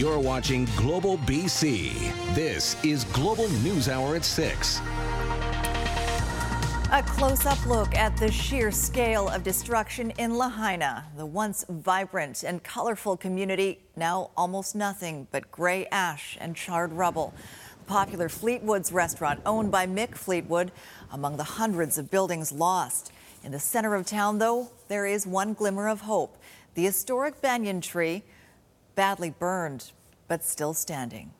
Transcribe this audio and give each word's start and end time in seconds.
You're 0.00 0.18
watching 0.18 0.64
Global 0.76 1.18
BC. 1.18 2.34
This 2.34 2.74
is 2.82 3.04
Global 3.12 3.50
News 3.60 3.86
Hour 3.86 4.16
at 4.16 4.24
6. 4.24 4.80
A 6.90 7.02
close 7.06 7.44
up 7.44 7.66
look 7.66 7.94
at 7.94 8.16
the 8.16 8.32
sheer 8.32 8.70
scale 8.70 9.28
of 9.28 9.42
destruction 9.42 10.10
in 10.12 10.38
Lahaina, 10.38 11.04
the 11.18 11.26
once 11.26 11.66
vibrant 11.68 12.44
and 12.44 12.62
colorful 12.62 13.18
community, 13.18 13.80
now 13.94 14.30
almost 14.38 14.74
nothing 14.74 15.26
but 15.32 15.50
gray 15.50 15.84
ash 15.92 16.38
and 16.40 16.56
charred 16.56 16.94
rubble. 16.94 17.34
The 17.80 17.84
popular 17.84 18.30
Fleetwood's 18.30 18.92
restaurant, 18.92 19.42
owned 19.44 19.70
by 19.70 19.86
Mick 19.86 20.14
Fleetwood, 20.14 20.72
among 21.12 21.36
the 21.36 21.44
hundreds 21.44 21.98
of 21.98 22.10
buildings 22.10 22.52
lost. 22.52 23.12
In 23.44 23.52
the 23.52 23.60
center 23.60 23.94
of 23.94 24.06
town, 24.06 24.38
though, 24.38 24.70
there 24.88 25.04
is 25.04 25.26
one 25.26 25.52
glimmer 25.52 25.90
of 25.90 26.00
hope 26.00 26.38
the 26.74 26.84
historic 26.84 27.42
banyan 27.42 27.82
tree, 27.82 28.22
badly 29.00 29.30
burned, 29.30 29.92
but 30.28 30.44
still 30.44 30.74
standing. 30.74 31.30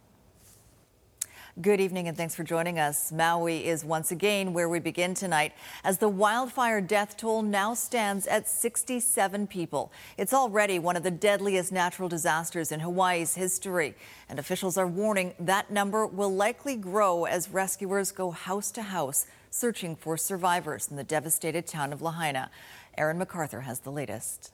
Good 1.60 1.78
evening 1.78 2.08
and 2.08 2.16
thanks 2.16 2.34
for 2.34 2.42
joining 2.42 2.78
us. 2.78 3.12
Maui 3.12 3.66
is 3.66 3.84
once 3.84 4.10
again 4.10 4.54
where 4.54 4.66
we 4.66 4.80
begin 4.80 5.12
tonight 5.12 5.52
as 5.84 5.98
the 5.98 6.08
wildfire 6.08 6.80
death 6.80 7.18
toll 7.18 7.42
now 7.42 7.74
stands 7.74 8.26
at 8.26 8.48
67 8.48 9.46
people. 9.46 9.92
It's 10.16 10.32
already 10.32 10.78
one 10.78 10.96
of 10.96 11.02
the 11.02 11.10
deadliest 11.10 11.70
natural 11.70 12.08
disasters 12.08 12.72
in 12.72 12.80
Hawaii's 12.80 13.34
history, 13.34 13.94
and 14.30 14.38
officials 14.38 14.78
are 14.78 14.86
warning 14.86 15.34
that 15.38 15.70
number 15.70 16.06
will 16.06 16.34
likely 16.34 16.76
grow 16.76 17.26
as 17.26 17.50
rescuers 17.50 18.10
go 18.10 18.30
house 18.30 18.70
to 18.70 18.84
house 18.84 19.26
searching 19.50 19.96
for 19.96 20.16
survivors 20.16 20.88
in 20.88 20.96
the 20.96 21.04
devastated 21.04 21.66
town 21.66 21.92
of 21.92 22.00
Lahaina. 22.00 22.50
Aaron 22.96 23.18
McArthur 23.18 23.64
has 23.64 23.80
the 23.80 23.92
latest. 23.92 24.50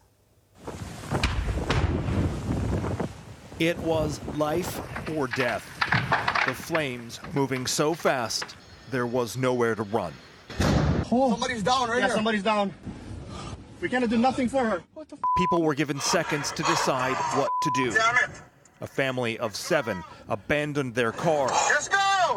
It 3.59 3.79
was 3.79 4.21
life 4.37 4.81
or 5.17 5.29
death. 5.29 5.65
The 6.47 6.53
flames 6.53 7.21
moving 7.33 7.67
so 7.67 7.95
fast, 7.95 8.55
there 8.91 9.07
was 9.07 9.37
nowhere 9.37 9.75
to 9.75 9.83
run. 9.83 10.13
Oh. 11.11 11.31
Somebody's 11.31 11.63
down 11.63 11.89
right 11.89 12.01
yeah, 12.01 12.07
here. 12.07 12.15
somebody's 12.15 12.43
down. 12.43 12.75
We 13.81 13.89
cannot 13.89 14.11
do 14.11 14.19
nothing 14.19 14.49
for 14.49 14.65
her. 14.65 14.83
People 15.39 15.63
were 15.63 15.75
given 15.75 15.99
seconds 16.01 16.53
to 16.53 16.63
decide 16.65 17.15
what 17.39 17.51
to 17.63 17.71
do. 17.75 17.97
A 18.83 18.87
family 18.87 19.39
of 19.39 19.57
seven 19.57 20.05
abandoned 20.29 20.95
their 20.95 21.13
car, 21.13 21.51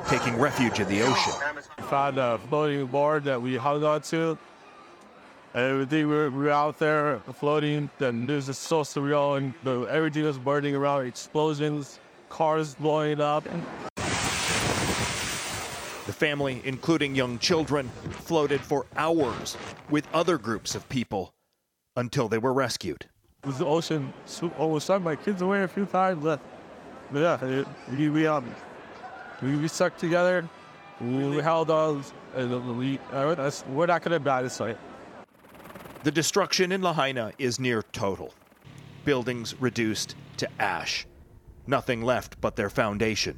taking 0.08 0.38
refuge 0.38 0.80
in 0.80 0.88
the 0.88 1.02
ocean. 1.02 1.34
We 1.78 1.84
found 1.84 2.18
a 2.18 2.38
floating 2.50 2.86
board 2.86 3.26
that 3.26 3.42
we 3.42 3.58
hung 3.58 3.84
on 3.84 4.02
to. 4.04 4.38
Everything 5.56 6.08
we 6.08 6.16
were, 6.16 6.30
we 6.30 6.44
were 6.44 6.52
out 6.52 6.78
there 6.78 7.20
floating, 7.34 7.90
and 8.00 8.28
was 8.28 8.46
just 8.46 8.62
so 8.64 8.82
surreal, 8.82 9.36
and 9.36 9.52
the, 9.64 9.82
everything 9.86 10.24
was 10.24 10.38
burning 10.38 10.76
around, 10.76 11.08
explosions, 11.08 12.00
cars 12.30 12.76
blowing 12.76 13.20
up. 13.20 13.44
The 16.06 16.14
family, 16.14 16.62
including 16.66 17.16
young 17.16 17.40
children, 17.40 17.90
floated 18.12 18.62
for 18.62 18.86
hours 18.96 19.58
with 19.90 20.08
other 20.14 20.38
groups 20.38 20.76
of 20.76 20.88
people 20.88 21.34
until 21.96 22.28
they 22.28 22.38
were 22.38 22.54
rescued. 22.54 23.08
it 23.44 23.48
was 23.48 23.58
the 23.58 23.66
ocean 23.66 24.14
almost 24.60 24.86
swept 24.86 25.04
my 25.04 25.16
kids 25.16 25.42
away 25.42 25.64
a 25.64 25.68
few 25.68 25.88
times, 25.88 26.24
but, 26.24 26.40
but 27.12 27.20
yeah, 27.20 27.44
it, 27.44 27.68
we, 27.98 28.10
we, 28.10 28.28
um, 28.28 28.54
we, 29.42 29.56
we 29.56 29.68
stuck 29.68 29.98
together, 29.98 30.48
we, 31.02 31.28
we 31.28 31.42
held 31.42 31.72
on, 31.72 32.04
and 32.36 32.78
we, 32.78 33.00
we're 33.12 33.88
not 33.88 34.04
going 34.04 34.12
to 34.12 34.20
die 34.20 34.44
this 34.44 34.60
way. 34.60 34.76
The 36.02 36.12
destruction 36.12 36.72
in 36.72 36.82
Lahaina 36.82 37.34
is 37.38 37.60
near 37.60 37.84
total. 37.92 38.34
Buildings 39.04 39.54
reduced 39.60 40.16
to 40.38 40.50
ash. 40.58 41.06
Nothing 41.68 42.04
left 42.04 42.40
but 42.40 42.56
their 42.56 42.70
foundation. 42.70 43.38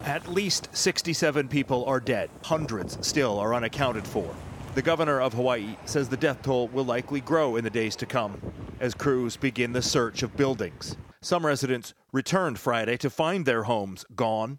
At 0.00 0.28
least 0.28 0.68
67 0.76 1.48
people 1.48 1.82
are 1.86 2.00
dead. 2.00 2.28
Hundreds 2.42 2.98
still 3.06 3.38
are 3.38 3.54
unaccounted 3.54 4.06
for. 4.06 4.36
The 4.74 4.82
governor 4.82 5.18
of 5.18 5.32
Hawaii 5.32 5.76
says 5.86 6.10
the 6.10 6.18
death 6.18 6.42
toll 6.42 6.68
will 6.68 6.84
likely 6.84 7.22
grow 7.22 7.56
in 7.56 7.64
the 7.64 7.70
days 7.70 7.96
to 7.96 8.06
come 8.06 8.38
as 8.80 8.92
crews 8.92 9.38
begin 9.38 9.72
the 9.72 9.80
search 9.80 10.22
of 10.22 10.36
buildings. 10.36 10.98
Some 11.22 11.46
residents 11.46 11.94
returned 12.12 12.58
Friday 12.58 12.98
to 12.98 13.08
find 13.08 13.46
their 13.46 13.62
homes 13.62 14.04
gone. 14.14 14.58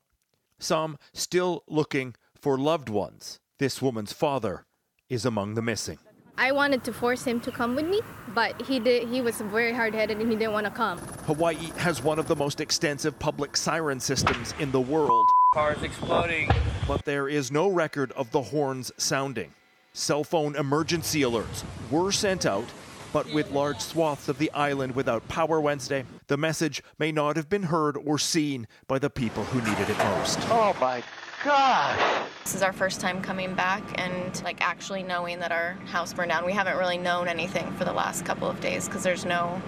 Some 0.57 0.97
still 1.13 1.63
looking 1.67 2.15
for 2.41 2.57
loved 2.57 2.89
ones. 2.89 3.39
This 3.59 3.83
woman's 3.83 4.13
father 4.13 4.65
is 5.09 5.25
among 5.25 5.53
the 5.53 5.61
missing. 5.61 5.99
I 6.37 6.51
wanted 6.51 6.83
to 6.83 6.93
force 6.93 7.23
him 7.23 7.39
to 7.41 7.51
come 7.51 7.75
with 7.75 7.85
me, 7.87 8.01
but 8.33 8.61
he 8.63 8.79
did. 8.79 9.07
He 9.07 9.21
was 9.21 9.37
very 9.37 9.71
hard-headed 9.73 10.17
and 10.19 10.29
he 10.29 10.35
didn't 10.37 10.53
want 10.53 10.65
to 10.65 10.71
come. 10.71 10.97
Hawaii 11.27 11.71
has 11.77 12.03
one 12.03 12.19
of 12.19 12.27
the 12.27 12.35
most 12.35 12.59
extensive 12.59 13.17
public 13.19 13.55
siren 13.55 13.99
systems 13.99 14.53
in 14.59 14.71
the 14.71 14.81
world, 14.81 15.25
Cars 15.53 15.81
exploding. 15.81 16.49
but 16.87 17.05
there 17.05 17.29
is 17.29 17.51
no 17.51 17.69
record 17.69 18.11
of 18.13 18.29
the 18.31 18.41
horns 18.41 18.91
sounding. 18.97 19.51
Cell 19.93 20.25
phone 20.25 20.57
emergency 20.57 21.21
alerts 21.21 21.63
were 21.89 22.11
sent 22.11 22.45
out, 22.45 22.65
but 23.13 23.31
with 23.33 23.49
large 23.51 23.79
swaths 23.79 24.27
of 24.27 24.37
the 24.37 24.51
island 24.51 24.93
without 24.93 25.25
power 25.29 25.61
Wednesday, 25.61 26.03
the 26.27 26.35
message 26.35 26.83
may 26.99 27.13
not 27.13 27.37
have 27.37 27.47
been 27.47 27.63
heard 27.63 27.95
or 27.95 28.19
seen 28.19 28.67
by 28.89 28.99
the 28.99 29.09
people 29.09 29.45
who 29.45 29.61
needed 29.61 29.89
it 29.89 29.97
most. 29.99 30.37
Oh 30.49 30.75
my 30.81 31.01
God. 31.45 32.24
This 32.45 32.53
is 32.53 32.61
our 32.61 32.73
first 32.73 33.01
time 33.01 33.23
coming 33.23 33.55
back 33.55 33.81
and 33.95 34.43
like 34.43 34.61
actually 34.61 35.01
knowing 35.01 35.39
that 35.39 35.51
our 35.51 35.73
house 35.87 36.13
burned 36.13 36.29
down. 36.29 36.45
We 36.45 36.53
haven't 36.53 36.77
really 36.77 36.99
known 36.99 37.27
anything 37.27 37.71
for 37.71 37.85
the 37.85 37.91
last 37.91 38.23
couple 38.23 38.47
of 38.47 38.61
days 38.61 38.87
because 38.87 39.01
there's 39.01 39.25
no 39.25 39.59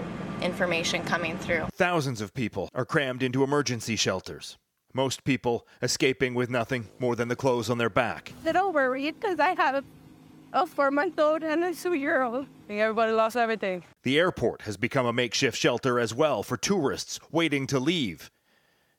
information 0.43 1.03
coming 1.03 1.39
through. 1.39 1.65
Thousands 1.73 2.21
of 2.21 2.35
people 2.35 2.69
are 2.75 2.85
crammed 2.85 3.23
into 3.23 3.43
emergency 3.43 3.95
shelters. 3.95 4.57
Most 4.93 5.23
people 5.23 5.65
escaping 5.81 6.35
with 6.35 6.51
nothing 6.51 6.87
more 6.99 7.15
than 7.15 7.29
the 7.29 7.35
clothes 7.35 7.71
on 7.71 7.79
their 7.79 7.89
back. 7.89 8.31
A 8.43 8.45
little 8.45 8.71
worried 8.71 9.19
because 9.19 9.39
I 9.39 9.55
have 9.55 9.83
a 10.53 10.67
four 10.67 10.91
month 10.91 11.17
old 11.17 11.41
and 11.41 11.63
a 11.63 11.73
two 11.73 11.95
year 11.95 12.21
old. 12.21 12.45
I 12.45 12.67
think 12.67 12.79
everybody 12.79 13.11
lost 13.11 13.35
everything. 13.35 13.85
The 14.03 14.19
airport 14.19 14.61
has 14.61 14.77
become 14.77 15.07
a 15.07 15.11
makeshift 15.11 15.57
shelter 15.57 15.99
as 15.99 16.13
well 16.13 16.43
for 16.43 16.57
tourists 16.57 17.19
waiting 17.31 17.65
to 17.67 17.79
leave. 17.79 18.29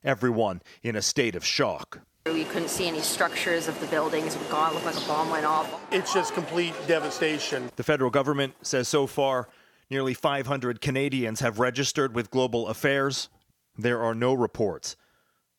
Everyone 0.03 0.61
in 0.83 0.97
a 0.97 1.01
state 1.01 1.33
of 1.33 1.45
shock. 1.45 2.01
We 2.33 2.43
couldn't 2.45 2.69
see 2.69 2.87
any 2.87 3.01
structures 3.01 3.67
of 3.67 3.79
the 3.79 3.87
buildings. 3.87 4.35
It 4.35 4.49
gone, 4.49 4.73
looked 4.73 4.85
like 4.85 4.97
a 4.97 5.07
bomb 5.07 5.29
went 5.29 5.45
off. 5.45 5.81
It's 5.91 6.13
just 6.13 6.33
complete 6.33 6.73
devastation. 6.87 7.71
The 7.75 7.83
federal 7.83 8.09
government 8.09 8.53
says 8.61 8.87
so 8.87 9.07
far 9.07 9.49
nearly 9.89 10.13
500 10.13 10.81
Canadians 10.81 11.39
have 11.39 11.59
registered 11.59 12.13
with 12.13 12.29
Global 12.29 12.67
Affairs. 12.67 13.29
There 13.77 14.01
are 14.01 14.13
no 14.13 14.33
reports 14.33 14.95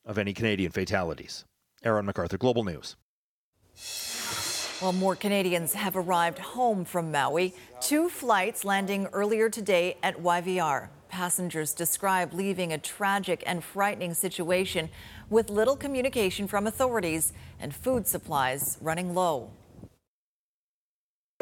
of 0.04 0.18
any 0.18 0.32
Canadian 0.32 0.70
fatalities. 0.70 1.44
Aaron 1.82 2.06
McArthur, 2.06 2.38
Global 2.38 2.64
News. 2.64 2.96
Well, 4.80 4.92
more 4.92 5.16
Canadians 5.16 5.74
have 5.74 5.96
arrived 5.96 6.38
home 6.38 6.84
from 6.84 7.10
Maui. 7.12 7.54
Two 7.80 8.08
flights 8.08 8.64
landing 8.64 9.06
earlier 9.12 9.50
today 9.50 9.98
at 10.02 10.16
YVR. 10.18 10.88
Passengers 11.08 11.74
describe 11.74 12.32
leaving 12.32 12.72
a 12.72 12.78
tragic 12.78 13.42
and 13.44 13.62
frightening 13.62 14.14
situation 14.14 14.88
with 15.30 15.48
little 15.48 15.76
communication 15.76 16.46
from 16.46 16.66
authorities 16.66 17.32
and 17.60 17.74
food 17.74 18.06
supplies 18.06 18.76
running 18.82 19.14
low. 19.14 19.50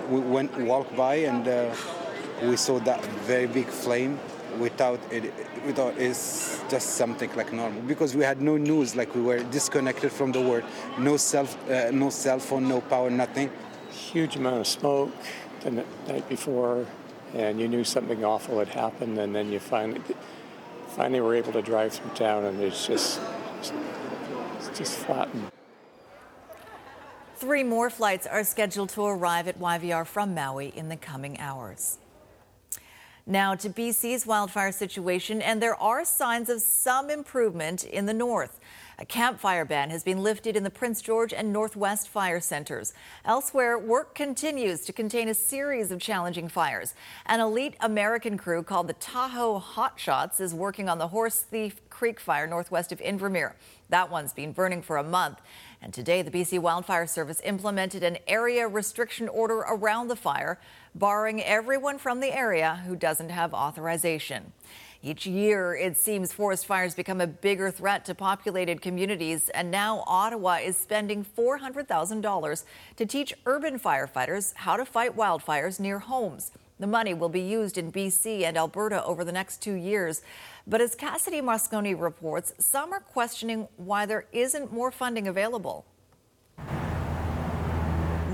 We 0.08 0.20
went 0.20 0.56
walked 0.58 0.94
by 0.96 1.17
and 1.17 1.49
uh, 1.49 1.75
we 2.43 2.56
saw 2.56 2.79
that 2.81 3.05
very 3.26 3.46
big 3.46 3.67
flame. 3.67 4.20
Without 4.58 5.00
it, 5.12 5.32
we 5.67 5.73
thought 5.73 5.99
it's 5.99 6.62
just 6.70 6.96
something 6.96 7.31
like 7.37 7.52
normal 7.52 7.82
because 7.82 8.17
we 8.17 8.25
had 8.25 8.40
no 8.40 8.56
news. 8.56 8.96
Like 8.96 9.14
we 9.14 9.23
were 9.23 9.43
disconnected 9.44 10.11
from 10.11 10.32
the 10.32 10.41
world. 10.41 10.64
No 10.99 11.17
cell, 11.17 11.49
uh, 11.70 11.91
no 11.93 12.11
cell 12.11 12.38
phone, 12.38 12.69
no 12.69 12.81
power, 12.81 13.11
nothing. 13.11 13.50
Huge 13.91 14.37
amount 14.37 14.61
of 14.61 14.67
smoke 14.67 15.11
the 15.61 15.70
night 16.06 16.29
before, 16.29 16.87
and 17.34 17.61
you 17.61 17.69
knew 17.69 17.84
something 17.84 18.25
awful 18.25 18.58
had 18.58 18.69
happened, 18.69 19.19
and 19.19 19.34
then 19.34 19.50
you 19.50 19.58
finally, 19.58 20.00
finally 20.88 21.20
were 21.20 21.34
able 21.34 21.52
to 21.52 21.62
drive 21.62 21.93
through 21.93 22.11
town, 22.14 22.44
and 22.44 22.61
it's 22.61 22.87
just, 22.87 23.20
it's 23.58 24.78
just 24.78 24.99
flattened. 24.99 25.50
Three 27.37 27.62
more 27.62 27.90
flights 27.90 28.26
are 28.26 28.43
scheduled 28.43 28.88
to 28.90 29.05
arrive 29.05 29.46
at 29.46 29.60
YVR 29.60 30.06
from 30.06 30.34
Maui 30.34 30.72
in 30.75 30.88
the 30.88 30.96
coming 30.96 31.38
hours. 31.38 31.99
Now 33.26 33.55
to 33.55 33.69
BC's 33.69 34.26
wildfire 34.26 34.72
situation, 34.72 35.43
and 35.43 35.62
there 35.62 35.76
are 35.76 36.05
signs 36.05 36.49
of 36.49 36.62
some 36.62 37.10
improvement 37.10 37.84
in 37.84 38.06
the 38.06 38.14
north. 38.14 38.58
A 39.00 39.06
campfire 39.06 39.64
ban 39.64 39.90
has 39.90 40.02
been 40.02 40.24
lifted 40.24 40.56
in 40.56 40.64
the 40.64 40.70
Prince 40.70 41.00
George 41.00 41.32
and 41.32 41.52
Northwest 41.52 42.08
fire 42.08 42.40
centers. 42.40 42.92
Elsewhere, 43.24 43.78
work 43.78 44.12
continues 44.12 44.80
to 44.80 44.92
contain 44.92 45.28
a 45.28 45.34
series 45.34 45.92
of 45.92 46.00
challenging 46.00 46.48
fires. 46.48 46.96
An 47.24 47.38
elite 47.38 47.76
American 47.78 48.36
crew 48.36 48.64
called 48.64 48.88
the 48.88 48.94
Tahoe 48.94 49.60
Hotshots 49.60 50.40
is 50.40 50.52
working 50.52 50.88
on 50.88 50.98
the 50.98 51.06
Horse 51.06 51.42
Thief 51.42 51.80
Creek 51.90 52.18
fire 52.18 52.48
northwest 52.48 52.90
of 52.90 52.98
Invermere. 52.98 53.52
That 53.88 54.10
one's 54.10 54.32
been 54.32 54.50
burning 54.50 54.82
for 54.82 54.96
a 54.96 55.04
month. 55.04 55.40
And 55.80 55.94
today, 55.94 56.22
the 56.22 56.32
BC 56.32 56.58
Wildfire 56.58 57.06
Service 57.06 57.40
implemented 57.44 58.02
an 58.02 58.18
area 58.26 58.66
restriction 58.66 59.28
order 59.28 59.58
around 59.58 60.08
the 60.08 60.16
fire, 60.16 60.58
barring 60.96 61.40
everyone 61.40 61.98
from 61.98 62.18
the 62.18 62.36
area 62.36 62.82
who 62.84 62.96
doesn't 62.96 63.30
have 63.30 63.54
authorization. 63.54 64.52
Each 65.00 65.26
year, 65.26 65.76
it 65.76 65.96
seems 65.96 66.32
forest 66.32 66.66
fires 66.66 66.96
become 66.96 67.20
a 67.20 67.26
bigger 67.28 67.70
threat 67.70 68.04
to 68.06 68.16
populated 68.16 68.82
communities, 68.82 69.48
and 69.50 69.70
now 69.70 70.02
Ottawa 70.08 70.54
is 70.56 70.76
spending 70.76 71.24
$400,000 71.24 72.64
to 72.96 73.06
teach 73.06 73.32
urban 73.46 73.78
firefighters 73.78 74.54
how 74.54 74.76
to 74.76 74.84
fight 74.84 75.16
wildfires 75.16 75.78
near 75.78 76.00
homes. 76.00 76.50
The 76.80 76.88
money 76.88 77.14
will 77.14 77.28
be 77.28 77.40
used 77.40 77.78
in 77.78 77.92
BC 77.92 78.42
and 78.42 78.56
Alberta 78.56 79.04
over 79.04 79.24
the 79.24 79.30
next 79.30 79.62
two 79.62 79.74
years. 79.74 80.22
But 80.66 80.80
as 80.80 80.96
Cassidy 80.96 81.40
Mosconi 81.40 81.94
reports, 81.98 82.52
some 82.58 82.92
are 82.92 83.00
questioning 83.00 83.68
why 83.76 84.04
there 84.04 84.26
isn't 84.32 84.72
more 84.72 84.90
funding 84.90 85.28
available. 85.28 85.86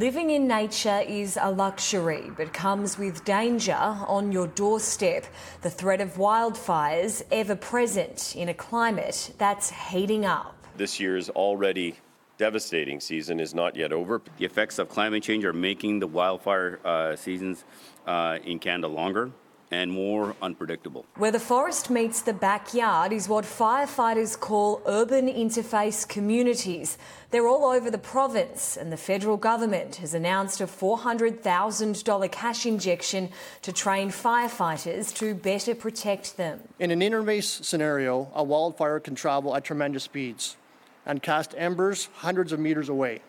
Living 0.05 0.29
in 0.29 0.47
nature 0.47 1.03
is 1.09 1.39
a 1.41 1.51
luxury, 1.51 2.31
but 2.37 2.53
comes 2.53 2.99
with 2.99 3.25
danger 3.25 3.73
on 3.73 4.31
your 4.31 4.49
doorstep. 4.49 5.25
The 5.63 5.71
threat 5.71 6.03
of 6.03 6.17
wildfires 6.17 7.23
ever 7.33 7.57
present 7.57 8.37
in 8.37 8.51
a 8.51 8.53
climate 8.53 9.33
that's 9.39 9.71
heating 9.71 10.27
up. 10.27 10.55
This 10.77 11.01
year's 11.01 11.31
already 11.31 11.95
devastating 12.37 13.01
season 13.01 13.41
is 13.41 13.55
not 13.55 13.77
yet 13.77 13.95
over. 13.95 14.21
The 14.37 14.45
effects 14.45 14.79
of 14.79 14.91
climate 14.91 15.23
change 15.23 15.43
are 15.47 15.55
making 15.55 16.01
the 16.01 16.07
wildfire 16.07 16.81
uh, 16.85 17.17
seasons 17.17 17.65
uh, 18.07 18.41
in 18.45 18.59
Canada 18.59 18.89
longer 18.89 19.31
and 19.75 19.91
more 19.91 20.37
unpredictable. 20.41 21.05
Where 21.17 21.33
the 21.33 21.41
forest 21.41 21.91
meets 21.91 22.23
the 22.23 22.33
backyard 22.33 23.13
is 23.13 23.29
what 23.29 23.45
firefighters 23.45 24.39
call 24.39 24.81
urban 24.87 25.27
interface 25.27 26.09
communities. 26.09 26.97
They're 27.33 27.49
all 27.49 27.65
over 27.65 27.91
the 27.91 27.99
province, 27.99 28.77
and 28.77 28.93
the 28.93 28.97
federal 28.97 29.37
government 29.37 29.97
has 29.97 30.15
announced 30.15 30.61
a 30.61 30.67
$400,000 30.67 32.31
cash 32.31 32.67
injection 32.67 33.31
to 33.63 33.73
train 33.73 34.11
firefighters 34.11 35.13
to 35.17 35.35
better 35.35 35.75
protect 35.75 36.37
them. 36.37 36.61
In 36.79 36.93
an 36.93 37.01
interface 37.01 37.65
scenario, 37.65 38.31
a 38.33 38.45
wildfire 38.45 39.01
can 39.01 39.17
travel 39.17 39.57
at 39.57 39.65
tremendous 39.65 40.05
speeds 40.05 40.57
and 41.05 41.21
cast 41.21 41.53
embers 41.59 42.09
hundreds 42.15 42.53
of 42.53 42.61
meters 42.61 42.89
away. 42.89 43.23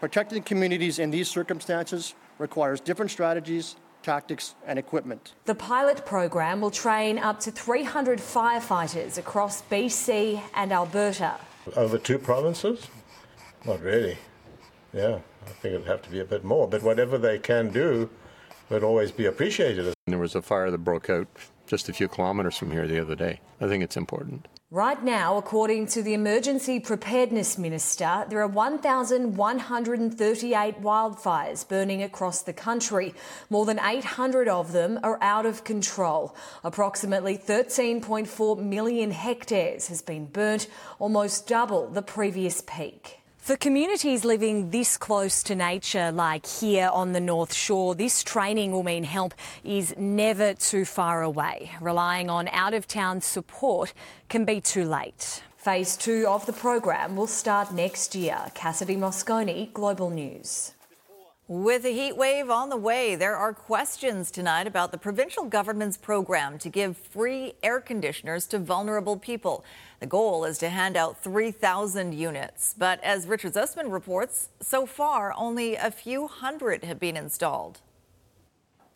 Protecting 0.00 0.42
communities 0.42 0.98
in 0.98 1.12
these 1.12 1.28
circumstances 1.28 2.16
requires 2.38 2.80
different 2.80 3.12
strategies 3.12 3.76
tactics, 4.02 4.54
and 4.66 4.78
equipment. 4.78 5.32
The 5.44 5.54
pilot 5.54 6.04
program 6.04 6.60
will 6.60 6.70
train 6.70 7.18
up 7.18 7.40
to 7.40 7.50
300 7.50 8.18
firefighters 8.18 9.18
across 9.18 9.62
BC 9.62 10.40
and 10.54 10.72
Alberta. 10.72 11.34
Over 11.76 11.98
two 11.98 12.18
provinces? 12.18 12.88
Not 13.64 13.80
really. 13.80 14.18
Yeah, 14.92 15.20
I 15.46 15.50
think 15.50 15.74
it'd 15.74 15.86
have 15.86 16.02
to 16.02 16.10
be 16.10 16.20
a 16.20 16.24
bit 16.24 16.44
more. 16.44 16.68
But 16.68 16.82
whatever 16.82 17.18
they 17.18 17.38
can 17.38 17.70
do 17.70 18.10
would 18.68 18.82
always 18.82 19.12
be 19.12 19.26
appreciated. 19.26 19.94
There 20.06 20.18
was 20.18 20.34
a 20.34 20.42
fire 20.42 20.70
that 20.70 20.78
broke 20.78 21.08
out 21.08 21.28
just 21.66 21.88
a 21.88 21.92
few 21.92 22.08
kilometers 22.08 22.56
from 22.56 22.70
here 22.70 22.86
the 22.86 23.00
other 23.00 23.14
day. 23.14 23.40
I 23.60 23.68
think 23.68 23.82
it's 23.82 23.96
important. 23.96 24.48
Right 24.72 25.04
now, 25.04 25.36
according 25.36 25.88
to 25.88 26.02
the 26.02 26.14
Emergency 26.14 26.80
Preparedness 26.80 27.58
Minister, 27.58 28.24
there 28.30 28.40
are 28.40 28.46
1,138 28.46 30.80
wildfires 30.80 31.68
burning 31.68 32.02
across 32.02 32.40
the 32.40 32.54
country. 32.54 33.12
More 33.50 33.66
than 33.66 33.78
800 33.78 34.48
of 34.48 34.72
them 34.72 34.98
are 35.02 35.18
out 35.20 35.44
of 35.44 35.64
control. 35.64 36.34
Approximately 36.64 37.36
13.4 37.36 38.64
million 38.64 39.10
hectares 39.10 39.88
has 39.88 40.00
been 40.00 40.24
burnt, 40.24 40.68
almost 40.98 41.46
double 41.46 41.90
the 41.90 42.00
previous 42.00 42.62
peak. 42.62 43.21
For 43.42 43.56
communities 43.56 44.24
living 44.24 44.70
this 44.70 44.96
close 44.96 45.42
to 45.42 45.56
nature, 45.56 46.12
like 46.12 46.46
here 46.46 46.88
on 46.92 47.10
the 47.12 47.18
North 47.18 47.52
Shore, 47.52 47.92
this 47.96 48.22
training 48.22 48.70
will 48.70 48.84
mean 48.84 49.02
help 49.02 49.34
is 49.64 49.92
never 49.98 50.54
too 50.54 50.84
far 50.84 51.22
away. 51.22 51.72
Relying 51.80 52.30
on 52.30 52.46
out 52.52 52.72
of 52.72 52.86
town 52.86 53.20
support 53.20 53.94
can 54.28 54.44
be 54.44 54.60
too 54.60 54.84
late. 54.84 55.42
Phase 55.56 55.96
two 55.96 56.24
of 56.28 56.46
the 56.46 56.52
program 56.52 57.16
will 57.16 57.26
start 57.26 57.74
next 57.74 58.14
year. 58.14 58.38
Cassidy 58.54 58.94
Mosconi, 58.94 59.72
Global 59.72 60.10
News. 60.10 60.74
With 61.52 61.84
a 61.84 61.92
heat 61.92 62.16
wave 62.16 62.48
on 62.48 62.70
the 62.70 62.78
way, 62.78 63.14
there 63.14 63.36
are 63.36 63.52
questions 63.52 64.30
tonight 64.30 64.66
about 64.66 64.90
the 64.90 64.96
provincial 64.96 65.44
government's 65.44 65.98
program 65.98 66.56
to 66.60 66.70
give 66.70 66.96
free 66.96 67.52
air 67.62 67.78
conditioners 67.78 68.46
to 68.46 68.58
vulnerable 68.58 69.18
people. 69.18 69.62
The 70.00 70.06
goal 70.06 70.46
is 70.46 70.56
to 70.60 70.70
hand 70.70 70.96
out 70.96 71.22
3,000 71.22 72.14
units. 72.14 72.74
But 72.78 73.04
as 73.04 73.26
Richard 73.26 73.52
Zussman 73.52 73.92
reports, 73.92 74.48
so 74.62 74.86
far 74.86 75.34
only 75.36 75.76
a 75.76 75.90
few 75.90 76.26
hundred 76.26 76.84
have 76.84 76.98
been 76.98 77.18
installed. 77.18 77.82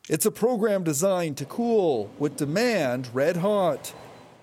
It's 0.08 0.24
a 0.24 0.30
program 0.30 0.82
designed 0.82 1.36
to 1.36 1.44
cool, 1.44 2.10
with 2.18 2.36
demand 2.36 3.10
red 3.12 3.36
hot. 3.36 3.92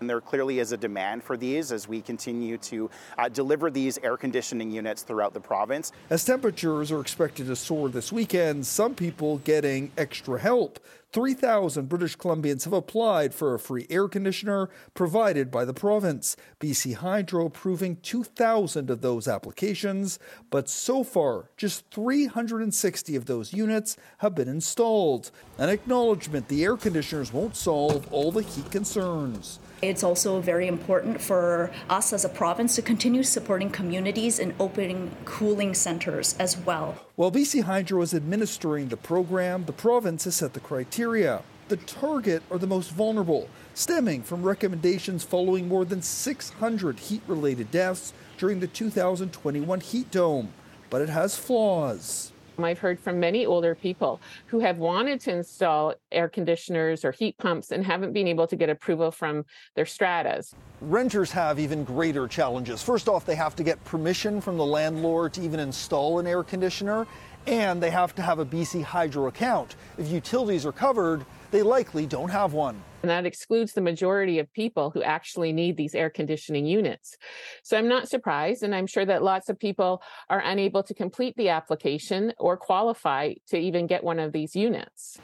And 0.04 0.10
there 0.10 0.20
clearly 0.20 0.60
is 0.60 0.74
a 0.74 0.78
demand 0.78 1.24
for 1.24 1.38
these 1.38 1.72
as 1.72 1.88
we 1.88 2.02
continue 2.02 2.58
to 2.58 2.90
uh, 3.18 3.30
deliver 3.30 3.72
these 3.72 3.98
air 4.00 4.18
conditioning 4.18 4.70
units 4.70 5.02
throughout 5.02 5.34
the 5.34 5.40
province. 5.40 5.94
As 6.10 6.26
temperatures 6.26 6.92
are 6.92 7.00
expected 7.00 7.48
to 7.48 7.56
soar 7.56 7.88
this 7.88 8.12
weekend, 8.12 8.66
some 8.66 8.96
people 8.96 9.38
getting 9.38 9.94
extra 9.98 10.38
help. 10.42 10.80
3,000 11.14 11.88
British 11.88 12.18
Columbians 12.18 12.66
have 12.66 12.74
applied 12.74 13.34
for 13.34 13.54
a 13.54 13.60
free 13.60 13.88
air 13.90 14.10
conditioner 14.10 14.70
provided 14.94 15.50
by 15.50 15.64
the 15.64 15.74
province. 15.74 16.36
BC 16.60 16.96
Hydro 16.96 17.46
approving 17.46 17.96
2,000 17.98 18.90
of 18.90 19.00
those 19.00 19.28
applications, 19.28 20.20
but 20.50 20.68
so 20.68 21.02
far, 21.04 21.50
just 21.56 21.86
360 21.92 23.16
of 23.16 23.26
those 23.26 23.54
units 23.54 23.96
have 24.18 24.36
been 24.36 24.50
installed. 24.50 25.32
An 25.58 25.70
acknowledgement 25.70 26.50
the 26.50 26.66
air 26.66 26.76
conditioners 26.76 27.32
won't 27.32 27.56
solve 27.56 28.12
all 28.12 28.34
the 28.34 28.42
heat 28.42 28.70
concerns. 28.70 29.60
It's 29.84 30.02
also 30.02 30.40
very 30.40 30.68
important 30.70 31.20
for 31.20 31.70
us 31.90 32.14
as 32.14 32.24
a 32.24 32.30
province 32.30 32.74
to 32.76 32.82
continue 32.82 33.22
supporting 33.22 33.70
communities 33.70 34.40
in 34.40 34.56
opening 34.58 35.12
cooling 35.25 35.74
centers 35.74 36.38
as 36.40 36.56
well. 36.56 36.96
While 37.18 37.34
BC 37.34 37.63
Hydro 37.63 38.02
is 38.02 38.13
administering 38.13 38.88
the 38.88 38.96
program, 38.96 39.66
the 39.66 39.74
province 39.74 40.24
has 40.24 40.36
set 40.36 40.54
the 40.54 40.62
criteria. 40.62 41.42
The 41.68 41.75
target 41.75 42.44
are 42.50 42.58
the 42.58 42.66
most 42.66 42.92
vulnerable, 42.92 43.50
stemming 43.74 44.24
from 44.24 44.44
recommendations 44.44 45.25
following 45.25 45.68
more 45.68 45.84
than 45.84 46.02
600 46.02 47.00
heat 47.00 47.22
related 47.28 47.70
deaths 47.70 48.13
during 48.38 48.62
the 48.62 48.68
2021 48.68 49.82
heat 49.82 50.10
dome. 50.12 50.54
But 50.90 51.02
it 51.02 51.10
has 51.10 51.36
flaws. 51.36 52.33
Um, 52.57 52.63
I've 52.65 52.79
heard 52.79 53.00
from 53.00 53.19
many 53.19 53.45
older 53.45 53.75
people 53.75 54.19
who 54.48 54.60
have 54.60 54.77
wanted 54.77 55.19
to 55.22 55.31
install 55.31 55.95
air 56.12 56.29
conditioners 56.29 57.03
or 57.03 57.12
heat 57.12 57.38
pumps 57.38 57.72
and 57.72 57.86
haven't 57.86 58.13
been 58.13 58.27
able 58.27 58.48
to 58.48 58.55
get 58.55 58.69
approval 58.69 59.12
from 59.12 59.45
their 59.75 59.86
stratas. 59.86 60.53
Renters 60.81 61.31
have 61.31 61.60
even 61.60 61.83
greater 61.83 62.27
challenges. 62.27 62.83
First 62.83 63.07
off, 63.07 63.25
they 63.25 63.36
have 63.36 63.55
to 63.55 63.63
get 63.63 63.83
permission 63.86 64.41
from 64.41 64.57
the 64.57 64.65
landlord 64.65 65.33
to 65.33 65.41
even 65.41 65.60
install 65.60 66.19
an 66.19 66.27
air 66.27 66.43
conditioner, 66.43 67.07
and 67.48 67.81
they 67.81 67.89
have 67.89 68.15
to 68.15 68.22
have 68.22 68.39
a 68.39 68.45
BC 68.45 68.83
Hydro 68.83 69.27
account. 69.27 69.75
If 69.98 70.10
utilities 70.10 70.65
are 70.65 70.72
covered, 70.72 71.25
they 71.53 71.62
likely 71.62 72.07
don't 72.07 72.31
have 72.31 72.53
one. 72.53 72.81
And 73.03 73.12
that 73.12 73.27
excludes 73.27 73.74
the 73.74 73.81
majority 73.81 74.39
of 74.39 74.51
people 74.53 74.89
who 74.89 75.03
actually 75.03 75.53
need 75.53 75.77
these 75.77 75.93
air 75.93 76.10
conditioning 76.10 76.65
units. 76.65 77.15
So 77.62 77.77
I'm 77.77 77.88
not 77.88 78.10
surprised, 78.10 78.63
and 78.63 78.74
I'm 78.74 78.88
sure 78.88 79.05
that 79.05 79.22
lots 79.22 79.50
of 79.50 79.60
people 79.60 80.01
are 80.31 80.41
unable 80.43 80.81
to 80.81 80.95
complete 80.95 81.38
the 81.38 81.50
application 81.50 82.33
or 82.39 82.57
qualify 82.57 83.36
to 83.50 83.57
even 83.57 83.86
get 83.86 84.03
one 84.03 84.19
of 84.19 84.33
these 84.33 84.55
units. 84.55 85.19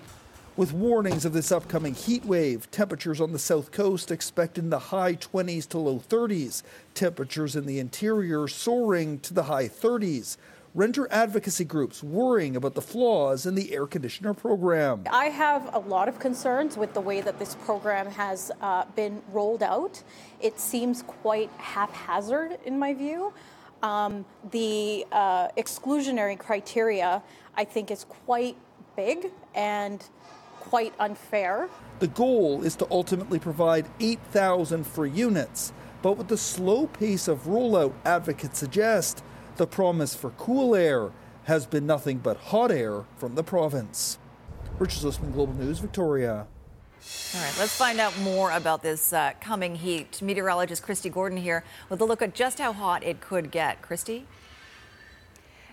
With 0.55 0.71
warnings 0.73 1.25
of 1.25 1.33
this 1.33 1.51
upcoming 1.51 1.95
heat 1.95 2.23
wave, 2.25 2.69
temperatures 2.69 3.21
on 3.21 3.31
the 3.31 3.39
south 3.39 3.71
coast 3.71 4.11
expected 4.11 4.65
in 4.65 4.69
the 4.69 4.77
high 4.77 5.15
20s 5.15 5.67
to 5.69 5.79
low 5.79 5.99
30s, 5.99 6.61
temperatures 6.93 7.55
in 7.55 7.65
the 7.65 7.79
interior 7.79 8.47
soaring 8.47 9.19
to 9.21 9.33
the 9.33 9.43
high 9.43 9.67
30s 9.67 10.37
renter 10.73 11.07
advocacy 11.11 11.65
groups 11.65 12.03
worrying 12.03 12.55
about 12.55 12.75
the 12.75 12.81
flaws 12.81 13.45
in 13.45 13.55
the 13.55 13.73
air 13.73 13.87
conditioner 13.87 14.33
program. 14.33 15.03
I 15.11 15.25
have 15.25 15.73
a 15.73 15.79
lot 15.79 16.07
of 16.07 16.19
concerns 16.19 16.77
with 16.77 16.93
the 16.93 17.01
way 17.01 17.21
that 17.21 17.39
this 17.39 17.55
program 17.55 18.07
has 18.11 18.51
uh, 18.61 18.85
been 18.95 19.21
rolled 19.31 19.63
out. 19.63 20.03
It 20.39 20.59
seems 20.59 21.01
quite 21.03 21.49
haphazard, 21.57 22.57
in 22.65 22.77
my 22.77 22.93
view. 22.93 23.33
Um, 23.81 24.25
the 24.51 25.05
uh, 25.11 25.47
exclusionary 25.57 26.37
criteria, 26.37 27.23
I 27.55 27.63
think, 27.63 27.91
is 27.91 28.03
quite 28.03 28.57
big 28.95 29.31
and 29.55 30.03
quite 30.59 30.93
unfair. 30.99 31.69
The 31.99 32.07
goal 32.07 32.63
is 32.63 32.75
to 32.77 32.87
ultimately 32.91 33.39
provide 33.39 33.87
8,000 33.99 34.85
free 34.85 35.11
units. 35.11 35.73
But 36.01 36.17
with 36.17 36.27
the 36.27 36.37
slow 36.37 36.87
pace 36.87 37.27
of 37.27 37.43
rollout, 37.43 37.93
advocates 38.05 38.59
suggest 38.59 39.23
the 39.59 39.67
promise 39.67 40.15
for 40.15 40.31
cool 40.31 40.73
air 40.73 41.11
has 41.43 41.67
been 41.67 41.85
nothing 41.85 42.17
but 42.17 42.37
hot 42.37 42.71
air 42.71 43.03
from 43.17 43.35
the 43.35 43.43
province. 43.43 44.17
Richard 44.79 45.01
Zussman, 45.01 45.33
Global 45.33 45.53
News, 45.53 45.79
Victoria. 45.79 46.47
All 47.35 47.41
right, 47.41 47.55
let's 47.59 47.75
find 47.75 47.99
out 47.99 48.17
more 48.19 48.51
about 48.51 48.81
this 48.81 49.11
uh, 49.11 49.33
coming 49.41 49.75
heat. 49.75 50.21
Meteorologist 50.21 50.81
Kristi 50.81 51.11
Gordon 51.11 51.37
here 51.37 51.63
with 51.89 51.99
a 51.99 52.05
look 52.05 52.21
at 52.21 52.33
just 52.33 52.57
how 52.59 52.71
hot 52.71 53.03
it 53.03 53.19
could 53.19 53.51
get. 53.51 53.81
Kristi? 53.81 54.23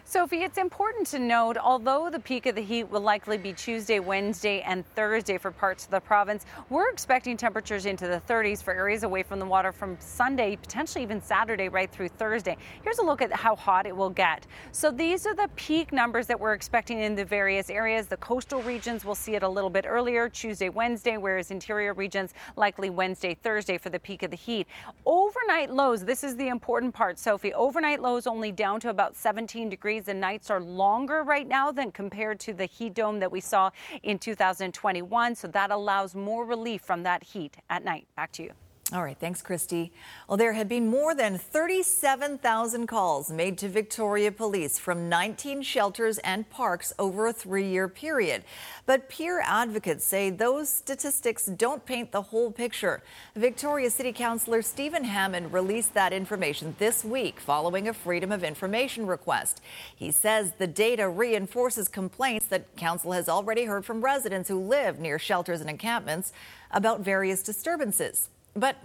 Sophie, 0.09 0.45
it's 0.45 0.57
important 0.57 1.05
to 1.09 1.19
note, 1.19 1.57
although 1.57 2.09
the 2.09 2.21
peak 2.21 2.47
of 2.47 2.55
the 2.55 2.63
heat 2.63 2.85
will 2.85 3.01
likely 3.01 3.37
be 3.37 3.53
Tuesday, 3.53 3.99
Wednesday, 3.99 4.61
and 4.61 4.87
Thursday 4.95 5.37
for 5.37 5.51
parts 5.51 5.85
of 5.85 5.91
the 5.91 5.99
province, 5.99 6.47
we're 6.71 6.89
expecting 6.91 7.37
temperatures 7.37 7.87
into 7.87 8.07
the 8.07 8.23
30s 8.29 8.63
for 8.63 8.73
areas 8.73 9.03
away 9.03 9.25
from 9.25 9.41
the 9.41 9.45
water 9.45 9.73
from 9.73 9.97
Sunday, 9.99 10.55
potentially 10.55 11.03
even 11.03 11.21
Saturday, 11.21 11.69
right 11.69 11.91
through 11.91 12.07
Thursday. 12.07 12.57
Here's 12.85 12.99
a 12.99 13.03
look 13.03 13.21
at 13.21 13.33
how 13.33 13.57
hot 13.57 13.85
it 13.85 13.97
will 13.97 14.11
get. 14.11 14.47
So 14.71 14.93
these 14.93 15.27
are 15.27 15.35
the 15.35 15.51
peak 15.57 15.93
numbers 15.93 16.29
that 16.29 16.39
we're 16.39 16.55
expecting 16.55 17.01
in 17.01 17.17
the 17.17 17.25
various 17.25 17.69
areas. 17.69 18.07
The 18.07 18.19
coastal 18.19 18.63
regions 18.63 19.05
will 19.05 19.17
see 19.17 19.35
it 19.35 19.43
a 19.43 19.49
little 19.49 19.71
bit 19.71 19.87
earlier, 19.89 20.29
Tuesday, 20.29 20.69
Wednesday, 20.69 21.17
whereas 21.17 21.51
interior 21.51 21.95
regions 21.95 22.33
likely 22.55 22.91
Wednesday, 22.91 23.35
Thursday 23.35 23.77
for 23.77 23.91
the 23.91 23.99
peak 23.99 24.23
of 24.23 24.31
the 24.31 24.37
heat. 24.37 24.69
Overnight 25.05 25.73
lows, 25.73 26.05
this 26.05 26.23
is 26.23 26.37
the 26.37 26.47
important 26.47 26.95
part, 26.95 27.19
Sophie. 27.19 27.53
Overnight 27.55 28.01
lows 28.01 28.29
only 28.29 28.53
down 28.53 28.79
to 28.79 28.91
about 28.91 29.17
17 29.17 29.69
degrees 29.69 29.96
degrees. 29.97 30.07
The 30.07 30.19
nights 30.19 30.51
are 30.51 30.61
longer 30.61 31.23
right 31.23 31.47
now 31.47 31.73
than 31.73 31.91
compared 31.91 32.41
to 32.41 32.53
the 32.53 32.67
heat 32.67 32.95
dome 32.95 33.21
that 33.21 33.31
we 33.31 33.41
saw 33.41 33.71
in 34.03 34.19
2021. 34.19 35.35
So 35.35 35.49
that 35.49 35.71
allows 35.71 36.15
more 36.15 36.45
relief 36.45 36.83
from 36.83 37.03
that 37.05 37.23
heat 37.23 37.57
at 37.71 37.85
night. 37.85 38.07
Back 38.17 38.33
to 38.33 38.43
you. 38.43 38.66
All 38.93 39.03
right, 39.03 39.19
thanks, 39.19 39.43
Kristi. 39.43 39.91
Well, 40.29 40.37
there 40.37 40.53
have 40.53 40.69
been 40.69 40.87
more 40.87 41.13
than 41.13 41.39
37,000 41.39 42.87
calls 42.87 43.33
made 43.33 43.59
to 43.59 43.69
Victoria 43.69 44.31
Police 44.31 44.79
from 44.79 45.09
19 45.09 45.63
shelters 45.63 46.19
and 46.19 46.49
parks 46.51 46.93
over 46.97 47.27
a 47.27 47.33
three 47.33 47.67
year 47.67 47.89
period. 47.89 48.45
But 48.87 49.09
peer 49.09 49.43
advocates 49.45 50.05
say 50.05 50.31
those 50.31 50.69
statistics 50.69 51.47
don't 51.47 51.85
paint 51.85 52.13
the 52.13 52.23
whole 52.23 52.53
picture. 52.53 53.03
Victoria 53.35 53.91
City 53.91 54.13
Councillor 54.13 54.63
Stephen 54.63 55.03
Hammond 55.03 55.53
released 55.53 55.93
that 55.95 56.13
information 56.13 56.77
this 56.79 57.05
week 57.05 57.41
following 57.41 57.89
a 57.89 57.93
Freedom 57.93 58.31
of 58.31 58.45
Information 58.45 59.05
request. 59.05 59.61
He 59.97 60.13
says 60.13 60.53
the 60.59 60.69
data 60.69 61.09
reinforces 61.09 61.89
complaints 61.89 62.47
that 62.47 62.77
Council 62.77 63.11
has 63.11 63.29
already 63.29 63.65
heard 63.65 63.85
from 63.85 64.05
residents 64.05 64.49
who 64.49 64.61
live 64.61 65.01
near 65.01 65.19
shelters 65.19 65.61
and 65.61 65.69
encampments 65.69 66.33
about 66.71 67.01
various 67.01 67.43
disturbances. 67.43 68.29
But 68.57 68.77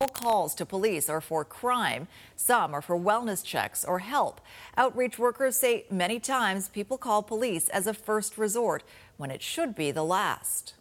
all 0.00 0.08
calls 0.08 0.54
to 0.54 0.64
police 0.64 1.10
are 1.10 1.20
for 1.20 1.44
crime. 1.44 2.06
Some 2.36 2.72
are 2.72 2.80
for 2.80 2.96
wellness 2.96 3.44
checks 3.44 3.84
or 3.84 3.98
help. 3.98 4.40
Outreach 4.76 5.18
workers 5.18 5.56
say 5.56 5.84
many 5.90 6.20
times 6.20 6.68
people 6.68 6.96
call 6.96 7.22
police 7.22 7.68
as 7.68 7.86
a 7.86 7.92
first 7.92 8.38
resort 8.38 8.84
when 9.16 9.30
it 9.30 9.42
should 9.42 9.74
be 9.74 9.90
the 9.90 10.04
last. 10.04 10.74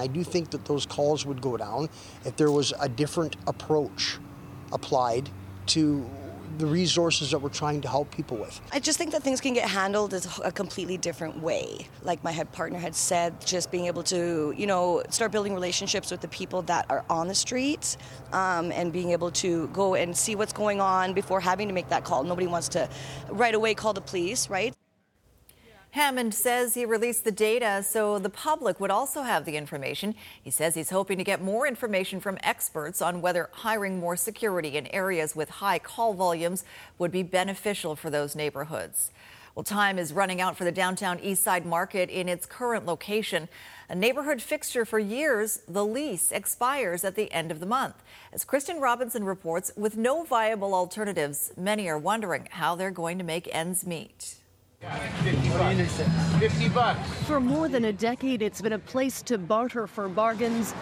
I 0.00 0.08
do 0.08 0.22
think 0.22 0.50
that 0.50 0.64
those 0.64 0.84
calls 0.84 1.24
would 1.24 1.40
go 1.40 1.56
down 1.56 1.88
if 2.24 2.36
there 2.36 2.50
was 2.50 2.72
a 2.80 2.88
different 2.88 3.36
approach 3.46 4.18
applied 4.72 5.30
to 5.66 6.08
the 6.56 6.66
resources 6.66 7.30
that 7.30 7.38
we're 7.38 7.48
trying 7.48 7.80
to 7.82 7.88
help 7.88 8.10
people 8.10 8.36
with. 8.36 8.60
I 8.72 8.80
just 8.80 8.98
think 8.98 9.12
that 9.12 9.22
things 9.22 9.40
can 9.40 9.54
get 9.54 9.68
handled 9.68 10.14
a 10.44 10.52
completely 10.52 10.96
different 10.96 11.42
way. 11.42 11.86
Like 12.02 12.22
my 12.24 12.32
head 12.32 12.50
partner 12.52 12.78
had 12.78 12.94
said, 12.94 13.44
just 13.44 13.70
being 13.70 13.86
able 13.86 14.02
to, 14.04 14.54
you 14.56 14.66
know, 14.66 15.02
start 15.10 15.32
building 15.32 15.54
relationships 15.54 16.10
with 16.10 16.20
the 16.20 16.28
people 16.28 16.62
that 16.62 16.86
are 16.88 17.04
on 17.10 17.28
the 17.28 17.34
streets 17.34 17.98
um, 18.32 18.72
and 18.72 18.92
being 18.92 19.10
able 19.10 19.30
to 19.32 19.68
go 19.68 19.94
and 19.94 20.16
see 20.16 20.34
what's 20.34 20.52
going 20.52 20.80
on 20.80 21.12
before 21.12 21.40
having 21.40 21.68
to 21.68 21.74
make 21.74 21.88
that 21.88 22.04
call. 22.04 22.24
Nobody 22.24 22.46
wants 22.46 22.68
to 22.70 22.88
right 23.28 23.54
away 23.54 23.74
call 23.74 23.92
the 23.92 24.00
police, 24.00 24.48
right? 24.48 24.74
Hammond 25.92 26.34
says 26.34 26.74
he 26.74 26.84
released 26.84 27.24
the 27.24 27.32
data 27.32 27.82
so 27.82 28.18
the 28.18 28.28
public 28.28 28.78
would 28.78 28.90
also 28.90 29.22
have 29.22 29.46
the 29.46 29.56
information. 29.56 30.14
He 30.42 30.50
says 30.50 30.74
he's 30.74 30.90
hoping 30.90 31.16
to 31.16 31.24
get 31.24 31.42
more 31.42 31.66
information 31.66 32.20
from 32.20 32.38
experts 32.42 33.00
on 33.00 33.22
whether 33.22 33.48
hiring 33.52 33.98
more 33.98 34.16
security 34.16 34.76
in 34.76 34.86
areas 34.88 35.34
with 35.34 35.48
high 35.48 35.78
call 35.78 36.12
volumes 36.12 36.62
would 36.98 37.10
be 37.10 37.22
beneficial 37.22 37.96
for 37.96 38.10
those 38.10 38.36
neighborhoods. 38.36 39.10
Well, 39.54 39.64
time 39.64 39.98
is 39.98 40.12
running 40.12 40.40
out 40.40 40.56
for 40.56 40.64
the 40.64 40.70
downtown 40.70 41.18
Eastside 41.18 41.64
Market 41.64 42.10
in 42.10 42.28
its 42.28 42.46
current 42.46 42.86
location. 42.86 43.48
A 43.88 43.94
neighborhood 43.94 44.40
fixture 44.40 44.84
for 44.84 45.00
years, 45.00 45.62
the 45.66 45.84
lease 45.84 46.30
expires 46.30 47.02
at 47.02 47.16
the 47.16 47.32
end 47.32 47.50
of 47.50 47.58
the 47.58 47.66
month. 47.66 47.96
As 48.32 48.44
Kristen 48.44 48.78
Robinson 48.78 49.24
reports, 49.24 49.72
with 49.74 49.96
no 49.96 50.22
viable 50.22 50.74
alternatives, 50.74 51.50
many 51.56 51.88
are 51.88 51.98
wondering 51.98 52.46
how 52.52 52.76
they're 52.76 52.92
going 52.92 53.18
to 53.18 53.24
make 53.24 53.48
ends 53.52 53.84
meet. 53.84 54.37
50 55.32 55.48
bucks. 55.50 56.02
50 56.38 56.68
bucks. 56.70 57.08
For 57.24 57.40
more 57.40 57.68
than 57.68 57.84
a 57.84 57.92
decade, 57.92 58.40
it's 58.40 58.62
been 58.62 58.72
a 58.72 58.78
place 58.78 59.20
to 59.22 59.36
barter 59.36 59.86
for 59.86 60.08
bargains 60.08 60.74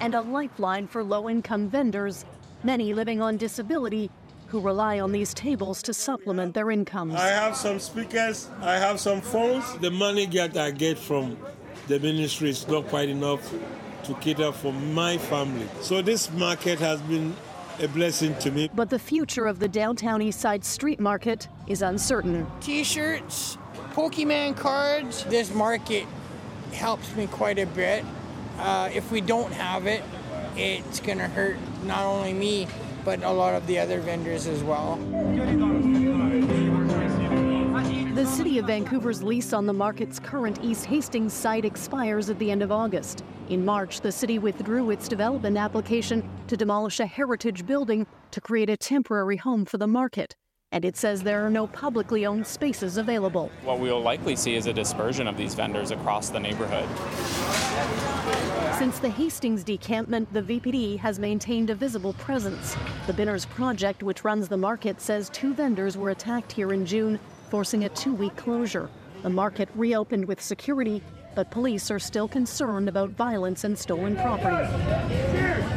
and 0.00 0.14
a 0.14 0.20
lifeline 0.20 0.86
for 0.86 1.02
low 1.02 1.28
income 1.28 1.68
vendors, 1.68 2.24
many 2.62 2.92
living 2.92 3.22
on 3.22 3.36
disability 3.36 4.10
who 4.48 4.60
rely 4.60 5.00
on 5.00 5.12
these 5.12 5.32
tables 5.32 5.82
to 5.82 5.94
supplement 5.94 6.54
their 6.54 6.70
incomes. 6.70 7.14
I 7.14 7.28
have 7.28 7.56
some 7.56 7.78
speakers, 7.78 8.48
I 8.60 8.74
have 8.74 9.00
some 9.00 9.20
phones. 9.20 9.64
The 9.78 9.90
money 9.90 10.26
that 10.26 10.56
I 10.56 10.70
get 10.70 10.98
from 10.98 11.38
the 11.88 11.98
ministry 11.98 12.50
is 12.50 12.68
not 12.68 12.86
quite 12.88 13.08
enough 13.08 13.52
to 14.04 14.14
cater 14.14 14.52
for 14.52 14.72
my 14.72 15.16
family. 15.16 15.66
So 15.80 16.02
this 16.02 16.30
market 16.32 16.78
has 16.80 17.00
been 17.02 17.34
a 17.80 17.88
blessing 17.88 18.34
to 18.36 18.50
me. 18.50 18.70
But 18.74 18.90
the 18.90 18.98
future 18.98 19.46
of 19.46 19.58
the 19.58 19.68
downtown 19.68 20.20
Eastside 20.20 20.64
street 20.64 21.00
market 21.00 21.48
is 21.66 21.82
uncertain. 21.82 22.46
T 22.60 22.84
shirts, 22.84 23.58
Pokemon 23.92 24.56
cards. 24.56 25.24
This 25.24 25.54
market 25.54 26.06
helps 26.72 27.14
me 27.16 27.26
quite 27.26 27.58
a 27.58 27.66
bit. 27.66 28.04
Uh, 28.58 28.90
if 28.92 29.10
we 29.10 29.20
don't 29.20 29.52
have 29.52 29.86
it, 29.86 30.02
it's 30.56 31.00
going 31.00 31.18
to 31.18 31.28
hurt 31.28 31.56
not 31.84 32.04
only 32.04 32.32
me, 32.32 32.68
but 33.04 33.22
a 33.22 33.30
lot 33.30 33.54
of 33.54 33.66
the 33.66 33.78
other 33.78 34.00
vendors 34.00 34.46
as 34.46 34.62
well. 34.62 34.98
The 38.24 38.30
City 38.30 38.56
of 38.58 38.64
Vancouver's 38.64 39.22
lease 39.22 39.52
on 39.52 39.66
the 39.66 39.74
market's 39.74 40.18
current 40.18 40.58
East 40.62 40.86
Hastings 40.86 41.34
site 41.34 41.66
expires 41.66 42.30
at 42.30 42.38
the 42.38 42.50
end 42.50 42.62
of 42.62 42.72
August. 42.72 43.22
In 43.50 43.62
March, 43.62 44.00
the 44.00 44.10
city 44.10 44.38
withdrew 44.38 44.88
its 44.88 45.08
development 45.08 45.58
application 45.58 46.26
to 46.46 46.56
demolish 46.56 47.00
a 47.00 47.06
heritage 47.06 47.66
building 47.66 48.06
to 48.30 48.40
create 48.40 48.70
a 48.70 48.78
temporary 48.78 49.36
home 49.36 49.66
for 49.66 49.76
the 49.76 49.86
market. 49.86 50.36
And 50.72 50.86
it 50.86 50.96
says 50.96 51.22
there 51.22 51.44
are 51.44 51.50
no 51.50 51.66
publicly 51.66 52.24
owned 52.24 52.46
spaces 52.46 52.96
available. 52.96 53.50
What 53.62 53.78
we 53.78 53.92
will 53.92 54.00
likely 54.00 54.36
see 54.36 54.54
is 54.54 54.66
a 54.68 54.72
dispersion 54.72 55.28
of 55.28 55.36
these 55.36 55.54
vendors 55.54 55.90
across 55.90 56.30
the 56.30 56.40
neighborhood. 56.40 56.88
Since 58.78 59.00
the 59.00 59.10
Hastings 59.10 59.62
decampment, 59.62 60.32
the 60.32 60.42
VPD 60.42 60.98
has 60.98 61.18
maintained 61.18 61.68
a 61.68 61.74
visible 61.74 62.14
presence. 62.14 62.74
The 63.06 63.12
Binners 63.12 63.44
Project, 63.44 64.02
which 64.02 64.24
runs 64.24 64.48
the 64.48 64.56
market, 64.56 65.02
says 65.02 65.28
two 65.28 65.52
vendors 65.52 65.98
were 65.98 66.08
attacked 66.08 66.50
here 66.50 66.72
in 66.72 66.86
June, 66.86 67.20
forcing 67.54 67.84
a 67.84 67.88
two 67.90 68.12
week 68.12 68.34
closure. 68.34 68.90
The 69.22 69.30
market 69.30 69.68
reopened 69.76 70.24
with 70.24 70.42
security 70.42 71.00
but 71.34 71.50
police 71.50 71.90
are 71.90 71.98
still 71.98 72.28
concerned 72.28 72.88
about 72.88 73.10
violence 73.10 73.64
and 73.64 73.78
stolen 73.78 74.16
property. 74.16 74.68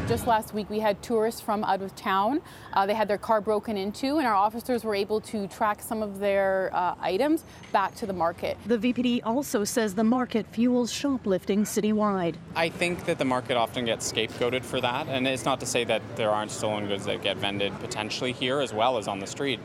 Just 0.07 0.25
last 0.25 0.53
week, 0.53 0.69
we 0.69 0.79
had 0.79 1.01
tourists 1.01 1.41
from 1.41 1.63
out 1.65 1.81
of 1.81 1.93
town. 1.96 2.41
Uh, 2.74 2.86
they 2.86 2.93
had 2.93 3.10
their 3.10 3.17
car 3.17 3.41
broken 3.41 3.75
into, 3.75 4.17
and 4.17 4.27
our 4.27 4.36
officers 4.36 4.86
were 4.86 4.96
able 4.96 5.19
to 5.19 5.48
track 5.48 5.81
some 5.81 6.01
of 6.01 6.19
their 6.19 6.69
uh, 6.74 6.96
items 7.01 7.43
back 7.74 7.93
to 7.96 8.05
the 8.05 8.13
market. 8.13 8.57
The 8.67 8.77
VPD 8.77 9.22
also 9.25 9.65
says 9.65 9.96
the 9.96 10.05
market 10.05 10.46
fuels 10.51 10.91
shoplifting 10.91 11.63
citywide. 11.63 12.36
I 12.55 12.69
think 12.69 13.05
that 13.05 13.17
the 13.17 13.25
market 13.25 13.57
often 13.57 13.84
gets 13.84 14.10
scapegoated 14.10 14.63
for 14.63 14.79
that, 14.79 15.07
and 15.07 15.27
it's 15.27 15.46
not 15.46 15.60
to 15.60 15.65
say 15.65 15.84
that 15.86 16.01
there 16.15 16.29
aren't 16.31 16.51
stolen 16.51 16.88
goods 16.88 17.05
that 17.05 17.22
get 17.22 17.36
vended 17.38 17.77
potentially 17.79 18.31
here 18.31 18.62
as 18.62 18.74
well 18.74 18.98
as 18.98 19.10
on 19.10 19.19
the 19.19 19.27
street. 19.27 19.60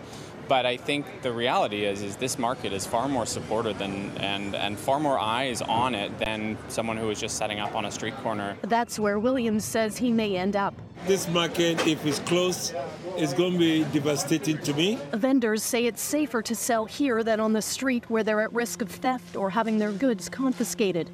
But 0.52 0.66
I 0.66 0.76
think 0.76 1.06
the 1.22 1.32
reality 1.32 1.86
is, 1.86 2.02
is 2.02 2.16
this 2.16 2.38
market 2.38 2.74
is 2.74 2.86
far 2.86 3.08
more 3.08 3.24
supported 3.24 3.78
than 3.78 4.10
and 4.18 4.54
and 4.54 4.78
far 4.78 5.00
more 5.00 5.18
eyes 5.18 5.62
on 5.62 5.94
it 5.94 6.18
than 6.18 6.58
someone 6.68 6.98
who 6.98 7.08
is 7.08 7.18
just 7.18 7.38
setting 7.38 7.58
up 7.58 7.74
on 7.74 7.86
a 7.86 7.90
street 7.90 8.14
corner. 8.16 8.58
That's 8.60 8.98
where 8.98 9.18
Williams 9.18 9.64
says 9.64 9.96
he 9.96 10.12
may 10.12 10.36
end 10.36 10.54
up. 10.54 10.74
This 11.06 11.26
market, 11.26 11.86
if 11.86 12.04
it's 12.04 12.18
closed, 12.18 12.74
is 13.16 13.32
going 13.32 13.54
to 13.54 13.58
be 13.58 13.84
devastating 13.98 14.58
to 14.58 14.74
me. 14.74 14.98
Vendors 15.14 15.62
say 15.62 15.86
it's 15.86 16.02
safer 16.02 16.42
to 16.42 16.54
sell 16.54 16.84
here 16.84 17.24
than 17.24 17.40
on 17.40 17.54
the 17.54 17.62
street 17.62 18.10
where 18.10 18.22
they're 18.22 18.42
at 18.42 18.52
risk 18.52 18.82
of 18.82 18.90
theft 18.90 19.36
or 19.36 19.48
having 19.48 19.78
their 19.78 19.92
goods 19.92 20.28
confiscated. 20.28 21.08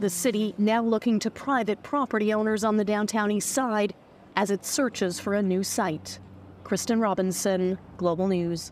The 0.00 0.10
city 0.10 0.54
now 0.58 0.82
looking 0.82 1.18
to 1.20 1.30
private 1.30 1.82
property 1.82 2.34
owners 2.34 2.62
on 2.62 2.76
the 2.76 2.84
downtown 2.84 3.30
east 3.30 3.52
side 3.52 3.94
as 4.36 4.50
it 4.50 4.66
searches 4.66 5.18
for 5.18 5.32
a 5.32 5.42
new 5.42 5.62
site. 5.62 6.18
Kristen 6.62 7.00
Robinson, 7.00 7.78
Global 7.96 8.28
News. 8.28 8.70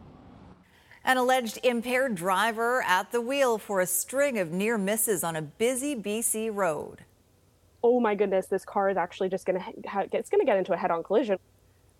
An 1.04 1.16
alleged 1.16 1.58
impaired 1.62 2.14
driver 2.14 2.82
at 2.82 3.10
the 3.10 3.20
wheel 3.20 3.56
for 3.58 3.80
a 3.80 3.86
string 3.86 4.38
of 4.38 4.52
near 4.52 4.76
misses 4.76 5.24
on 5.24 5.34
a 5.34 5.42
busy 5.42 5.96
BC 5.96 6.54
road. 6.54 6.98
Oh 7.82 8.00
my 8.00 8.14
goodness, 8.14 8.46
this 8.46 8.64
car 8.64 8.90
is 8.90 8.98
actually 8.98 9.30
just 9.30 9.46
going 9.46 9.58
to 9.58 9.64
it's 10.12 10.28
going 10.28 10.40
to 10.40 10.44
get 10.44 10.58
into 10.58 10.74
a 10.74 10.76
head-on 10.76 11.02
collision. 11.02 11.38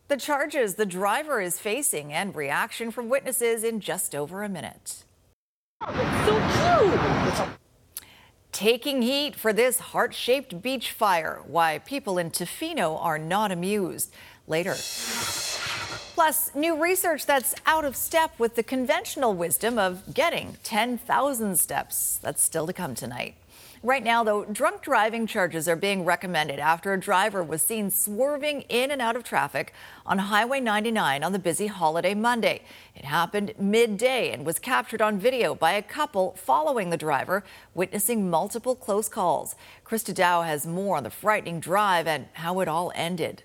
The 0.09 0.19
charges 0.19 0.75
the 0.75 0.85
driver 0.85 1.41
is 1.41 1.59
facing 1.59 2.13
and 2.13 2.37
reaction 2.37 2.91
from 2.91 3.09
witnesses 3.09 3.65
in 3.65 3.81
just 3.81 4.15
over 4.15 4.43
a 4.43 4.49
minute. 4.49 5.05
Oh, 5.81 7.25
so 7.25 7.37
cute. 7.39 7.49
Taking 8.53 9.01
heat 9.01 9.35
for 9.37 9.55
this 9.55 9.79
heart 9.79 10.13
shaped 10.13 10.61
beach 10.61 10.93
fire. 10.93 11.41
Why 11.47 11.79
people 11.79 12.19
in 12.19 12.31
Tofino 12.31 13.03
are 13.03 13.19
not 13.19 13.51
amused. 13.51 14.13
Later. 14.47 14.75
Plus, 16.23 16.55
new 16.55 16.77
research 16.77 17.25
that's 17.25 17.55
out 17.65 17.87
of 17.87 17.97
step 17.97 18.39
with 18.39 18.55
the 18.55 18.63
conventional 18.63 19.33
wisdom 19.33 19.79
of 19.79 20.13
getting 20.13 20.59
10,000 20.65 21.59
steps. 21.59 22.19
That's 22.21 22.43
still 22.43 22.67
to 22.67 22.75
come 22.75 22.95
tonight. 22.95 23.37
Right 23.83 24.05
now, 24.05 24.23
though, 24.23 24.45
drunk 24.45 24.83
driving 24.83 25.27
charges 25.27 25.67
are 25.67 25.77
being 25.77 26.05
recommended 26.05 26.59
after 26.59 26.93
a 26.93 27.01
driver 27.01 27.43
was 27.43 27.63
seen 27.63 27.91
swerving 27.91 28.67
in 28.69 28.91
and 28.91 29.01
out 29.01 29.17
of 29.17 29.25
traffic 29.25 29.73
on 30.05 30.19
Highway 30.19 30.61
99 30.61 31.25
on 31.25 31.33
the 31.33 31.39
busy 31.39 31.69
holiday 31.69 32.13
Monday. 32.13 32.65
It 32.95 33.07
happened 33.07 33.55
midday 33.59 34.31
and 34.31 34.45
was 34.45 34.59
captured 34.59 35.01
on 35.01 35.19
video 35.19 35.55
by 35.55 35.73
a 35.73 35.83
couple 35.83 36.33
following 36.33 36.91
the 36.91 36.99
driver, 36.99 37.45
witnessing 37.73 38.29
multiple 38.29 38.77
close 38.77 39.09
calls. 39.09 39.55
Christa 39.87 40.13
Dao 40.13 40.45
has 40.45 40.67
more 40.67 40.99
on 40.99 41.03
the 41.03 41.09
frightening 41.09 41.61
drive 41.61 42.07
and 42.07 42.27
how 42.35 42.61
it 42.61 42.69
all 42.69 42.93
ended. 42.95 43.43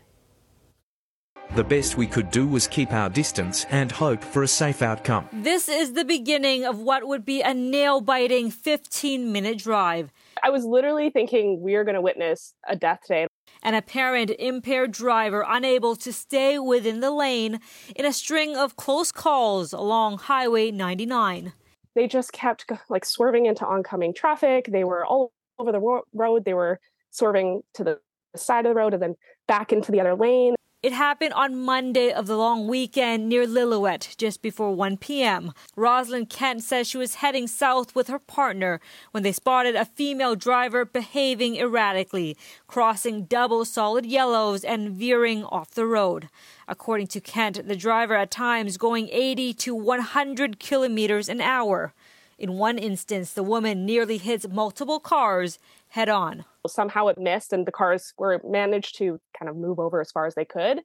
The 1.54 1.64
best 1.64 1.96
we 1.96 2.06
could 2.06 2.32
do 2.32 2.48
was 2.48 2.68
keep 2.68 2.92
our 2.92 3.10
distance 3.10 3.66
and 3.70 3.90
hope 3.92 4.22
for 4.22 4.44
a 4.44 4.48
safe 4.48 4.82
outcome. 4.82 5.30
This 5.32 5.70
is 5.70 5.94
the 5.94 6.04
beginning 6.04 6.66
of 6.66 6.80
what 6.80 7.08
would 7.08 7.24
be 7.24 7.42
a 7.42 7.54
nail 7.54 8.02
biting 8.02 8.52
15 8.52 9.32
minute 9.32 9.60
drive. 9.60 10.12
I 10.44 10.50
was 10.50 10.66
literally 10.66 11.10
thinking 11.10 11.62
we 11.62 11.75
are 11.75 11.86
going 11.86 11.96
to 11.96 12.02
witness 12.02 12.54
a 12.68 12.75
death 12.75 13.02
today. 13.04 13.28
An 13.64 13.74
apparent 13.74 14.32
impaired 14.32 14.92
driver 14.92 15.46
unable 15.48 15.96
to 15.96 16.12
stay 16.12 16.60
within 16.60 17.00
the 17.00 17.12
lane 17.12 17.60
in 17.96 18.06
a 18.06 18.12
string 18.12 18.58
of 18.58 18.75
close 18.75 19.14
calls 19.14 19.72
along 19.72 20.18
Highway 20.18 20.72
99. 20.72 21.54
They 21.96 22.08
just 22.08 22.34
kept 22.34 22.70
like 22.90 23.06
swerving 23.06 23.46
into 23.46 23.66
oncoming 23.66 24.14
traffic. 24.14 24.68
They 24.70 24.84
were 24.84 25.06
all 25.06 25.32
over 25.58 25.72
the 25.72 26.02
road. 26.14 26.44
They 26.44 26.54
were 26.54 26.82
swerving 27.12 27.62
to 27.75 27.86
the 27.86 28.00
side 28.36 28.66
of 28.66 28.72
the 28.72 28.75
road 28.75 28.94
and 28.94 29.02
then 29.02 29.16
back 29.48 29.72
into 29.72 29.94
the 29.94 30.02
other 30.02 30.16
lane. 30.16 30.56
It 30.86 30.94
happened 30.94 31.34
on 31.34 31.63
Monday 31.63 32.13
of 32.13 32.27
the 32.27 32.38
long 32.38 32.68
weekend 32.68 33.27
near 33.27 33.48
Lillooet, 33.48 34.15
just 34.18 34.44
before 34.44 34.72
1 34.75 34.98
p.m. 34.98 35.51
Rosalind 35.75 36.30
Kent 36.30 36.62
says 36.62 36.88
she 36.88 37.00
was 37.00 37.15
heading 37.15 37.48
south 37.48 37.96
with 37.96 38.08
her 38.08 38.20
partner 38.20 38.80
when 39.10 39.24
they 39.24 39.32
spotted 39.32 39.75
a 39.75 39.86
female 39.86 40.36
driver 40.36 40.86
behaving 40.86 41.56
erratically, 41.56 42.38
crossing 42.68 43.24
double 43.24 43.65
solid 43.65 44.06
yellows 44.06 44.63
and 44.63 44.92
veering 44.92 45.44
off 45.46 45.72
the 45.72 45.88
road. 45.88 46.30
According 46.68 47.08
to 47.08 47.20
Kent, 47.20 47.68
the 47.68 47.75
driver 47.75 48.13
at 48.13 48.30
times 48.30 48.77
going 48.77 49.10
80 49.12 49.56
to 49.56 49.74
100 49.74 50.60
kilometers 50.60 51.30
an 51.30 51.42
hour. 51.42 51.96
In 52.38 52.60
one 52.60 52.77
instance, 52.77 53.32
the 53.34 53.42
woman 53.42 53.88
nearly 53.88 54.18
hits 54.18 54.48
multiple 54.48 55.00
cars 55.00 55.58
head 55.96 56.10
on. 56.10 56.44
Somehow 56.68 57.08
it 57.08 57.18
missed, 57.18 57.54
and 57.54 57.66
the 57.66 57.72
cars 57.72 58.14
were 58.18 58.42
managed 58.44 58.98
to 58.98 59.18
kind 59.38 59.50
of 59.50 59.56
move 59.56 59.80
over 59.80 60.02
as 60.02 60.12
far 60.12 60.25
as 60.25 60.36
they 60.36 60.44
could. 60.44 60.82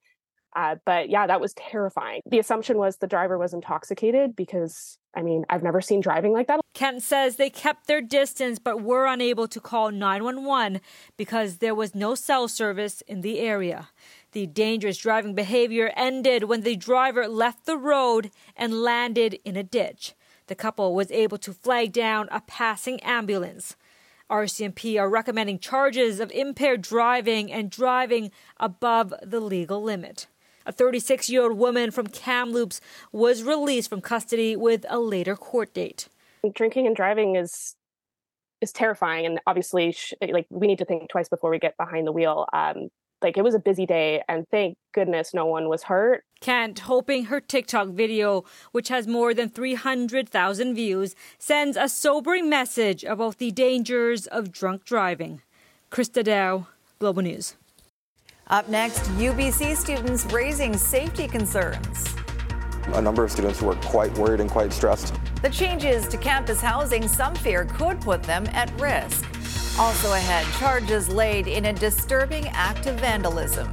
Uh, 0.54 0.76
but 0.86 1.10
yeah, 1.10 1.26
that 1.26 1.40
was 1.40 1.52
terrifying. 1.54 2.20
The 2.26 2.38
assumption 2.38 2.78
was 2.78 2.96
the 2.96 3.08
driver 3.08 3.36
was 3.36 3.52
intoxicated 3.52 4.36
because, 4.36 4.98
I 5.16 5.22
mean, 5.22 5.44
I've 5.50 5.64
never 5.64 5.80
seen 5.80 6.00
driving 6.00 6.32
like 6.32 6.46
that. 6.46 6.60
Kent 6.74 7.02
says 7.02 7.36
they 7.36 7.50
kept 7.50 7.88
their 7.88 8.00
distance 8.00 8.60
but 8.60 8.82
were 8.82 9.06
unable 9.06 9.48
to 9.48 9.60
call 9.60 9.90
911 9.90 10.80
because 11.16 11.58
there 11.58 11.74
was 11.74 11.92
no 11.94 12.14
cell 12.14 12.46
service 12.46 13.00
in 13.02 13.20
the 13.20 13.40
area. 13.40 13.88
The 14.30 14.46
dangerous 14.46 14.98
driving 14.98 15.34
behavior 15.34 15.92
ended 15.96 16.44
when 16.44 16.60
the 16.60 16.76
driver 16.76 17.26
left 17.26 17.66
the 17.66 17.76
road 17.76 18.30
and 18.56 18.82
landed 18.82 19.40
in 19.44 19.56
a 19.56 19.64
ditch. 19.64 20.14
The 20.46 20.54
couple 20.54 20.94
was 20.94 21.10
able 21.10 21.38
to 21.38 21.52
flag 21.52 21.92
down 21.92 22.28
a 22.30 22.40
passing 22.40 23.00
ambulance. 23.00 23.76
RCMP 24.30 24.98
are 24.98 25.08
recommending 25.08 25.58
charges 25.58 26.20
of 26.20 26.30
impaired 26.30 26.82
driving 26.82 27.52
and 27.52 27.70
driving 27.70 28.30
above 28.58 29.12
the 29.22 29.40
legal 29.40 29.82
limit. 29.82 30.26
A 30.66 30.72
36 30.72 31.28
year 31.28 31.42
old 31.42 31.58
woman 31.58 31.90
from 31.90 32.06
Kamloops 32.06 32.80
was 33.12 33.42
released 33.42 33.90
from 33.90 34.00
custody 34.00 34.54
with 34.56 34.86
a 34.88 34.98
later 34.98 35.34
court 35.36 35.74
date. 35.74 36.08
Drinking 36.54 36.86
and 36.86 36.94
driving 36.94 37.36
is 37.36 37.74
is 38.60 38.72
terrifying, 38.72 39.24
and 39.26 39.40
obviously, 39.46 39.96
like 40.20 40.46
we 40.50 40.66
need 40.66 40.78
to 40.78 40.84
think 40.84 41.08
twice 41.08 41.28
before 41.28 41.50
we 41.50 41.58
get 41.58 41.76
behind 41.76 42.06
the 42.06 42.12
wheel. 42.12 42.46
Um, 42.52 42.90
like 43.22 43.36
it 43.36 43.44
was 43.44 43.54
a 43.54 43.58
busy 43.58 43.86
day 43.86 44.22
and 44.28 44.46
thank 44.50 44.76
goodness 44.92 45.34
no 45.34 45.46
one 45.46 45.68
was 45.68 45.84
hurt. 45.84 46.24
Kent, 46.40 46.80
hoping 46.80 47.26
her 47.26 47.40
TikTok 47.40 47.88
video, 47.88 48.44
which 48.72 48.88
has 48.88 49.06
more 49.06 49.34
than 49.34 49.48
300,000 49.48 50.74
views, 50.74 51.14
sends 51.38 51.76
a 51.76 51.88
sobering 51.88 52.48
message 52.48 53.04
about 53.04 53.38
the 53.38 53.50
dangers 53.50 54.26
of 54.26 54.50
drunk 54.50 54.84
driving. 54.84 55.42
Christa 55.90 56.24
Dao, 56.24 56.66
Global 56.98 57.22
News. 57.22 57.56
Up 58.46 58.68
next, 58.68 59.02
UBC 59.18 59.76
students 59.76 60.24
raising 60.26 60.76
safety 60.76 61.28
concerns. 61.28 62.14
A 62.94 63.02
number 63.02 63.22
of 63.22 63.30
students 63.30 63.62
were 63.62 63.76
quite 63.76 64.16
worried 64.18 64.40
and 64.40 64.50
quite 64.50 64.72
stressed. 64.72 65.14
The 65.42 65.50
changes 65.50 66.08
to 66.08 66.16
campus 66.16 66.60
housing 66.60 67.06
some 67.06 67.34
fear 67.34 67.64
could 67.66 68.00
put 68.00 68.22
them 68.22 68.46
at 68.52 68.68
risk. 68.80 69.24
Also 69.80 70.12
ahead, 70.12 70.46
charges 70.58 71.08
laid 71.08 71.46
in 71.46 71.64
a 71.64 71.72
disturbing 71.72 72.46
act 72.48 72.84
of 72.84 73.00
vandalism. 73.00 73.66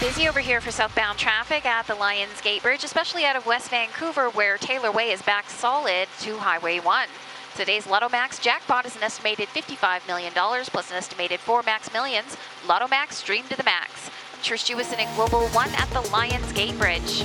Busy 0.00 0.26
over 0.26 0.40
here 0.40 0.62
for 0.62 0.70
southbound 0.70 1.18
traffic 1.18 1.66
at 1.66 1.86
the 1.86 1.94
Lions 1.94 2.40
Gate 2.40 2.62
Bridge, 2.62 2.84
especially 2.84 3.26
out 3.26 3.36
of 3.36 3.44
West 3.44 3.68
Vancouver, 3.68 4.30
where 4.30 4.56
Taylor 4.56 4.90
Way 4.90 5.10
is 5.10 5.20
back 5.20 5.50
solid 5.50 6.08
to 6.20 6.38
Highway 6.38 6.80
1. 6.80 7.08
Today's 7.54 7.86
Lotto 7.86 8.08
Max 8.08 8.38
jackpot 8.38 8.86
is 8.86 8.96
an 8.96 9.02
estimated 9.02 9.46
$55 9.48 10.06
million 10.06 10.32
plus 10.32 10.90
an 10.90 10.96
estimated 10.96 11.38
4 11.38 11.62
max 11.64 11.92
millions. 11.92 12.34
Lotto 12.66 12.88
Max 12.88 13.18
streamed 13.18 13.50
to 13.50 13.58
the 13.58 13.64
max. 13.64 14.08
Trish 14.42 14.74
Jewison 14.74 15.00
in 15.00 15.14
Global 15.16 15.46
1 15.48 15.68
at 15.74 15.90
the 15.90 16.00
Lions 16.12 16.50
Gate 16.54 16.78
Bridge. 16.78 17.24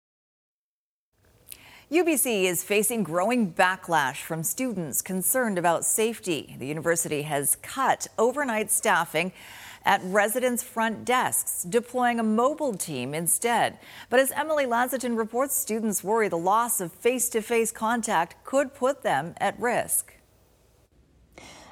UBC 1.91 2.45
is 2.45 2.63
facing 2.63 3.03
growing 3.03 3.51
backlash 3.51 4.21
from 4.21 4.43
students 4.43 5.01
concerned 5.01 5.57
about 5.57 5.83
safety. 5.83 6.55
The 6.57 6.65
university 6.65 7.23
has 7.23 7.57
cut 7.57 8.07
overnight 8.17 8.71
staffing 8.71 9.33
at 9.83 9.99
residents' 10.05 10.63
front 10.63 11.03
desks, 11.03 11.63
deploying 11.63 12.17
a 12.17 12.23
mobile 12.23 12.75
team 12.75 13.13
instead. 13.13 13.77
But 14.09 14.21
as 14.21 14.31
Emily 14.31 14.65
Lazatin 14.65 15.17
reports, 15.17 15.57
students 15.57 16.01
worry 16.01 16.29
the 16.29 16.37
loss 16.37 16.79
of 16.79 16.93
face 16.93 17.27
to 17.27 17.41
face 17.41 17.73
contact 17.73 18.41
could 18.45 18.73
put 18.73 19.03
them 19.03 19.33
at 19.41 19.59
risk. 19.59 20.13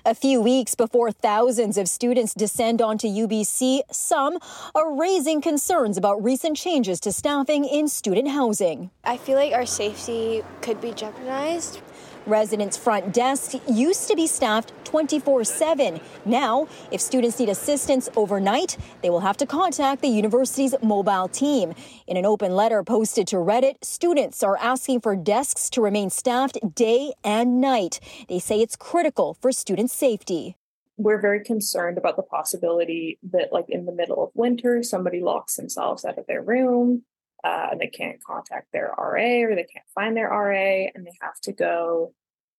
A 0.05 0.15
few 0.15 0.39
weeks 0.39 0.75
before 0.75 1.11
thousands 1.11 1.77
of 1.77 1.89
students 1.89 2.33
descend 2.33 2.81
onto 2.81 3.05
UBC, 3.05 3.81
some 3.91 4.37
are 4.73 4.97
raising 4.97 5.41
concerns 5.41 5.97
about 5.97 6.23
recent 6.23 6.55
changes 6.55 7.01
to 7.01 7.11
staffing 7.11 7.65
in 7.65 7.89
student 7.89 8.29
housing. 8.29 8.91
I 9.03 9.17
feel 9.17 9.35
like 9.35 9.51
our 9.51 9.65
safety 9.65 10.41
could 10.61 10.79
be 10.79 10.93
jeopardized. 10.93 11.81
Residents' 12.29 12.77
front 12.77 13.13
desks 13.13 13.55
used 13.67 14.07
to 14.07 14.15
be 14.15 14.27
staffed 14.27 14.71
24 14.85 15.43
7. 15.43 15.99
Now, 16.25 16.67
if 16.91 17.01
students 17.01 17.39
need 17.39 17.49
assistance 17.49 18.07
overnight, 18.15 18.77
they 19.01 19.09
will 19.09 19.19
have 19.21 19.37
to 19.37 19.45
contact 19.45 20.01
the 20.01 20.07
university's 20.07 20.75
mobile 20.81 21.27
team. 21.27 21.73
In 22.07 22.17
an 22.17 22.25
open 22.25 22.55
letter 22.55 22.83
posted 22.83 23.27
to 23.27 23.37
Reddit, 23.37 23.83
students 23.83 24.43
are 24.43 24.57
asking 24.57 25.01
for 25.01 25.15
desks 25.15 25.69
to 25.71 25.81
remain 25.81 26.09
staffed 26.09 26.59
day 26.75 27.13
and 27.23 27.59
night. 27.59 27.99
They 28.27 28.39
say 28.39 28.61
it's 28.61 28.75
critical 28.75 29.35
for 29.41 29.51
student 29.51 29.89
safety. 29.89 30.55
We're 30.97 31.21
very 31.21 31.43
concerned 31.43 31.97
about 31.97 32.17
the 32.17 32.23
possibility 32.23 33.17
that, 33.31 33.53
like, 33.53 33.69
in 33.69 33.85
the 33.85 33.93
middle 33.93 34.21
of 34.23 34.31
winter, 34.35 34.83
somebody 34.83 35.21
locks 35.21 35.55
themselves 35.55 36.03
out 36.03 36.17
of 36.17 36.27
their 36.27 36.41
room 36.41 37.03
uh, 37.43 37.69
and 37.71 37.79
they 37.79 37.87
can't 37.87 38.21
contact 38.23 38.67
their 38.71 38.93
RA 38.97 39.43
or 39.43 39.55
they 39.55 39.63
can't 39.63 39.85
find 39.93 40.15
their 40.15 40.29
RA 40.29 40.89
and 40.93 41.05
they 41.05 41.13
have 41.21 41.39
to 41.41 41.51
go 41.51 42.13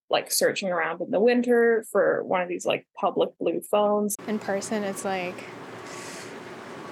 like 0.08 0.30
searching 0.32 0.70
around 0.70 1.00
in 1.00 1.10
the 1.10 1.20
winter 1.20 1.84
for 1.90 2.24
one 2.24 2.42
of 2.42 2.48
these 2.48 2.66
like 2.66 2.86
public 2.98 3.30
blue 3.38 3.60
phones. 3.60 4.16
In 4.26 4.38
person, 4.38 4.82
it's 4.82 5.04
like 5.04 5.44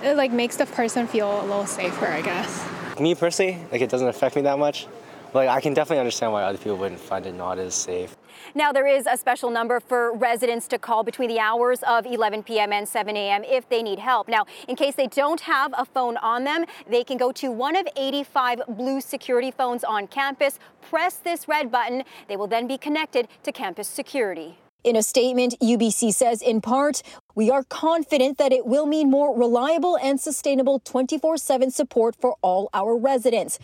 it 0.03 0.17
like 0.17 0.31
makes 0.31 0.57
the 0.57 0.67
person 0.67 1.07
feel 1.07 1.41
a 1.41 1.43
little 1.43 1.67
safer, 1.67 2.07
I 2.07 2.23
guess. 2.23 3.01
Me 3.01 3.15
personally, 3.15 3.59
like 3.73 3.81
it 3.81 3.91
doesn't 3.91 4.09
affect 4.09 4.37
me 4.37 4.43
that 4.43 4.59
much. 4.59 4.87
But 5.33 5.47
like, 5.47 5.49
I 5.49 5.61
can 5.61 5.75
definitely 5.75 6.01
understand 6.01 6.33
why 6.33 6.43
other 6.45 6.59
people 6.59 6.77
wouldn't 6.77 7.01
find 7.01 7.27
it 7.27 7.35
not 7.35 7.59
as 7.59 7.75
safe. 7.75 8.17
Now, 8.55 8.73
there 8.73 8.87
is 8.87 9.07
a 9.07 9.17
special 9.17 9.51
number 9.51 9.79
for 9.79 10.15
residents 10.15 10.69
to 10.69 10.79
call 10.79 11.03
between 11.03 11.29
the 11.29 11.39
hours 11.39 11.83
of 11.87 12.07
11 12.07 12.45
p.m. 12.45 12.73
and 12.73 12.89
7 12.89 13.15
a.m. 13.17 13.45
if 13.45 13.69
they 13.69 13.83
need 13.83 13.99
help. 13.99 14.29
Now, 14.29 14.47
in 14.67 14.77
case 14.77 14.95
they 14.95 15.07
don't 15.07 15.41
have 15.41 15.75
a 15.77 15.85
phone 15.85 16.17
on 16.19 16.45
them, 16.45 16.65
they 16.89 17.05
can 17.05 17.19
go 17.19 17.31
to 17.33 17.51
one 17.51 17.77
of 17.77 17.87
85 17.97 18.63
blue 18.69 19.01
security 19.01 19.51
phones 19.51 19.85
on 19.85 20.07
campus, 20.07 20.59
press 20.81 21.17
this 21.17 21.47
red 21.47 21.71
button. 21.71 22.05
They 22.29 22.37
will 22.37 22.47
then 22.47 22.67
be 22.67 22.79
connected 22.79 23.29
to 23.43 23.53
campus 23.53 23.89
security. 23.89 24.59
In 24.85 24.95
a 24.95 25.03
statement, 25.03 25.57
UBC 25.61 26.15
says, 26.15 26.41
in 26.41 26.61
part, 26.61 27.03
we 27.35 27.51
are 27.51 27.65
confident 27.65 28.39
that 28.39 28.53
it 28.53 28.65
will 28.65 28.87
mean 28.87 29.11
more 29.11 29.37
reliable 29.37 29.99
and 29.99 30.21
sustainable 30.21 30.79
24 30.79 31.37
7 31.37 31.71
support 31.71 32.17
for 32.19 32.37
all 32.43 32.71
our 32.73 32.97
residents. 32.97 33.59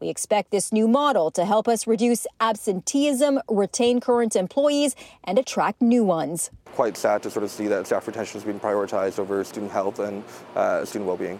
We 0.00 0.08
expect 0.08 0.50
this 0.50 0.72
new 0.72 0.88
model 0.88 1.30
to 1.32 1.44
help 1.44 1.68
us 1.68 1.86
reduce 1.86 2.26
absenteeism, 2.40 3.40
retain 3.50 4.00
current 4.00 4.34
employees, 4.34 4.96
and 5.24 5.38
attract 5.38 5.82
new 5.82 6.02
ones. 6.02 6.50
Quite 6.64 6.96
sad 6.96 7.22
to 7.24 7.30
sort 7.30 7.44
of 7.44 7.50
see 7.50 7.66
that 7.66 7.86
staff 7.86 8.06
retention 8.06 8.38
is 8.38 8.44
being 8.44 8.58
prioritized 8.58 9.18
over 9.18 9.44
student 9.44 9.70
health 9.70 9.98
and 9.98 10.24
uh, 10.56 10.86
student 10.86 11.06
well-being. 11.06 11.38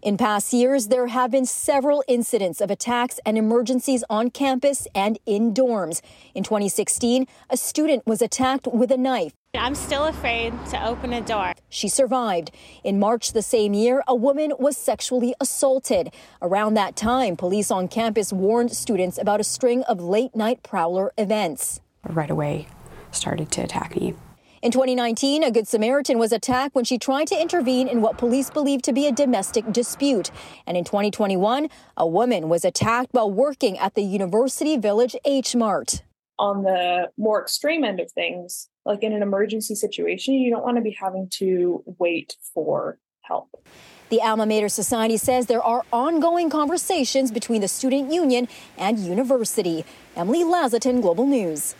In 0.00 0.16
past 0.16 0.52
years, 0.52 0.88
there 0.88 1.08
have 1.08 1.32
been 1.32 1.44
several 1.44 2.04
incidents 2.06 2.60
of 2.60 2.70
attacks 2.70 3.18
and 3.26 3.36
emergencies 3.36 4.04
on 4.08 4.30
campus 4.30 4.86
and 4.94 5.18
in 5.26 5.52
dorms. 5.52 6.00
In 6.34 6.44
2016, 6.44 7.26
a 7.50 7.56
student 7.56 8.06
was 8.06 8.22
attacked 8.22 8.68
with 8.68 8.92
a 8.92 8.96
knife. 8.96 9.32
I'm 9.54 9.74
still 9.74 10.04
afraid 10.04 10.52
to 10.70 10.86
open 10.86 11.12
a 11.12 11.20
door. 11.20 11.54
She 11.68 11.88
survived. 11.88 12.52
In 12.84 13.00
March 13.00 13.32
the 13.32 13.42
same 13.42 13.74
year, 13.74 14.04
a 14.06 14.14
woman 14.14 14.52
was 14.60 14.76
sexually 14.76 15.34
assaulted. 15.40 16.14
Around 16.40 16.74
that 16.74 16.94
time, 16.94 17.36
police 17.36 17.70
on 17.70 17.88
campus 17.88 18.32
warned 18.32 18.70
students 18.70 19.18
about 19.18 19.40
a 19.40 19.44
string 19.44 19.82
of 19.84 20.00
late 20.00 20.36
night 20.36 20.62
prowler 20.62 21.12
events. 21.18 21.80
Right 22.08 22.30
away, 22.30 22.68
started 23.10 23.50
to 23.52 23.62
attack 23.62 23.96
me. 23.96 24.14
In 24.60 24.72
2019, 24.72 25.44
a 25.44 25.52
Good 25.52 25.68
Samaritan 25.68 26.18
was 26.18 26.32
attacked 26.32 26.74
when 26.74 26.84
she 26.84 26.98
tried 26.98 27.28
to 27.28 27.40
intervene 27.40 27.86
in 27.86 28.02
what 28.02 28.18
police 28.18 28.50
believed 28.50 28.84
to 28.86 28.92
be 28.92 29.06
a 29.06 29.12
domestic 29.12 29.70
dispute. 29.70 30.32
And 30.66 30.76
in 30.76 30.82
2021, 30.82 31.68
a 31.96 32.06
woman 32.06 32.48
was 32.48 32.64
attacked 32.64 33.10
while 33.12 33.30
working 33.30 33.78
at 33.78 33.94
the 33.94 34.02
University 34.02 34.76
Village 34.76 35.14
H 35.24 35.54
Mart. 35.54 36.02
On 36.40 36.64
the 36.64 37.08
more 37.16 37.40
extreme 37.40 37.84
end 37.84 38.00
of 38.00 38.10
things, 38.10 38.68
like 38.84 39.04
in 39.04 39.12
an 39.12 39.22
emergency 39.22 39.76
situation, 39.76 40.34
you 40.34 40.50
don't 40.50 40.64
want 40.64 40.76
to 40.76 40.82
be 40.82 40.96
having 41.00 41.28
to 41.34 41.84
wait 41.98 42.36
for 42.52 42.98
help. 43.22 43.64
The 44.08 44.22
Alma 44.22 44.46
Mater 44.46 44.68
Society 44.68 45.18
says 45.18 45.46
there 45.46 45.62
are 45.62 45.84
ongoing 45.92 46.50
conversations 46.50 47.30
between 47.30 47.60
the 47.60 47.68
student 47.68 48.12
union 48.12 48.48
and 48.76 48.98
university. 48.98 49.84
Emily 50.16 50.42
Lazatin, 50.42 51.00
Global 51.00 51.26
News. 51.26 51.76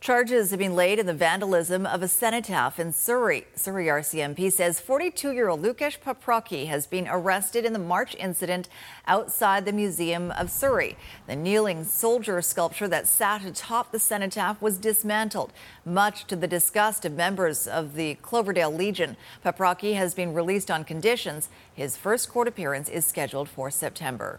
Charges 0.00 0.50
have 0.50 0.60
been 0.60 0.76
laid 0.76 1.00
in 1.00 1.06
the 1.06 1.12
vandalism 1.12 1.84
of 1.84 2.02
a 2.02 2.08
cenotaph 2.08 2.78
in 2.78 2.92
Surrey. 2.92 3.48
Surrey 3.56 3.86
RCMP 3.86 4.50
says 4.50 4.78
42 4.78 5.32
year 5.32 5.48
old 5.48 5.60
Lukasz 5.60 5.98
Paprocki 5.98 6.68
has 6.68 6.86
been 6.86 7.08
arrested 7.08 7.64
in 7.64 7.72
the 7.72 7.80
March 7.80 8.14
incident 8.14 8.68
outside 9.08 9.64
the 9.64 9.72
Museum 9.72 10.30
of 10.30 10.52
Surrey. 10.52 10.96
The 11.26 11.34
kneeling 11.34 11.82
soldier 11.82 12.40
sculpture 12.42 12.86
that 12.86 13.08
sat 13.08 13.44
atop 13.44 13.90
the 13.90 13.98
cenotaph 13.98 14.62
was 14.62 14.78
dismantled, 14.78 15.52
much 15.84 16.28
to 16.28 16.36
the 16.36 16.46
disgust 16.46 17.04
of 17.04 17.14
members 17.14 17.66
of 17.66 17.96
the 17.96 18.14
Cloverdale 18.22 18.72
Legion. 18.72 19.16
Paprocki 19.44 19.96
has 19.96 20.14
been 20.14 20.32
released 20.32 20.70
on 20.70 20.84
conditions. 20.84 21.48
His 21.74 21.96
first 21.96 22.28
court 22.28 22.46
appearance 22.46 22.88
is 22.88 23.04
scheduled 23.04 23.48
for 23.48 23.68
September. 23.68 24.38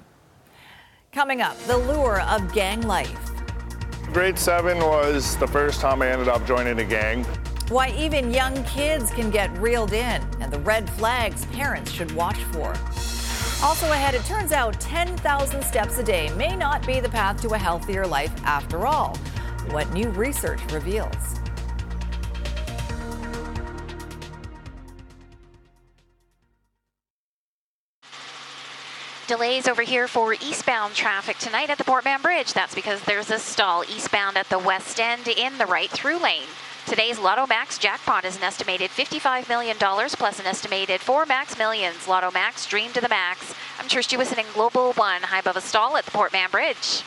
Coming 1.11 1.41
up, 1.41 1.57
the 1.67 1.77
lure 1.77 2.21
of 2.21 2.53
gang 2.53 2.81
life. 2.83 3.48
Grade 4.13 4.39
7 4.39 4.79
was 4.79 5.37
the 5.37 5.45
first 5.45 5.81
time 5.81 6.01
I 6.01 6.07
ended 6.07 6.27
up 6.27 6.43
joining 6.47 6.79
a 6.79 6.83
gang. 6.83 7.23
Why 7.69 7.91
even 7.91 8.33
young 8.33 8.63
kids 8.63 9.11
can 9.11 9.29
get 9.29 9.55
reeled 9.59 9.93
in, 9.93 10.23
and 10.39 10.51
the 10.51 10.57
red 10.59 10.89
flags 10.89 11.45
parents 11.47 11.91
should 11.91 12.11
watch 12.13 12.43
for. 12.45 12.69
Also 13.63 13.85
ahead, 13.91 14.15
it 14.15 14.25
turns 14.25 14.51
out 14.51 14.79
10,000 14.79 15.63
steps 15.63 15.99
a 15.99 16.03
day 16.03 16.29
may 16.31 16.55
not 16.55 16.85
be 16.87 16.99
the 16.99 17.09
path 17.09 17.39
to 17.43 17.49
a 17.49 17.57
healthier 17.57 18.07
life 18.07 18.33
after 18.45 18.87
all. 18.87 19.15
What 19.69 19.93
new 19.93 20.09
research 20.09 20.59
reveals. 20.71 21.38
Delays 29.29 29.67
over 29.67 29.83
here 29.83 30.07
for 30.07 30.33
eastbound 30.33 30.95
traffic 30.95 31.37
tonight 31.37 31.69
at 31.69 31.77
the 31.77 31.83
Port 31.83 32.03
Mann 32.03 32.19
Bridge. 32.19 32.51
That's 32.51 32.73
because 32.73 32.99
there's 33.03 33.29
a 33.29 33.37
stall 33.37 33.83
eastbound 33.83 34.37
at 34.37 34.49
the 34.49 34.57
west 34.57 34.99
end 34.99 35.27
in 35.27 35.55
the 35.59 35.67
right 35.67 35.91
through 35.91 36.17
lane. 36.17 36.47
Today's 36.87 37.19
Lotto 37.19 37.45
Max 37.45 37.77
jackpot 37.77 38.25
is 38.25 38.37
an 38.37 38.41
estimated 38.41 38.89
$55 38.89 39.47
million 39.47 39.77
plus 39.77 40.39
an 40.39 40.47
estimated 40.47 40.99
four 40.99 41.27
max 41.27 41.59
millions. 41.59 42.07
Lotto 42.07 42.31
Max, 42.31 42.65
dream 42.65 42.91
to 42.93 43.01
the 43.01 43.07
max. 43.07 43.53
I'm 43.77 43.85
Trish 43.85 44.09
Jewison 44.09 44.39
in 44.39 44.51
Global 44.55 44.93
One, 44.93 45.21
high 45.21 45.41
above 45.41 45.57
a 45.57 45.61
stall 45.61 45.95
at 45.95 46.05
the 46.05 46.11
Port 46.11 46.33
Mann 46.33 46.49
Bridge. 46.49 47.03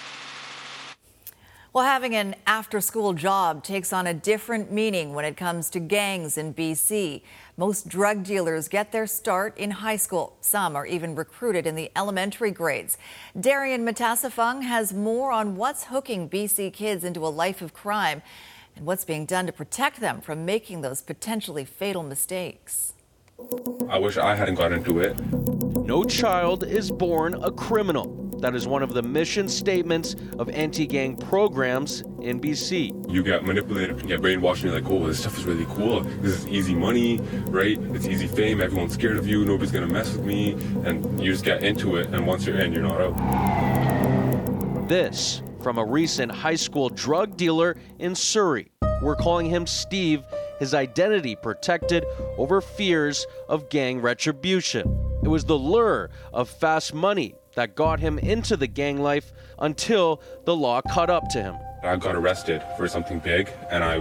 Well, 1.73 1.85
having 1.85 2.15
an 2.15 2.37
after 2.47 2.81
school 2.81 3.15
job 3.15 3.65
takes 3.65 3.93
on 3.93 4.07
a 4.07 4.15
different 4.15 4.71
meaning 4.71 5.13
when 5.13 5.25
it 5.25 5.37
comes 5.37 5.71
to 5.71 5.81
gangs 5.81 6.39
in 6.39 6.55
BC. 6.55 7.23
Most 7.59 7.87
drug 7.87 8.25
dealers 8.25 8.67
get 8.67 8.93
their 8.93 9.07
start 9.07 9.59
in 9.59 9.73
high 9.73 9.97
school. 9.97 10.39
Some 10.41 10.75
are 10.75 10.87
even 10.87 11.15
recruited 11.15 11.67
in 11.67 11.75
the 11.75 11.91
elementary 11.95 12.51
grades. 12.51 12.97
Darrian 13.39 13.85
Matassa-Fung 13.85 14.63
has 14.63 14.95
more 14.95 15.31
on 15.31 15.57
what's 15.57 15.85
hooking 15.85 16.31
BC 16.31 16.73
kids 16.73 17.05
into 17.05 17.27
a 17.27 17.29
life 17.29 17.61
of 17.61 17.75
crime 17.75 18.23
and 18.75 18.87
what's 18.87 19.05
being 19.05 19.27
done 19.27 19.45
to 19.45 19.53
protect 19.53 20.01
them 20.01 20.23
from 20.23 20.47
making 20.47 20.81
those 20.81 21.03
potentially 21.03 21.67
fatal 21.67 22.03
mistakes. 22.03 22.95
I 23.87 23.99
wish 23.99 24.17
I 24.17 24.35
hadn't 24.35 24.55
gotten 24.55 24.79
into 24.79 25.01
it. 25.01 25.21
No 25.85 26.05
child 26.05 26.65
is 26.65 26.91
born 26.91 27.35
a 27.35 27.51
criminal. 27.51 28.22
That 28.43 28.57
is 28.57 28.67
one 28.67 28.83
of 28.83 28.93
the 28.93 29.03
mission 29.03 29.49
statements 29.49 30.17
of 30.41 30.49
anti 30.49 30.85
gang 30.85 31.17
programs 31.17 32.01
in 32.21 32.41
BC. 32.41 33.09
You 33.09 33.23
get 33.23 33.45
manipulated, 33.45 34.03
you 34.03 34.09
get 34.09 34.21
brainwashed, 34.21 34.55
and 34.55 34.65
you're 34.65 34.75
like, 34.81 34.91
oh, 34.91 35.07
this 35.07 35.21
stuff 35.21 35.39
is 35.39 35.45
really 35.45 35.65
cool. 35.67 36.01
This 36.01 36.41
is 36.41 36.49
easy 36.49 36.75
money, 36.75 37.19
right? 37.47 37.79
It's 37.95 38.09
easy 38.09 38.27
fame. 38.27 38.61
Everyone's 38.61 38.95
scared 38.95 39.17
of 39.17 39.29
you. 39.29 39.45
Nobody's 39.45 39.71
going 39.71 39.87
to 39.87 39.95
mess 39.95 40.13
with 40.13 40.25
me. 40.25 40.55
And 40.85 41.23
you 41.23 41.31
just 41.31 41.45
get 41.45 41.63
into 41.63 41.95
it. 41.95 42.09
And 42.09 42.27
once 42.27 42.45
you're 42.45 42.59
in, 42.59 42.73
you're 42.73 42.83
not 42.83 43.01
out. 43.01 44.89
This 44.89 45.41
from 45.63 45.79
a 45.79 45.85
recent 45.85 46.33
high 46.33 46.57
school 46.57 46.89
drug 46.89 47.37
dealer 47.37 47.77
in 48.01 48.17
Surrey. 48.17 48.73
We're 49.03 49.15
calling 49.15 49.47
him 49.47 49.69
Steve, 49.69 50.25
his 50.59 50.75
identity 50.75 51.37
protected 51.37 52.05
over 52.37 52.61
fears 52.61 53.25
of 53.49 53.69
gang 53.69 54.01
retribution. 54.01 54.99
It 55.23 55.29
was 55.29 55.45
the 55.45 55.57
lure 55.57 56.11
of 56.33 56.51
fast 56.51 56.93
money 56.93 57.37
that 57.55 57.75
got 57.75 58.01
him 58.01 58.19
into 58.19 58.57
the 58.57 58.67
gang 58.67 59.01
life 59.01 59.33
until 59.59 60.21
the 60.45 60.55
law 60.55 60.81
caught 60.83 61.11
up 61.11 61.29
to 61.31 61.43
him. 61.43 61.57
I 61.83 61.97
got 61.97 62.15
arrested 62.15 62.63
for 62.77 62.87
something 62.89 63.19
big 63.19 63.51
and 63.71 63.83
I 63.83 63.97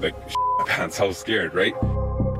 like 0.00 0.14
my 0.58 0.64
pants. 0.66 1.00
I 1.00 1.04
was 1.04 1.18
scared, 1.18 1.54
right? 1.54 1.74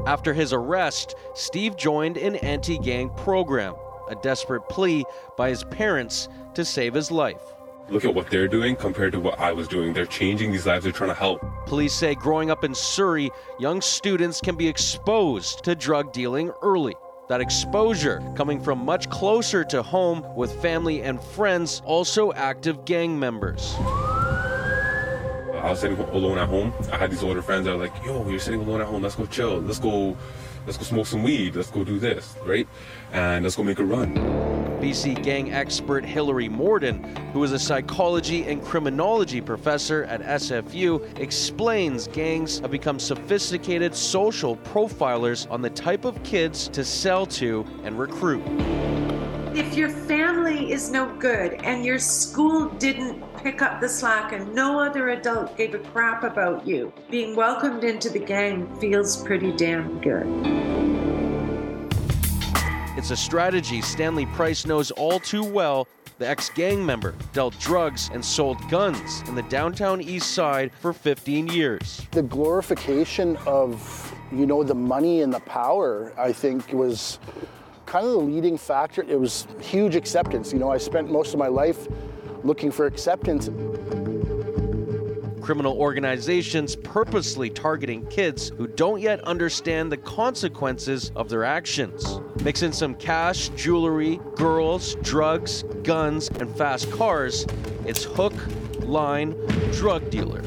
After 0.06 0.32
his 0.32 0.52
arrest, 0.52 1.14
Steve 1.34 1.76
joined 1.76 2.16
an 2.16 2.36
anti-gang 2.36 3.10
program, 3.10 3.74
a 4.08 4.14
desperate 4.14 4.68
plea 4.68 5.04
by 5.36 5.50
his 5.50 5.64
parents 5.64 6.28
to 6.54 6.64
save 6.64 6.94
his 6.94 7.10
life. 7.10 7.42
Look 7.88 8.04
at 8.04 8.14
what 8.14 8.30
they're 8.30 8.48
doing 8.48 8.74
compared 8.74 9.12
to 9.12 9.20
what 9.20 9.38
I 9.38 9.52
was 9.52 9.68
doing. 9.68 9.92
They're 9.92 10.06
changing 10.06 10.50
these 10.50 10.66
lives, 10.66 10.84
they're 10.84 10.92
trying 10.92 11.10
to 11.10 11.14
help. 11.14 11.40
Police 11.66 11.92
say 11.92 12.14
growing 12.14 12.50
up 12.50 12.64
in 12.64 12.74
Surrey, 12.74 13.30
young 13.60 13.80
students 13.80 14.40
can 14.40 14.56
be 14.56 14.66
exposed 14.66 15.62
to 15.64 15.74
drug 15.74 16.12
dealing 16.12 16.50
early. 16.62 16.94
That 17.28 17.40
exposure 17.40 18.22
coming 18.36 18.60
from 18.60 18.84
much 18.84 19.10
closer 19.10 19.64
to 19.64 19.82
home 19.82 20.24
with 20.36 20.62
family 20.62 21.02
and 21.02 21.20
friends, 21.20 21.82
also 21.84 22.32
active 22.32 22.84
gang 22.84 23.18
members. 23.18 23.74
I 23.78 25.70
was 25.70 25.80
sitting 25.80 25.98
alone 25.98 26.38
at 26.38 26.48
home. 26.48 26.72
I 26.92 26.96
had 26.96 27.10
these 27.10 27.24
older 27.24 27.42
friends 27.42 27.64
that 27.64 27.76
were 27.76 27.82
like, 27.82 28.04
yo, 28.04 28.28
you're 28.28 28.38
sitting 28.38 28.60
alone 28.60 28.80
at 28.80 28.86
home, 28.86 29.02
let's 29.02 29.16
go 29.16 29.26
chill, 29.26 29.58
let's 29.58 29.80
go 29.80 30.16
let's 30.66 30.78
go 30.78 30.84
smoke 30.84 31.06
some 31.06 31.24
weed, 31.24 31.56
let's 31.56 31.70
go 31.70 31.82
do 31.82 31.98
this, 31.98 32.36
right? 32.44 32.68
And 33.12 33.42
let's 33.42 33.56
go 33.56 33.64
make 33.64 33.80
a 33.80 33.84
run. 33.84 34.55
BC 34.86 35.20
gang 35.24 35.52
expert 35.52 36.04
Hilary 36.04 36.48
Morden, 36.48 37.02
who 37.32 37.42
is 37.42 37.50
a 37.50 37.58
psychology 37.58 38.44
and 38.44 38.62
criminology 38.62 39.40
professor 39.40 40.04
at 40.04 40.20
SFU, 40.22 41.02
explains 41.18 42.06
gangs 42.06 42.60
have 42.60 42.70
become 42.70 43.00
sophisticated 43.00 43.96
social 43.96 44.56
profilers 44.58 45.50
on 45.50 45.60
the 45.60 45.70
type 45.70 46.04
of 46.04 46.22
kids 46.22 46.68
to 46.68 46.84
sell 46.84 47.26
to 47.26 47.66
and 47.82 47.98
recruit. 47.98 48.44
If 49.56 49.76
your 49.76 49.90
family 49.90 50.70
is 50.70 50.92
no 50.92 51.12
good 51.16 51.54
and 51.64 51.84
your 51.84 51.98
school 51.98 52.68
didn't 52.78 53.24
pick 53.38 53.62
up 53.62 53.80
the 53.80 53.88
slack 53.88 54.32
and 54.32 54.54
no 54.54 54.78
other 54.78 55.08
adult 55.08 55.56
gave 55.56 55.74
a 55.74 55.80
crap 55.80 56.22
about 56.22 56.64
you, 56.64 56.92
being 57.10 57.34
welcomed 57.34 57.82
into 57.82 58.08
the 58.08 58.20
gang 58.20 58.72
feels 58.78 59.20
pretty 59.24 59.50
damn 59.50 60.00
good. 60.00 60.85
It's 62.96 63.10
a 63.10 63.16
strategy 63.16 63.82
Stanley 63.82 64.24
Price 64.24 64.64
knows 64.64 64.90
all 64.90 65.20
too 65.20 65.44
well. 65.44 65.86
The 66.18 66.26
ex 66.26 66.48
gang 66.48 66.84
member 66.84 67.14
dealt 67.34 67.58
drugs 67.58 68.08
and 68.10 68.24
sold 68.24 68.56
guns 68.70 69.22
in 69.28 69.34
the 69.34 69.42
downtown 69.42 70.00
east 70.00 70.32
side 70.32 70.72
for 70.80 70.94
15 70.94 71.48
years. 71.48 72.06
The 72.12 72.22
glorification 72.22 73.36
of, 73.46 74.14
you 74.32 74.46
know, 74.46 74.62
the 74.62 74.74
money 74.74 75.20
and 75.20 75.30
the 75.30 75.40
power, 75.40 76.14
I 76.16 76.32
think, 76.32 76.72
was 76.72 77.18
kind 77.84 78.06
of 78.06 78.12
the 78.12 78.18
leading 78.18 78.56
factor. 78.56 79.02
It 79.02 79.20
was 79.20 79.46
huge 79.60 79.94
acceptance. 79.94 80.50
You 80.50 80.58
know, 80.58 80.70
I 80.70 80.78
spent 80.78 81.12
most 81.12 81.34
of 81.34 81.38
my 81.38 81.48
life 81.48 81.88
looking 82.44 82.70
for 82.70 82.86
acceptance. 82.86 83.50
Criminal 85.46 85.78
organizations 85.78 86.74
purposely 86.74 87.48
targeting 87.48 88.04
kids 88.06 88.48
who 88.58 88.66
don't 88.66 89.00
yet 89.00 89.20
understand 89.20 89.92
the 89.92 89.96
consequences 89.96 91.12
of 91.14 91.28
their 91.28 91.44
actions. 91.44 92.18
Mix 92.42 92.62
in 92.62 92.72
some 92.72 92.96
cash, 92.96 93.48
jewelry, 93.50 94.18
girls, 94.34 94.96
drugs, 95.02 95.62
guns, 95.84 96.30
and 96.40 96.52
fast 96.56 96.90
cars. 96.90 97.46
It's 97.84 98.02
hook, 98.02 98.34
line, 98.80 99.36
drug 99.70 100.10
dealer. 100.10 100.42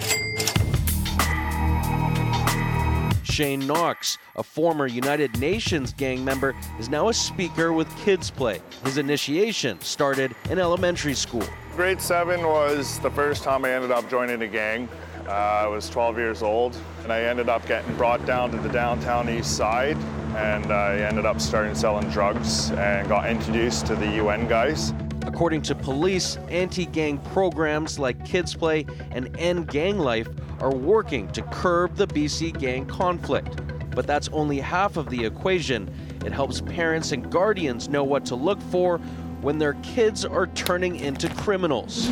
Shane 3.40 3.66
Knox, 3.66 4.18
a 4.36 4.44
former 4.44 4.86
United 4.86 5.40
Nations 5.40 5.94
gang 5.94 6.26
member, 6.26 6.54
is 6.78 6.90
now 6.90 7.08
a 7.08 7.14
speaker 7.14 7.72
with 7.72 7.88
Kids 8.00 8.30
Play. 8.30 8.60
His 8.84 8.98
initiation 8.98 9.80
started 9.80 10.36
in 10.50 10.60
elementary 10.60 11.14
school. 11.14 11.46
Grade 11.74 12.02
7 12.02 12.46
was 12.46 13.00
the 13.00 13.10
first 13.12 13.46
time 13.46 13.64
I 13.64 13.72
ended 13.72 13.92
up 13.92 14.10
joining 14.10 14.42
a 14.42 14.48
gang. 14.50 14.90
Uh, 15.26 15.32
I 15.32 15.68
was 15.68 15.90
12 15.90 16.18
years 16.18 16.44
old, 16.44 16.76
and 17.04 17.14
I 17.14 17.22
ended 17.22 17.48
up 17.48 17.66
getting 17.66 17.96
brought 17.96 18.26
down 18.26 18.52
to 18.52 18.58
the 18.58 18.68
downtown 18.68 19.30
east 19.30 19.56
side, 19.56 19.96
and 20.36 20.66
I 20.74 20.98
ended 20.98 21.26
up 21.26 21.40
starting 21.40 21.76
selling 21.76 22.10
drugs 22.10 22.72
and 22.72 23.08
got 23.08 23.30
introduced 23.30 23.86
to 23.86 23.96
the 23.96 24.18
UN 24.18 24.50
guys. 24.50 24.92
According 25.22 25.62
to 25.62 25.76
police, 25.76 26.36
anti 26.50 26.86
gang 26.86 27.20
programs 27.20 28.00
like 28.00 28.26
Kids 28.26 28.54
Play 28.54 28.86
and 29.12 29.34
End 29.38 29.70
Gang 29.70 29.98
Life 29.98 30.28
are 30.62 30.74
working 30.74 31.28
to 31.30 31.42
curb 31.44 31.96
the 31.96 32.08
BC 32.08 32.58
gang 32.60 32.86
conflict. 32.86 33.62
But 33.92 34.08
that's 34.08 34.30
only 34.30 34.60
half 34.60 34.98
of 34.98 35.10
the 35.10 35.26
equation. 35.26 35.94
It 36.26 36.32
helps 36.32 36.62
parents 36.62 37.12
and 37.12 37.32
guardians 37.32 37.90
know 37.90 38.04
what 38.04 38.26
to 38.26 38.36
look 38.36 38.62
for 38.64 38.98
when 39.42 39.58
their 39.58 39.74
kids 39.76 40.26
are 40.26 40.48
turning 40.48 40.98
into 40.98 41.30
criminals. 41.36 42.12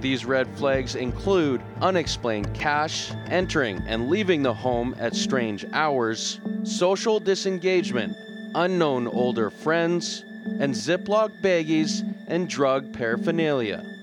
These 0.00 0.24
red 0.24 0.46
flags 0.56 0.94
include 0.94 1.62
unexplained 1.80 2.54
cash, 2.54 3.12
entering 3.28 3.78
and 3.86 4.08
leaving 4.08 4.42
the 4.42 4.52
home 4.52 4.94
at 4.98 5.14
strange 5.14 5.64
hours, 5.72 6.38
social 6.64 7.18
disengagement, 7.18 8.16
unknown 8.54 9.08
older 9.08 9.50
friends, 9.50 10.24
and 10.60 10.74
Ziploc 10.74 11.40
baggies 11.42 12.02
and 12.28 12.48
drug 12.48 12.92
paraphernalia. 12.92 13.95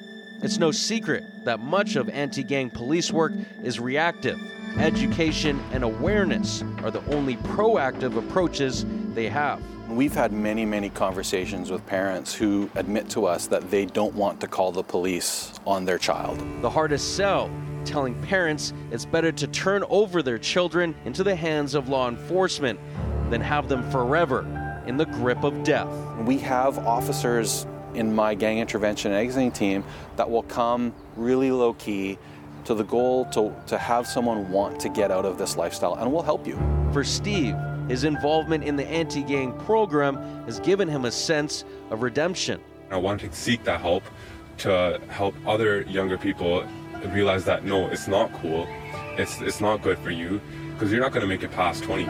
It's 0.44 0.60
no 0.60 0.72
secret 0.72 1.24
that 1.46 1.62
much 1.62 1.96
of 1.96 2.10
anti 2.10 2.44
gang 2.44 2.70
police 2.70 3.14
work 3.14 3.32
is 3.64 3.80
reactive. 3.80 4.38
Education 4.78 5.64
and 5.72 5.86
awareness 5.86 6.62
are 6.84 6.92
the 6.92 7.02
only 7.16 7.38
proactive 7.38 8.18
approaches 8.18 8.86
they 9.14 9.30
have. 9.30 9.64
We've 9.90 10.14
had 10.14 10.34
many, 10.34 10.66
many 10.66 10.90
conversations 10.90 11.72
with 11.72 11.86
parents 11.86 12.36
who 12.36 12.70
admit 12.76 13.10
to 13.12 13.26
us 13.26 13.48
that 13.48 13.72
they 13.72 13.86
don't 13.86 14.14
want 14.16 14.42
to 14.42 14.48
call 14.50 14.74
the 14.74 14.84
police 14.84 15.54
on 15.66 15.86
their 15.86 15.98
child. 15.98 16.44
The 16.62 16.70
hardest 16.70 17.16
sell, 17.16 17.50
telling 17.86 18.22
parents 18.24 18.74
it's 18.92 19.06
better 19.06 19.32
to 19.32 19.48
turn 19.48 19.86
over 19.88 20.22
their 20.22 20.40
children 20.40 20.94
into 21.06 21.24
the 21.24 21.38
hands 21.38 21.74
of 21.74 21.88
law 21.88 22.10
enforcement 22.10 22.82
than 23.30 23.40
have 23.40 23.70
them 23.70 23.90
forever 23.92 24.42
in 24.88 24.98
the 24.98 25.06
grip 25.06 25.46
of 25.46 25.64
death. 25.64 25.88
We 26.26 26.38
have 26.40 26.80
officers 26.80 27.66
in 27.96 28.14
my 28.14 28.34
gang 28.36 28.60
intervention 28.60 29.12
and 29.12 29.20
exiting 29.20 29.52
team 29.52 29.84
that 30.16 30.30
will 30.30 30.44
come 30.44 30.94
really 31.16 31.52
low 31.52 31.74
key 31.74 32.18
to 32.66 32.74
the 32.74 32.84
goal 32.84 33.26
to, 33.26 33.54
to 33.68 33.78
have 33.78 34.08
someone 34.08 34.50
want 34.50 34.80
to 34.80 34.90
get 34.90 35.12
out 35.12 35.26
of 35.26 35.38
this 35.38 35.58
lifestyle 35.58 35.96
and 35.96 36.12
we'll 36.12 36.24
help 36.24 36.48
you. 36.48 36.60
For 36.94 37.04
Steve, 37.04 37.56
his 37.90 38.04
involvement 38.04 38.64
in 38.64 38.76
the 38.76 38.86
anti 38.88 39.24
gang 39.24 39.58
program 39.60 40.16
has 40.46 40.60
given 40.60 40.88
him 40.88 41.06
a 41.06 41.12
sense 41.12 41.66
of 41.90 42.02
redemption. 42.02 42.62
I 42.92 42.98
want 42.98 43.22
to 43.22 43.34
seek 43.34 43.64
that 43.64 43.82
help 43.82 44.04
to 44.60 45.02
help 45.10 45.36
other 45.46 45.82
younger 45.82 46.18
people 46.18 46.66
realize 47.08 47.44
that 47.46 47.66
no, 47.66 47.88
it's 47.88 48.08
not 48.08 48.32
cool, 48.34 48.68
it's, 49.18 49.42
it's 49.42 49.60
not 49.60 49.82
good 49.82 49.98
for 50.00 50.12
you, 50.12 50.40
because 50.74 50.92
you're 50.92 51.02
not 51.02 51.12
going 51.12 51.22
to 51.22 51.28
make 51.28 51.44
it 51.44 51.52
past 51.52 51.84
20. 51.84 52.06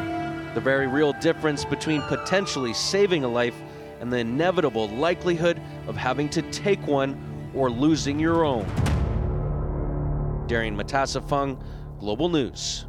The 0.54 0.62
very 0.62 0.86
real 0.86 1.14
difference 1.14 1.66
between 1.66 2.02
potentially 2.04 2.74
saving 2.74 3.24
a 3.24 3.28
life 3.28 3.56
and 4.04 4.12
the 4.12 4.18
inevitable 4.18 4.90
likelihood 4.90 5.62
of 5.88 5.96
having 5.96 6.28
to 6.28 6.42
take 6.52 6.86
one 6.86 7.18
or 7.56 7.72
losing 7.72 8.20
your 8.20 8.44
own. 8.44 8.66
Darrian 10.46 10.76
Matassa-Fung, 10.76 11.64
Global 12.00 12.28
News. 12.28 12.86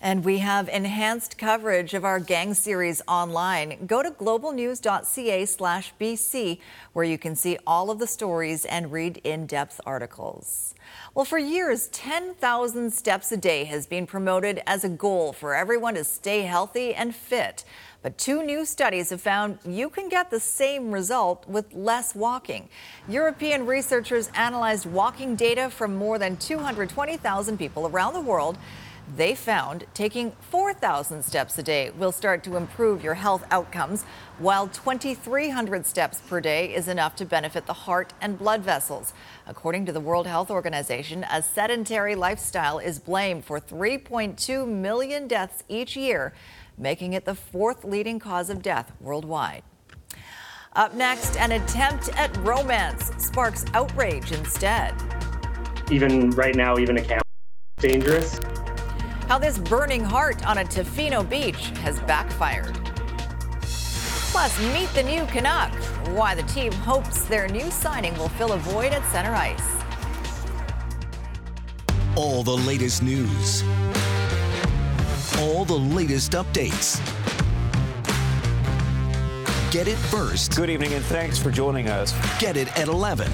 And 0.00 0.24
we 0.24 0.38
have 0.38 0.70
enhanced 0.70 1.36
coverage 1.36 1.92
of 1.92 2.06
our 2.06 2.18
gang 2.18 2.54
series 2.54 3.02
online. 3.06 3.84
Go 3.86 4.02
to 4.02 4.10
globalnews.ca 4.10 5.44
slash 5.44 5.92
BC, 6.00 6.58
where 6.94 7.04
you 7.04 7.18
can 7.18 7.36
see 7.36 7.58
all 7.66 7.90
of 7.90 7.98
the 7.98 8.06
stories 8.06 8.64
and 8.64 8.90
read 8.90 9.18
in 9.24 9.44
depth 9.44 9.78
articles. 9.84 10.74
Well, 11.14 11.26
for 11.26 11.36
years, 11.36 11.88
10,000 11.88 12.90
steps 12.90 13.30
a 13.30 13.36
day 13.36 13.64
has 13.64 13.86
been 13.86 14.06
promoted 14.06 14.62
as 14.66 14.84
a 14.84 14.88
goal 14.88 15.34
for 15.34 15.54
everyone 15.54 15.96
to 15.96 16.04
stay 16.04 16.42
healthy 16.44 16.94
and 16.94 17.14
fit. 17.14 17.64
But 18.02 18.16
two 18.16 18.42
new 18.42 18.64
studies 18.64 19.10
have 19.10 19.20
found 19.20 19.58
you 19.64 19.90
can 19.90 20.08
get 20.08 20.30
the 20.30 20.40
same 20.40 20.90
result 20.90 21.46
with 21.46 21.74
less 21.74 22.14
walking. 22.14 22.68
European 23.08 23.66
researchers 23.66 24.30
analyzed 24.34 24.86
walking 24.86 25.36
data 25.36 25.68
from 25.68 25.96
more 25.96 26.18
than 26.18 26.38
220,000 26.38 27.58
people 27.58 27.86
around 27.86 28.14
the 28.14 28.20
world. 28.20 28.56
They 29.16 29.34
found 29.34 29.86
taking 29.92 30.32
4,000 30.50 31.24
steps 31.24 31.58
a 31.58 31.62
day 31.64 31.90
will 31.90 32.12
start 32.12 32.44
to 32.44 32.56
improve 32.56 33.02
your 33.02 33.14
health 33.14 33.44
outcomes, 33.50 34.04
while 34.38 34.68
2,300 34.68 35.84
steps 35.84 36.20
per 36.20 36.40
day 36.40 36.72
is 36.72 36.86
enough 36.86 37.16
to 37.16 37.24
benefit 37.24 37.66
the 37.66 37.72
heart 37.72 38.12
and 38.20 38.38
blood 38.38 38.62
vessels. 38.62 39.12
According 39.48 39.86
to 39.86 39.92
the 39.92 40.00
World 40.00 40.28
Health 40.28 40.48
Organization, 40.48 41.26
a 41.30 41.42
sedentary 41.42 42.14
lifestyle 42.14 42.78
is 42.78 43.00
blamed 43.00 43.44
for 43.44 43.60
3.2 43.60 44.68
million 44.68 45.26
deaths 45.26 45.64
each 45.68 45.96
year, 45.96 46.32
making 46.80 47.12
it 47.12 47.24
the 47.24 47.34
fourth 47.34 47.84
leading 47.84 48.18
cause 48.18 48.50
of 48.50 48.62
death 48.62 48.92
worldwide. 49.00 49.62
Up 50.74 50.94
next, 50.94 51.36
an 51.36 51.52
attempt 51.52 52.08
at 52.16 52.34
romance 52.38 53.10
sparks 53.18 53.64
outrage 53.74 54.32
instead. 54.32 54.94
Even 55.90 56.30
right 56.30 56.54
now, 56.54 56.78
even 56.78 56.96
a 56.96 57.02
camera 57.02 57.22
dangerous. 57.78 58.38
How 59.26 59.38
this 59.38 59.58
burning 59.58 60.04
heart 60.04 60.46
on 60.46 60.58
a 60.58 60.64
Tofino 60.64 61.28
beach 61.28 61.68
has 61.80 61.98
backfired. 62.00 62.78
Plus, 63.62 64.58
meet 64.72 64.88
the 64.94 65.02
new 65.02 65.24
Canuck. 65.26 65.72
Why 66.16 66.34
the 66.34 66.44
team 66.44 66.72
hopes 66.72 67.24
their 67.24 67.48
new 67.48 67.70
signing 67.70 68.16
will 68.16 68.28
fill 68.28 68.52
a 68.52 68.58
void 68.58 68.92
at 68.92 69.04
center 69.10 69.34
ice. 69.34 69.60
All 72.16 72.42
the 72.42 72.56
latest 72.56 73.02
news. 73.02 73.64
All 75.40 75.64
the 75.64 75.78
latest 75.78 76.32
updates. 76.32 77.00
Get 79.72 79.88
it 79.88 79.96
first. 79.96 80.54
Good 80.54 80.68
evening 80.68 80.92
and 80.92 81.02
thanks 81.06 81.38
for 81.38 81.50
joining 81.50 81.88
us. 81.88 82.12
Get 82.38 82.58
it 82.58 82.68
at 82.78 82.88
11. 82.88 83.32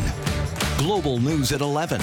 Global 0.79 1.19
News 1.19 1.51
at 1.51 1.61
11. 1.61 2.01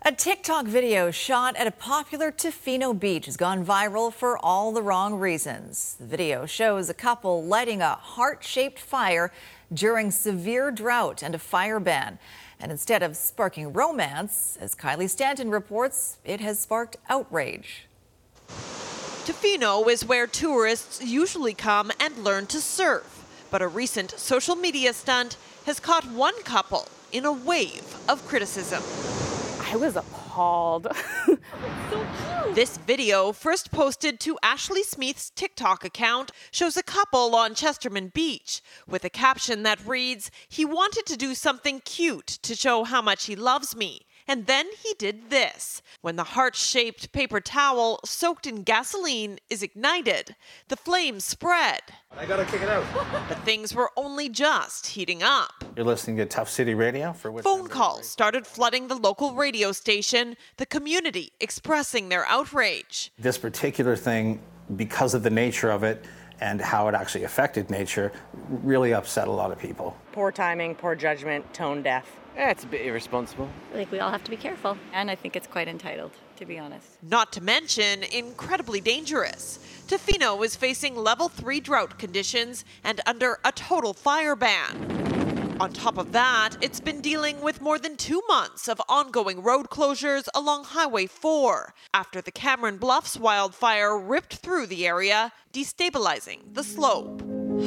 A 0.00 0.12
TikTok 0.12 0.64
video 0.64 1.10
shot 1.10 1.56
at 1.56 1.66
a 1.66 1.72
popular 1.72 2.32
Tofino 2.32 2.98
beach 2.98 3.26
has 3.26 3.36
gone 3.36 3.66
viral 3.66 4.10
for 4.10 4.38
all 4.38 4.72
the 4.72 4.80
wrong 4.80 5.16
reasons. 5.16 5.96
The 5.98 6.06
video 6.06 6.46
shows 6.46 6.88
a 6.88 6.94
couple 6.94 7.44
lighting 7.44 7.82
a 7.82 7.96
heart 7.96 8.44
shaped 8.44 8.78
fire 8.78 9.30
during 9.74 10.10
severe 10.10 10.70
drought 10.70 11.22
and 11.22 11.34
a 11.34 11.38
fire 11.38 11.80
ban. 11.80 12.18
And 12.58 12.72
instead 12.72 13.02
of 13.02 13.16
sparking 13.16 13.72
romance, 13.72 14.56
as 14.60 14.74
Kylie 14.74 15.10
Stanton 15.10 15.50
reports, 15.50 16.18
it 16.24 16.40
has 16.40 16.58
sparked 16.58 16.96
outrage. 17.08 17.86
Tofino 18.48 19.88
is 19.88 20.04
where 20.04 20.26
tourists 20.26 21.02
usually 21.02 21.52
come 21.52 21.90
and 22.00 22.16
learn 22.18 22.46
to 22.46 22.60
surf. 22.60 23.24
But 23.50 23.60
a 23.60 23.68
recent 23.68 24.12
social 24.12 24.56
media 24.56 24.92
stunt 24.92 25.36
has 25.66 25.80
caught 25.80 26.04
one 26.04 26.40
couple 26.42 26.88
in 27.12 27.24
a 27.24 27.32
wave 27.32 27.96
of 28.08 28.26
criticism. 28.26 28.82
I 29.68 29.76
was 29.76 29.96
appalled 29.96 30.26
appalled. 30.36 30.88
This 32.54 32.76
video, 32.78 33.32
first 33.32 33.70
posted 33.70 34.20
to 34.20 34.38
Ashley 34.42 34.82
Smith's 34.82 35.30
TikTok 35.30 35.84
account, 35.84 36.30
shows 36.50 36.76
a 36.76 36.82
couple 36.82 37.34
on 37.34 37.54
Chesterman 37.54 38.08
Beach 38.08 38.62
with 38.86 39.04
a 39.04 39.10
caption 39.10 39.62
that 39.64 39.84
reads, 39.86 40.30
He 40.48 40.64
wanted 40.64 41.06
to 41.06 41.16
do 41.16 41.34
something 41.34 41.80
cute 41.84 42.26
to 42.42 42.54
show 42.54 42.84
how 42.84 43.02
much 43.02 43.26
he 43.26 43.36
loves 43.36 43.76
me. 43.76 44.02
And 44.28 44.46
then 44.46 44.66
he 44.82 44.94
did 44.98 45.30
this. 45.30 45.82
When 46.00 46.16
the 46.16 46.24
heart 46.24 46.56
shaped 46.56 47.12
paper 47.12 47.40
towel 47.40 48.00
soaked 48.04 48.46
in 48.46 48.62
gasoline 48.62 49.38
is 49.48 49.62
ignited, 49.62 50.34
the 50.68 50.76
flames 50.76 51.24
spread. 51.24 51.80
I 52.16 52.26
gotta 52.26 52.44
kick 52.44 52.62
it 52.62 52.68
out. 52.68 52.84
But 53.28 53.38
things 53.44 53.74
were 53.74 53.90
only 53.96 54.28
just 54.28 54.86
heating 54.88 55.22
up. 55.22 55.64
You're 55.76 55.84
listening 55.84 56.16
to 56.18 56.26
Tough 56.26 56.48
City 56.48 56.74
Radio 56.74 57.12
for 57.12 57.32
Phone 57.42 57.68
calls 57.68 58.08
started 58.08 58.46
flooding 58.46 58.88
the 58.88 58.94
local 58.94 59.34
radio 59.34 59.72
station, 59.72 60.36
the 60.56 60.66
community 60.66 61.32
expressing 61.40 62.08
their 62.08 62.24
outrage. 62.26 63.12
this 63.18 63.38
particular 63.38 63.96
thing, 63.96 64.40
because 64.74 65.14
of 65.14 65.22
the 65.22 65.30
nature 65.30 65.70
of 65.70 65.84
it 65.84 66.04
and 66.40 66.60
how 66.60 66.88
it 66.88 66.94
actually 66.94 67.24
affected 67.24 67.70
nature, 67.70 68.12
really 68.48 68.92
upset 68.92 69.28
a 69.28 69.30
lot 69.32 69.52
of 69.52 69.58
people. 69.58 69.96
Poor 70.12 70.30
timing, 70.30 70.74
poor 70.74 70.94
judgment, 70.94 71.52
tone 71.54 71.82
deaf. 71.82 72.10
Yeah, 72.36 72.50
it's 72.50 72.64
a 72.64 72.66
bit 72.66 72.84
irresponsible. 72.84 73.48
I 73.72 73.76
think 73.76 73.90
we 73.90 73.98
all 74.00 74.10
have 74.10 74.22
to 74.24 74.30
be 74.30 74.36
careful, 74.36 74.76
and 74.92 75.10
I 75.10 75.14
think 75.14 75.36
it's 75.36 75.46
quite 75.46 75.68
entitled, 75.68 76.12
to 76.36 76.44
be 76.44 76.58
honest. 76.58 76.98
Not 77.02 77.32
to 77.32 77.42
mention 77.42 78.02
incredibly 78.02 78.80
dangerous. 78.80 79.58
Tofino 79.88 80.44
is 80.44 80.54
facing 80.54 80.96
level 80.96 81.30
3 81.30 81.60
drought 81.60 81.98
conditions 81.98 82.66
and 82.84 83.00
under 83.06 83.38
a 83.44 83.52
total 83.52 83.94
fire 83.94 84.36
ban. 84.36 85.15
On 85.58 85.72
top 85.72 85.96
of 85.96 86.12
that, 86.12 86.50
it's 86.60 86.80
been 86.80 87.00
dealing 87.00 87.40
with 87.40 87.62
more 87.62 87.78
than 87.78 87.96
two 87.96 88.20
months 88.28 88.68
of 88.68 88.78
ongoing 88.90 89.42
road 89.42 89.70
closures 89.70 90.28
along 90.34 90.64
Highway 90.64 91.06
4 91.06 91.72
after 91.94 92.20
the 92.20 92.30
Cameron 92.30 92.76
Bluffs 92.76 93.16
wildfire 93.16 93.98
ripped 93.98 94.36
through 94.36 94.66
the 94.66 94.86
area, 94.86 95.32
destabilizing 95.54 96.52
the 96.52 96.62
slope. 96.62 97.22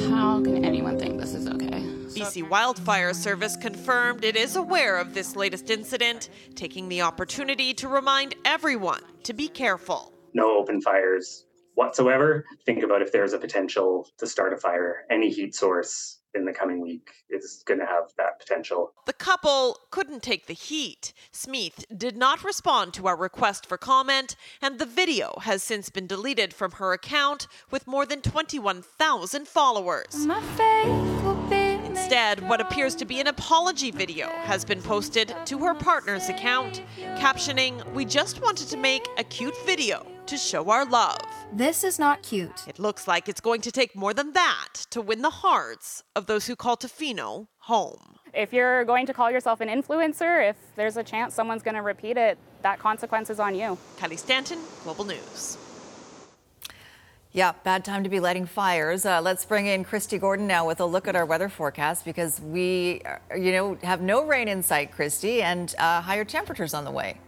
How 0.08 0.40
can 0.40 0.64
anyone 0.64 1.00
think 1.00 1.18
this 1.18 1.34
is 1.34 1.48
okay? 1.48 1.84
BC 2.14 2.48
Wildfire 2.48 3.12
Service 3.12 3.56
confirmed 3.56 4.24
it 4.24 4.36
is 4.36 4.54
aware 4.54 4.96
of 4.96 5.12
this 5.12 5.34
latest 5.34 5.68
incident, 5.68 6.28
taking 6.54 6.88
the 6.88 7.02
opportunity 7.02 7.74
to 7.74 7.88
remind 7.88 8.36
everyone 8.44 9.02
to 9.24 9.32
be 9.32 9.48
careful. 9.48 10.12
No 10.32 10.56
open 10.56 10.80
fires 10.80 11.46
whatsoever. 11.74 12.44
Think 12.66 12.84
about 12.84 13.02
if 13.02 13.10
there's 13.10 13.32
a 13.32 13.38
potential 13.38 14.08
to 14.18 14.28
start 14.28 14.52
a 14.52 14.56
fire, 14.56 15.06
any 15.10 15.28
heat 15.28 15.56
source 15.56 16.19
in 16.34 16.44
the 16.44 16.52
coming 16.52 16.80
week 16.80 17.10
is 17.28 17.62
going 17.66 17.80
to 17.80 17.86
have 17.86 18.12
that 18.16 18.38
potential. 18.38 18.92
The 19.06 19.12
couple 19.12 19.78
couldn't 19.90 20.22
take 20.22 20.46
the 20.46 20.54
heat. 20.54 21.12
Smith 21.32 21.84
did 21.96 22.16
not 22.16 22.44
respond 22.44 22.94
to 22.94 23.06
our 23.06 23.16
request 23.16 23.66
for 23.66 23.76
comment, 23.76 24.36
and 24.62 24.78
the 24.78 24.86
video 24.86 25.38
has 25.42 25.62
since 25.62 25.90
been 25.90 26.06
deleted 26.06 26.54
from 26.54 26.72
her 26.72 26.92
account 26.92 27.46
with 27.70 27.86
more 27.86 28.06
than 28.06 28.20
21,000 28.20 29.48
followers. 29.48 30.26
Instead, 31.84 32.48
what 32.48 32.60
appears 32.60 32.94
to 32.94 33.04
be 33.04 33.20
an 33.20 33.26
apology 33.26 33.90
video 33.90 34.28
has 34.28 34.64
been 34.64 34.80
posted 34.80 35.34
to 35.44 35.58
her 35.58 35.74
partner's 35.74 36.28
account, 36.28 36.82
captioning, 37.16 37.84
We 37.92 38.04
just 38.04 38.40
wanted 38.40 38.68
to 38.68 38.76
make 38.76 39.06
a 39.18 39.24
cute 39.24 39.54
video 39.66 40.06
to 40.30 40.36
show 40.36 40.70
our 40.70 40.84
love. 40.84 41.20
This 41.52 41.82
is 41.82 41.98
not 41.98 42.22
cute. 42.22 42.68
It 42.68 42.78
looks 42.78 43.08
like 43.08 43.28
it's 43.28 43.40
going 43.40 43.60
to 43.62 43.72
take 43.72 43.96
more 43.96 44.14
than 44.14 44.32
that 44.34 44.86
to 44.90 45.00
win 45.00 45.22
the 45.22 45.30
hearts 45.30 46.04
of 46.14 46.26
those 46.26 46.46
who 46.46 46.54
call 46.54 46.76
Tofino 46.76 47.48
home. 47.58 48.14
If 48.32 48.52
you're 48.52 48.84
going 48.84 49.06
to 49.06 49.12
call 49.12 49.28
yourself 49.28 49.60
an 49.60 49.68
influencer, 49.68 50.48
if 50.48 50.56
there's 50.76 50.96
a 50.96 51.02
chance 51.02 51.34
someone's 51.34 51.64
going 51.64 51.74
to 51.74 51.82
repeat 51.82 52.16
it, 52.16 52.38
that 52.62 52.78
consequence 52.78 53.28
is 53.28 53.40
on 53.40 53.56
you. 53.56 53.76
Kylie 53.98 54.16
Stanton, 54.16 54.60
Global 54.84 55.04
News. 55.04 55.58
Yeah, 57.32 57.52
bad 57.64 57.84
time 57.84 58.04
to 58.04 58.08
be 58.08 58.20
lighting 58.20 58.46
fires. 58.46 59.04
Uh, 59.04 59.20
let's 59.20 59.44
bring 59.44 59.66
in 59.66 59.84
Kristi 59.84 60.20
Gordon 60.20 60.46
now 60.46 60.64
with 60.64 60.78
a 60.78 60.86
look 60.86 61.08
at 61.08 61.16
our 61.16 61.26
weather 61.26 61.48
forecast 61.48 62.04
because 62.04 62.40
we, 62.40 63.02
uh, 63.04 63.34
you 63.34 63.50
know, 63.50 63.78
have 63.82 64.00
no 64.00 64.24
rain 64.24 64.46
in 64.46 64.62
sight, 64.62 64.92
Christy, 64.92 65.42
and 65.42 65.74
uh, 65.76 66.00
higher 66.00 66.24
temperatures 66.24 66.72
on 66.72 66.84
the 66.84 66.90
way. 66.92 67.18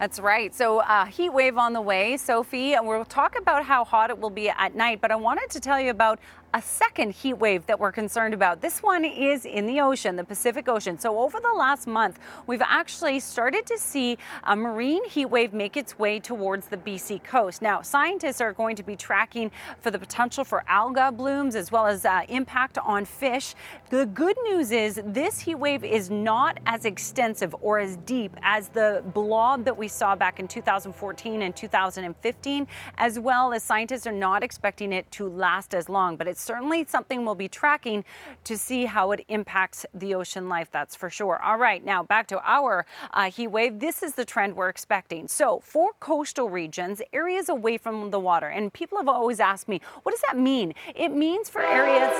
That's 0.00 0.18
right. 0.18 0.54
So, 0.54 0.78
uh, 0.78 1.04
heat 1.04 1.28
wave 1.28 1.58
on 1.58 1.74
the 1.74 1.80
way, 1.82 2.16
Sophie, 2.16 2.72
and 2.72 2.86
we'll 2.86 3.04
talk 3.04 3.38
about 3.38 3.66
how 3.66 3.84
hot 3.84 4.08
it 4.08 4.18
will 4.18 4.30
be 4.30 4.48
at 4.48 4.74
night. 4.74 5.02
But 5.02 5.10
I 5.10 5.16
wanted 5.16 5.50
to 5.50 5.60
tell 5.60 5.78
you 5.78 5.90
about 5.90 6.18
a 6.52 6.60
second 6.60 7.12
heat 7.12 7.34
wave 7.34 7.64
that 7.66 7.78
we're 7.78 7.92
concerned 7.92 8.34
about. 8.34 8.60
This 8.60 8.82
one 8.82 9.04
is 9.04 9.44
in 9.44 9.66
the 9.66 9.80
ocean, 9.80 10.16
the 10.16 10.24
Pacific 10.24 10.68
Ocean. 10.68 10.98
So, 10.98 11.20
over 11.20 11.38
the 11.38 11.52
last 11.56 11.86
month, 11.86 12.18
we've 12.46 12.62
actually 12.62 13.20
started 13.20 13.66
to 13.66 13.78
see 13.78 14.18
a 14.44 14.56
marine 14.56 15.04
heat 15.08 15.26
wave 15.26 15.52
make 15.52 15.76
its 15.76 15.98
way 15.98 16.18
towards 16.18 16.66
the 16.66 16.76
BC 16.76 17.22
coast. 17.22 17.62
Now, 17.62 17.82
scientists 17.82 18.40
are 18.40 18.52
going 18.52 18.74
to 18.76 18.82
be 18.82 18.96
tracking 18.96 19.50
for 19.80 19.90
the 19.90 19.98
potential 19.98 20.44
for 20.44 20.64
alga 20.66 21.12
blooms 21.12 21.54
as 21.54 21.70
well 21.70 21.86
as 21.86 22.04
uh, 22.04 22.22
impact 22.28 22.78
on 22.78 23.04
fish. 23.04 23.54
The 23.90 24.06
good 24.06 24.36
news 24.44 24.72
is 24.72 25.00
this 25.04 25.40
heat 25.40 25.56
wave 25.56 25.84
is 25.84 26.10
not 26.10 26.58
as 26.66 26.84
extensive 26.84 27.54
or 27.60 27.78
as 27.78 27.96
deep 27.98 28.36
as 28.42 28.68
the 28.68 29.04
blob 29.14 29.64
that 29.64 29.76
we 29.76 29.86
saw 29.86 30.16
back 30.16 30.40
in 30.40 30.48
2014 30.48 31.42
and 31.42 31.54
2015, 31.54 32.66
as 32.98 33.18
well 33.20 33.52
as 33.52 33.62
scientists 33.62 34.06
are 34.06 34.12
not 34.12 34.42
expecting 34.42 34.92
it 34.92 35.10
to 35.12 35.28
last 35.28 35.74
as 35.74 35.88
long. 35.88 36.16
But 36.16 36.26
it's 36.26 36.39
certainly 36.40 36.84
something 36.88 37.24
we'll 37.24 37.34
be 37.34 37.48
tracking 37.48 38.04
to 38.44 38.56
see 38.56 38.84
how 38.84 39.12
it 39.12 39.24
impacts 39.28 39.86
the 39.94 40.14
ocean 40.14 40.48
life, 40.48 40.68
that's 40.70 40.96
for 40.96 41.10
sure. 41.10 41.40
All 41.42 41.58
right, 41.58 41.84
now 41.84 42.02
back 42.02 42.26
to 42.28 42.40
our 42.42 42.86
uh, 43.12 43.30
heat 43.30 43.48
wave. 43.48 43.78
This 43.78 44.02
is 44.02 44.14
the 44.14 44.24
trend 44.24 44.56
we're 44.56 44.68
expecting. 44.68 45.28
So, 45.28 45.60
for 45.60 45.92
coastal 46.00 46.48
regions, 46.48 47.02
areas 47.12 47.48
away 47.48 47.78
from 47.78 48.10
the 48.10 48.20
water, 48.20 48.48
and 48.48 48.72
people 48.72 48.98
have 48.98 49.08
always 49.08 49.40
asked 49.40 49.68
me, 49.68 49.80
what 50.02 50.12
does 50.12 50.22
that 50.22 50.38
mean? 50.38 50.74
It 50.94 51.10
means 51.10 51.48
for 51.48 51.62
areas 51.62 52.12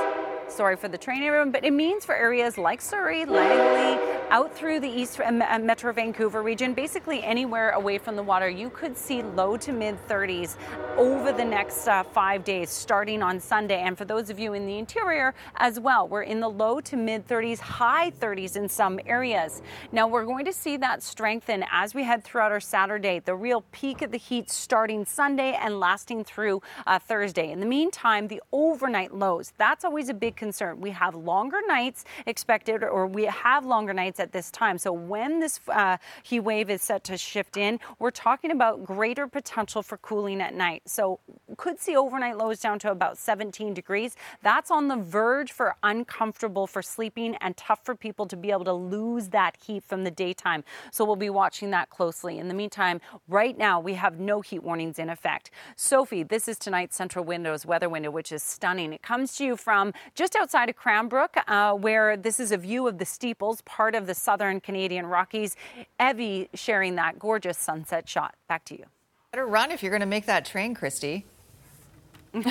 sorry 0.51 0.77
for 0.77 0.89
the 0.89 0.99
train 0.99 1.23
area, 1.23 1.47
but 1.47 1.65
it 1.65 1.73
means 1.73 2.05
for 2.05 2.15
areas 2.15 2.59
like 2.59 2.81
Surrey, 2.81 3.25
Langley, 3.25 4.03
out 4.31 4.55
through 4.55 4.81
the 4.81 4.89
east 4.89 5.21
uh, 5.21 5.31
Metro 5.31 5.93
Vancouver 5.93 6.43
region, 6.43 6.75
basically 6.75 7.23
anywhere 7.23 7.71
away 7.71 7.99
from 7.99 8.17
the 8.17 8.23
water, 8.23 8.49
you 8.49 8.71
could 8.71 8.97
see 8.97 9.23
low 9.23 9.57
to 9.57 9.73
mid 9.73 9.97
30s 10.09 10.57
over 10.97 11.33
the 11.33 11.45
next 11.45 11.87
uh, 11.87 12.03
five 12.03 12.45
days, 12.45 12.71
starting 12.71 13.23
on 13.23 13.41
Sunday. 13.41 13.81
And 13.81 13.97
for 13.97 14.05
those 14.11 14.29
of 14.29 14.41
you 14.41 14.55
in 14.55 14.67
the 14.67 14.77
interior 14.77 15.33
as 15.55 15.79
well, 15.79 16.09
we're 16.09 16.25
in 16.25 16.41
the 16.41 16.49
low 16.49 16.81
to 16.81 16.97
mid 16.97 17.29
30s, 17.29 17.61
high 17.61 18.11
30s 18.11 18.57
in 18.57 18.69
some 18.69 18.99
areas. 19.07 19.63
Now 19.93 20.09
we're 20.09 20.25
going 20.25 20.45
to 20.47 20.53
see 20.53 20.77
that 20.79 21.01
strengthen 21.05 21.65
as 21.71 21.95
we 21.95 22.03
head 22.03 22.25
throughout 22.25 22.51
our 22.51 22.59
Saturday. 22.59 23.21
The 23.21 23.37
real 23.37 23.65
peak 23.71 24.03
of 24.03 24.11
the 24.11 24.19
heat 24.19 24.51
starting 24.51 25.05
Sunday 25.05 25.57
and 25.63 25.79
lasting 25.79 26.25
through 26.25 26.61
uh, 26.89 26.99
Thursday. 26.99 27.53
In 27.53 27.61
the 27.61 27.67
meantime, 27.67 28.27
the 28.27 28.43
overnight 28.51 29.15
lows, 29.15 29.53
that's 29.59 29.85
always 29.85 30.09
a 30.09 30.15
big 30.15 30.35
concern. 30.35 30.81
We 30.81 30.91
have 30.91 31.15
longer 31.15 31.61
nights 31.69 32.05
expected, 32.27 32.83
or 32.83 33.07
we 33.07 33.27
have 33.27 33.65
longer 33.65 33.95
nights 33.95 34.19
at 34.19 34.33
this 34.33 34.51
time. 34.51 34.77
So 34.79 34.93
when 34.93 35.39
this 35.39 35.61
uh, 35.69 35.99
heat 36.25 36.41
wave 36.41 36.69
is 36.69 36.83
set 36.83 37.05
to 37.05 37.17
shift 37.17 37.57
in, 37.57 37.79
we're 38.01 38.11
talking 38.11 38.51
about 38.51 38.85
greater 38.85 39.29
potential 39.29 39.85
for 39.85 39.99
cooling 39.99 40.41
at 40.41 40.53
night. 40.53 40.83
So 40.87 41.21
could 41.57 41.79
see 41.79 41.95
overnight 41.95 42.37
lows 42.37 42.59
down 42.59 42.81
to 42.81 42.91
about 42.91 43.17
17 43.17 43.73
degrees. 43.73 44.00
That's 44.43 44.71
on 44.71 44.89
the 44.89 44.97
verge 44.97 45.53
for 45.53 45.77
uncomfortable 45.83 46.67
for 46.67 46.83
sleeping 46.83 47.37
and 47.37 47.57
tough 47.57 47.85
for 47.85 47.95
people 47.95 48.27
to 48.27 48.37
be 48.37 48.51
able 48.51 48.65
to 48.65 48.73
lose 48.73 49.29
that 49.29 49.57
heat 49.65 49.85
from 49.85 50.05
the 50.05 50.11
daytime. 50.11 50.65
So 50.91 51.05
we'll 51.05 51.17
be 51.17 51.31
watching 51.31 51.71
that 51.71 51.91
closely. 51.91 52.39
In 52.39 52.49
the 52.49 52.55
meantime, 52.55 53.01
right 53.29 53.57
now 53.57 53.81
we 53.81 53.95
have 53.95 54.19
no 54.19 54.41
heat 54.41 54.63
warnings 54.63 54.99
in 54.99 55.09
effect. 55.09 55.51
Sophie, 55.77 56.23
this 56.23 56.49
is 56.49 56.59
tonight's 56.59 56.97
central 56.97 57.25
windows 57.25 57.67
weather 57.67 57.89
window, 57.89 58.11
which 58.11 58.33
is 58.33 58.43
stunning. 58.43 58.93
It 58.93 59.03
comes 59.03 59.37
to 59.37 59.45
you 59.45 59.57
from 59.57 59.93
just 60.15 60.37
outside 60.37 60.69
of 60.69 60.77
Cranbrook, 60.77 61.37
uh, 61.47 61.75
where 61.75 62.17
this 62.17 62.41
is 62.41 62.53
a 62.53 62.57
view 62.57 62.87
of 62.87 62.99
the 62.99 63.05
steeples, 63.05 63.63
part 63.63 63.95
of 63.95 64.07
the 64.07 64.15
southern 64.15 64.61
Canadian 64.61 65.07
Rockies. 65.07 65.57
Evie 66.01 66.49
sharing 66.55 66.95
that 66.97 67.19
gorgeous 67.19 67.59
sunset 67.59 68.09
shot. 68.09 68.35
Back 68.49 68.65
to 68.67 68.79
you. 68.79 68.85
Better 69.33 69.47
run 69.47 69.71
if 69.71 69.83
you're 69.83 69.91
going 69.91 70.01
to 70.01 70.07
make 70.07 70.27
that 70.27 70.45
train, 70.45 70.75
Kristi. 70.75 71.25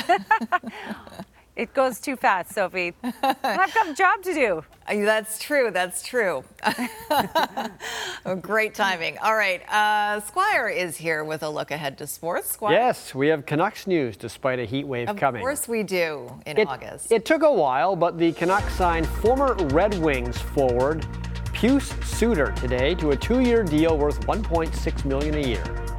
It 1.60 1.74
goes 1.74 2.00
too 2.00 2.16
fast, 2.16 2.54
Sophie. 2.54 2.94
I've 3.04 3.74
got 3.74 3.90
a 3.90 3.94
job 3.94 4.24
to 4.24 4.34
do. 4.34 4.64
That's 4.88 5.40
true. 5.40 5.72
That's 5.72 6.02
true. 6.02 6.46
Great 8.42 8.74
timing. 8.74 9.18
All 9.18 9.36
right. 9.36 9.62
Uh, 9.70 10.22
Squire 10.22 10.70
is 10.70 10.96
here 10.96 11.26
with 11.26 11.44
a 11.44 11.50
look 11.50 11.72
ahead 11.72 11.98
to 11.98 12.08
sports. 12.08 12.50
Squire. 12.50 12.76
Yes, 12.76 13.14
we 13.14 13.28
have 13.28 13.46
Canucks 13.46 13.88
news 13.88 14.16
despite 14.16 14.60
a 14.60 14.64
heat 14.64 14.88
wave 14.88 15.10
of 15.10 15.18
coming. 15.18 15.42
Of 15.42 15.44
course 15.44 15.68
we 15.68 15.84
do 15.84 16.32
in 16.46 16.58
it, 16.58 16.70
August. 16.70 17.12
It 17.12 17.26
took 17.26 17.44
a 17.44 17.52
while, 17.52 17.94
but 17.94 18.18
the 18.18 18.32
Canucks 18.32 18.74
signed 18.76 19.06
former 19.06 19.54
Red 19.66 19.96
Wings 19.96 20.38
forward 20.38 21.06
Pius 21.54 21.90
Suter 22.06 22.54
today 22.54 22.96
to 22.96 23.12
a 23.12 23.18
two-year 23.18 23.64
deal 23.64 23.98
worth 23.98 24.22
1.6 24.22 25.04
million 25.04 25.36
a 25.36 25.46
year 25.46 25.99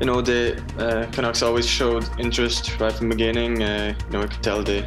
you 0.00 0.06
know, 0.06 0.20
the 0.20 0.62
uh, 0.78 1.10
Canucks 1.10 1.42
always 1.42 1.66
showed 1.66 2.08
interest 2.18 2.78
right 2.78 2.92
from 2.92 3.08
the 3.08 3.16
beginning. 3.16 3.62
Uh, 3.62 3.94
you 4.06 4.12
know, 4.12 4.22
I 4.22 4.26
could 4.28 4.42
tell 4.42 4.62
they 4.62 4.82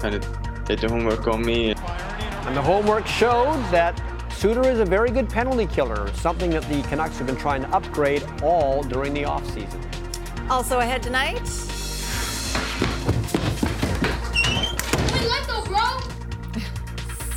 kind 0.00 0.14
of 0.14 0.64
did 0.64 0.80
the 0.80 0.88
homework 0.88 1.28
on 1.28 1.44
me. 1.44 1.72
And 1.72 2.56
the 2.56 2.62
homework 2.62 3.06
showed 3.06 3.62
that 3.70 4.00
Suter 4.32 4.68
is 4.68 4.80
a 4.80 4.84
very 4.84 5.10
good 5.10 5.28
penalty 5.28 5.66
killer, 5.66 6.12
something 6.14 6.50
that 6.50 6.62
the 6.68 6.82
Canucks 6.88 7.16
have 7.18 7.26
been 7.26 7.36
trying 7.36 7.62
to 7.62 7.68
upgrade 7.70 8.24
all 8.42 8.82
during 8.82 9.14
the 9.14 9.22
offseason. 9.22 9.80
Also 10.50 10.80
ahead 10.80 11.02
tonight. 11.02 11.46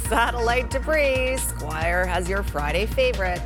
Satellite 0.10 0.70
debris. 0.72 1.38
Squire 1.38 2.06
has 2.06 2.28
your 2.28 2.42
Friday 2.42 2.86
favorite. 2.88 3.42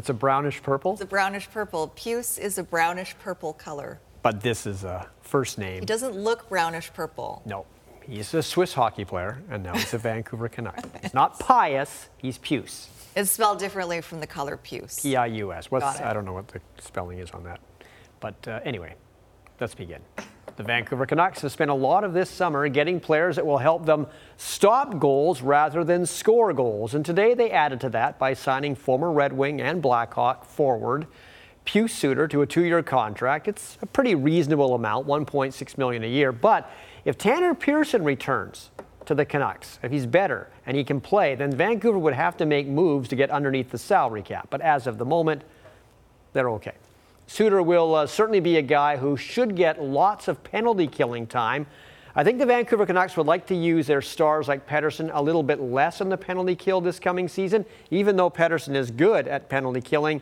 It's 0.00 0.08
a 0.08 0.14
brownish 0.14 0.62
purple. 0.62 0.92
It's 0.92 1.02
a 1.02 1.06
brownish 1.06 1.50
purple. 1.50 1.88
Puce 1.88 2.38
is 2.38 2.56
a 2.56 2.62
brownish 2.62 3.14
purple 3.18 3.52
color. 3.52 4.00
But 4.22 4.40
this 4.40 4.66
is 4.66 4.82
a 4.82 5.06
first 5.20 5.58
name. 5.58 5.80
He 5.80 5.84
doesn't 5.84 6.16
look 6.16 6.48
brownish 6.48 6.90
purple. 6.94 7.42
No. 7.44 7.66
He's 8.08 8.32
a 8.32 8.42
Swiss 8.42 8.72
hockey 8.72 9.04
player, 9.04 9.42
and 9.50 9.62
now 9.62 9.74
he's 9.74 9.92
a 9.92 9.98
Vancouver 10.08 10.48
Canuck. 10.48 10.82
He's 11.02 11.12
not 11.12 11.38
Pius, 11.38 12.08
he's 12.16 12.38
Puce. 12.38 12.88
It's 13.14 13.30
spelled 13.30 13.58
differently 13.58 14.00
from 14.00 14.20
the 14.20 14.26
color 14.26 14.56
puce. 14.56 15.02
P 15.02 15.16
I 15.16 15.26
U 15.26 15.52
S. 15.52 15.70
What's 15.70 15.84
Got 15.84 15.96
it. 15.96 16.02
I 16.06 16.14
don't 16.14 16.24
know 16.24 16.32
what 16.32 16.48
the 16.48 16.62
spelling 16.78 17.18
is 17.18 17.30
on 17.32 17.44
that. 17.44 17.60
But 18.20 18.48
uh, 18.48 18.60
anyway, 18.64 18.94
let's 19.60 19.74
begin. 19.74 20.00
The 20.60 20.66
Vancouver 20.66 21.06
Canucks 21.06 21.40
have 21.40 21.52
spent 21.52 21.70
a 21.70 21.74
lot 21.74 22.04
of 22.04 22.12
this 22.12 22.28
summer 22.28 22.68
getting 22.68 23.00
players 23.00 23.36
that 23.36 23.46
will 23.46 23.56
help 23.56 23.86
them 23.86 24.06
stop 24.36 24.98
goals 24.98 25.40
rather 25.40 25.84
than 25.84 26.04
score 26.04 26.52
goals. 26.52 26.92
And 26.92 27.02
today 27.02 27.32
they 27.32 27.50
added 27.50 27.80
to 27.80 27.88
that 27.88 28.18
by 28.18 28.34
signing 28.34 28.74
former 28.74 29.10
Red 29.10 29.32
Wing 29.32 29.62
and 29.62 29.80
Blackhawk 29.80 30.44
forward 30.44 31.06
Pius 31.64 31.94
Suter 31.94 32.28
to 32.28 32.42
a 32.42 32.46
two-year 32.46 32.82
contract. 32.82 33.48
It's 33.48 33.78
a 33.80 33.86
pretty 33.86 34.14
reasonable 34.14 34.74
amount, 34.74 35.06
1.6 35.06 35.78
million 35.78 36.04
a 36.04 36.08
year. 36.08 36.30
But 36.30 36.70
if 37.06 37.16
Tanner 37.16 37.54
Pearson 37.54 38.04
returns 38.04 38.70
to 39.06 39.14
the 39.14 39.24
Canucks, 39.24 39.78
if 39.82 39.90
he's 39.90 40.04
better 40.04 40.50
and 40.66 40.76
he 40.76 40.84
can 40.84 41.00
play, 41.00 41.36
then 41.36 41.52
Vancouver 41.52 41.98
would 41.98 42.12
have 42.12 42.36
to 42.36 42.44
make 42.44 42.66
moves 42.66 43.08
to 43.08 43.16
get 43.16 43.30
underneath 43.30 43.70
the 43.70 43.78
salary 43.78 44.20
cap. 44.20 44.48
But 44.50 44.60
as 44.60 44.86
of 44.86 44.98
the 44.98 45.06
moment, 45.06 45.40
they're 46.34 46.50
okay. 46.50 46.74
Suter 47.30 47.62
will 47.62 47.94
uh, 47.94 48.08
certainly 48.08 48.40
be 48.40 48.56
a 48.56 48.62
guy 48.62 48.96
who 48.96 49.16
should 49.16 49.54
get 49.54 49.80
lots 49.80 50.26
of 50.26 50.42
penalty 50.42 50.88
killing 50.88 51.28
time. 51.28 51.64
I 52.16 52.24
think 52.24 52.40
the 52.40 52.44
Vancouver 52.44 52.84
Canucks 52.84 53.16
would 53.16 53.28
like 53.28 53.46
to 53.46 53.54
use 53.54 53.86
their 53.86 54.02
stars 54.02 54.48
like 54.48 54.66
Pettersson 54.66 55.12
a 55.14 55.22
little 55.22 55.44
bit 55.44 55.60
less 55.60 56.00
in 56.00 56.08
the 56.08 56.16
penalty 56.16 56.56
kill 56.56 56.80
this 56.80 56.98
coming 56.98 57.28
season. 57.28 57.64
Even 57.92 58.16
though 58.16 58.30
Pettersson 58.30 58.74
is 58.74 58.90
good 58.90 59.28
at 59.28 59.48
penalty 59.48 59.80
killing, 59.80 60.20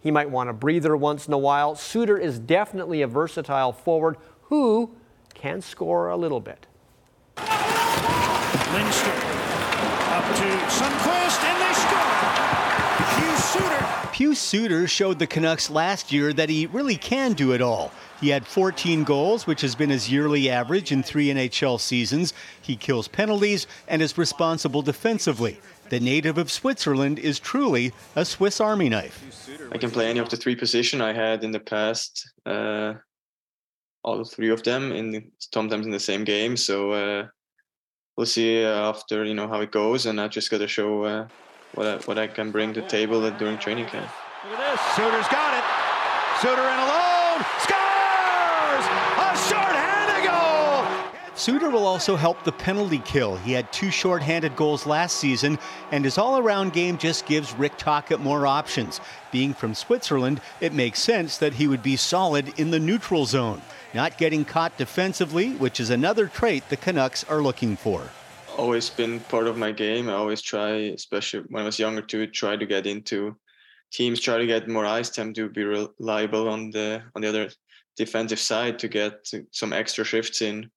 he 0.00 0.10
might 0.10 0.28
want 0.28 0.50
a 0.50 0.52
breather 0.52 0.96
once 0.96 1.28
in 1.28 1.32
a 1.32 1.38
while. 1.38 1.76
Suter 1.76 2.18
is 2.18 2.40
definitely 2.40 3.02
a 3.02 3.06
versatile 3.06 3.70
forward 3.70 4.16
who 4.42 4.90
can 5.34 5.60
score 5.60 6.08
a 6.08 6.16
little 6.16 6.40
bit. 6.40 6.66
Lindstrom 7.36 9.14
up 10.10 10.24
to 10.34 10.48
Sundqvist, 10.74 11.40
and 11.44 11.62
they 11.62 11.72
score. 11.72 12.18
Hugh 13.14 13.36
Suter. 13.58 14.08
Pius 14.12 14.38
Suter 14.38 14.86
showed 14.86 15.18
the 15.18 15.26
Canucks 15.26 15.70
last 15.70 16.12
year 16.12 16.32
that 16.32 16.48
he 16.48 16.66
really 16.66 16.96
can 16.96 17.32
do 17.32 17.52
it 17.52 17.60
all. 17.60 17.92
He 18.20 18.30
had 18.30 18.46
14 18.46 19.04
goals, 19.04 19.46
which 19.46 19.60
has 19.60 19.74
been 19.74 19.90
his 19.90 20.10
yearly 20.10 20.50
average 20.50 20.90
in 20.90 21.02
three 21.02 21.28
NHL 21.28 21.80
seasons. 21.80 22.32
He 22.60 22.76
kills 22.76 23.08
penalties 23.08 23.66
and 23.86 24.02
is 24.02 24.18
responsible 24.18 24.82
defensively. 24.82 25.60
The 25.88 26.00
native 26.00 26.36
of 26.36 26.50
Switzerland 26.50 27.18
is 27.18 27.38
truly 27.38 27.92
a 28.14 28.24
Swiss 28.24 28.60
Army 28.60 28.88
knife. 28.88 29.48
I 29.72 29.78
can 29.78 29.90
play 29.90 30.08
any 30.08 30.18
of 30.18 30.28
the 30.28 30.36
three 30.36 30.56
positions 30.56 31.00
I 31.00 31.12
had 31.12 31.44
in 31.44 31.52
the 31.52 31.60
past. 31.60 32.30
Uh, 32.44 32.94
all 34.04 34.24
three 34.24 34.50
of 34.50 34.62
them 34.62 34.92
in 34.92 35.10
the, 35.10 35.24
sometimes 35.38 35.86
in 35.86 35.92
the 35.92 36.00
same 36.00 36.24
game. 36.24 36.56
So 36.56 36.92
uh, 36.92 37.26
we'll 38.16 38.26
see 38.26 38.64
uh, 38.64 38.90
after 38.90 39.24
you 39.24 39.34
know 39.34 39.48
how 39.48 39.60
it 39.60 39.70
goes, 39.70 40.06
and 40.06 40.20
I 40.20 40.28
just 40.28 40.50
got 40.50 40.58
to 40.58 40.68
show 40.68 41.04
uh, 41.04 41.28
what 41.74 41.86
I, 41.86 41.96
what 41.98 42.18
I 42.18 42.26
can 42.26 42.50
bring 42.50 42.74
to 42.74 42.80
the 42.80 42.86
table 42.88 43.20
that 43.22 43.38
during 43.38 43.58
training 43.58 43.86
camp. 43.86 44.10
Look 44.50 44.58
at 44.58 44.72
this. 44.72 44.96
Suter's 44.96 45.28
got 45.28 45.54
it. 45.54 45.64
Suter 46.40 46.62
in 46.62 46.78
alone. 46.78 47.44
Scores! 47.58 48.84
A 49.18 49.36
shorthanded 49.48 50.30
goal! 50.30 51.08
Suter 51.34 51.70
will 51.70 51.86
also 51.86 52.16
help 52.16 52.42
the 52.44 52.52
penalty 52.52 52.98
kill. 53.04 53.36
He 53.36 53.52
had 53.52 53.72
two 53.72 53.90
shorthanded 53.90 54.56
goals 54.56 54.86
last 54.86 55.16
season, 55.16 55.58
and 55.92 56.04
his 56.04 56.18
all 56.18 56.38
around 56.38 56.72
game 56.72 56.98
just 56.98 57.26
gives 57.26 57.54
Rick 57.54 57.76
Tocchet 57.76 58.20
more 58.20 58.46
options. 58.46 59.00
Being 59.30 59.54
from 59.54 59.74
Switzerland, 59.74 60.40
it 60.60 60.72
makes 60.72 61.00
sense 61.00 61.38
that 61.38 61.54
he 61.54 61.66
would 61.66 61.82
be 61.82 61.96
solid 61.96 62.58
in 62.58 62.70
the 62.70 62.80
neutral 62.80 63.26
zone, 63.26 63.62
not 63.94 64.18
getting 64.18 64.44
caught 64.44 64.76
defensively, 64.78 65.54
which 65.54 65.80
is 65.80 65.90
another 65.90 66.26
trait 66.26 66.68
the 66.68 66.76
Canucks 66.76 67.24
are 67.24 67.42
looking 67.42 67.76
for. 67.76 68.10
Always 68.58 68.90
been 68.90 69.20
part 69.20 69.46
of 69.46 69.56
my 69.56 69.72
game. 69.72 70.08
I 70.08 70.14
always 70.14 70.42
try, 70.42 70.70
especially 70.98 71.44
when 71.48 71.62
I 71.62 71.66
was 71.66 71.78
younger, 71.78 72.02
to 72.02 72.26
try 72.26 72.56
to 72.56 72.66
get 72.66 72.86
into 72.86 73.36
teams, 73.92 74.20
try 74.20 74.36
to 74.36 74.46
get 74.46 74.68
more 74.68 74.84
ice 74.84 75.10
time 75.10 75.32
to 75.34 75.48
be 75.48 75.64
reliable 75.64 76.48
on 76.48 76.70
the 76.70 77.02
on 77.14 77.22
the 77.22 77.28
other 77.28 77.48
defensive 77.96 78.38
side 78.38 78.78
to 78.80 78.88
get 78.88 79.30
some 79.52 79.72
extra 79.72 80.04
shifts 80.04 80.42
in 80.42 80.70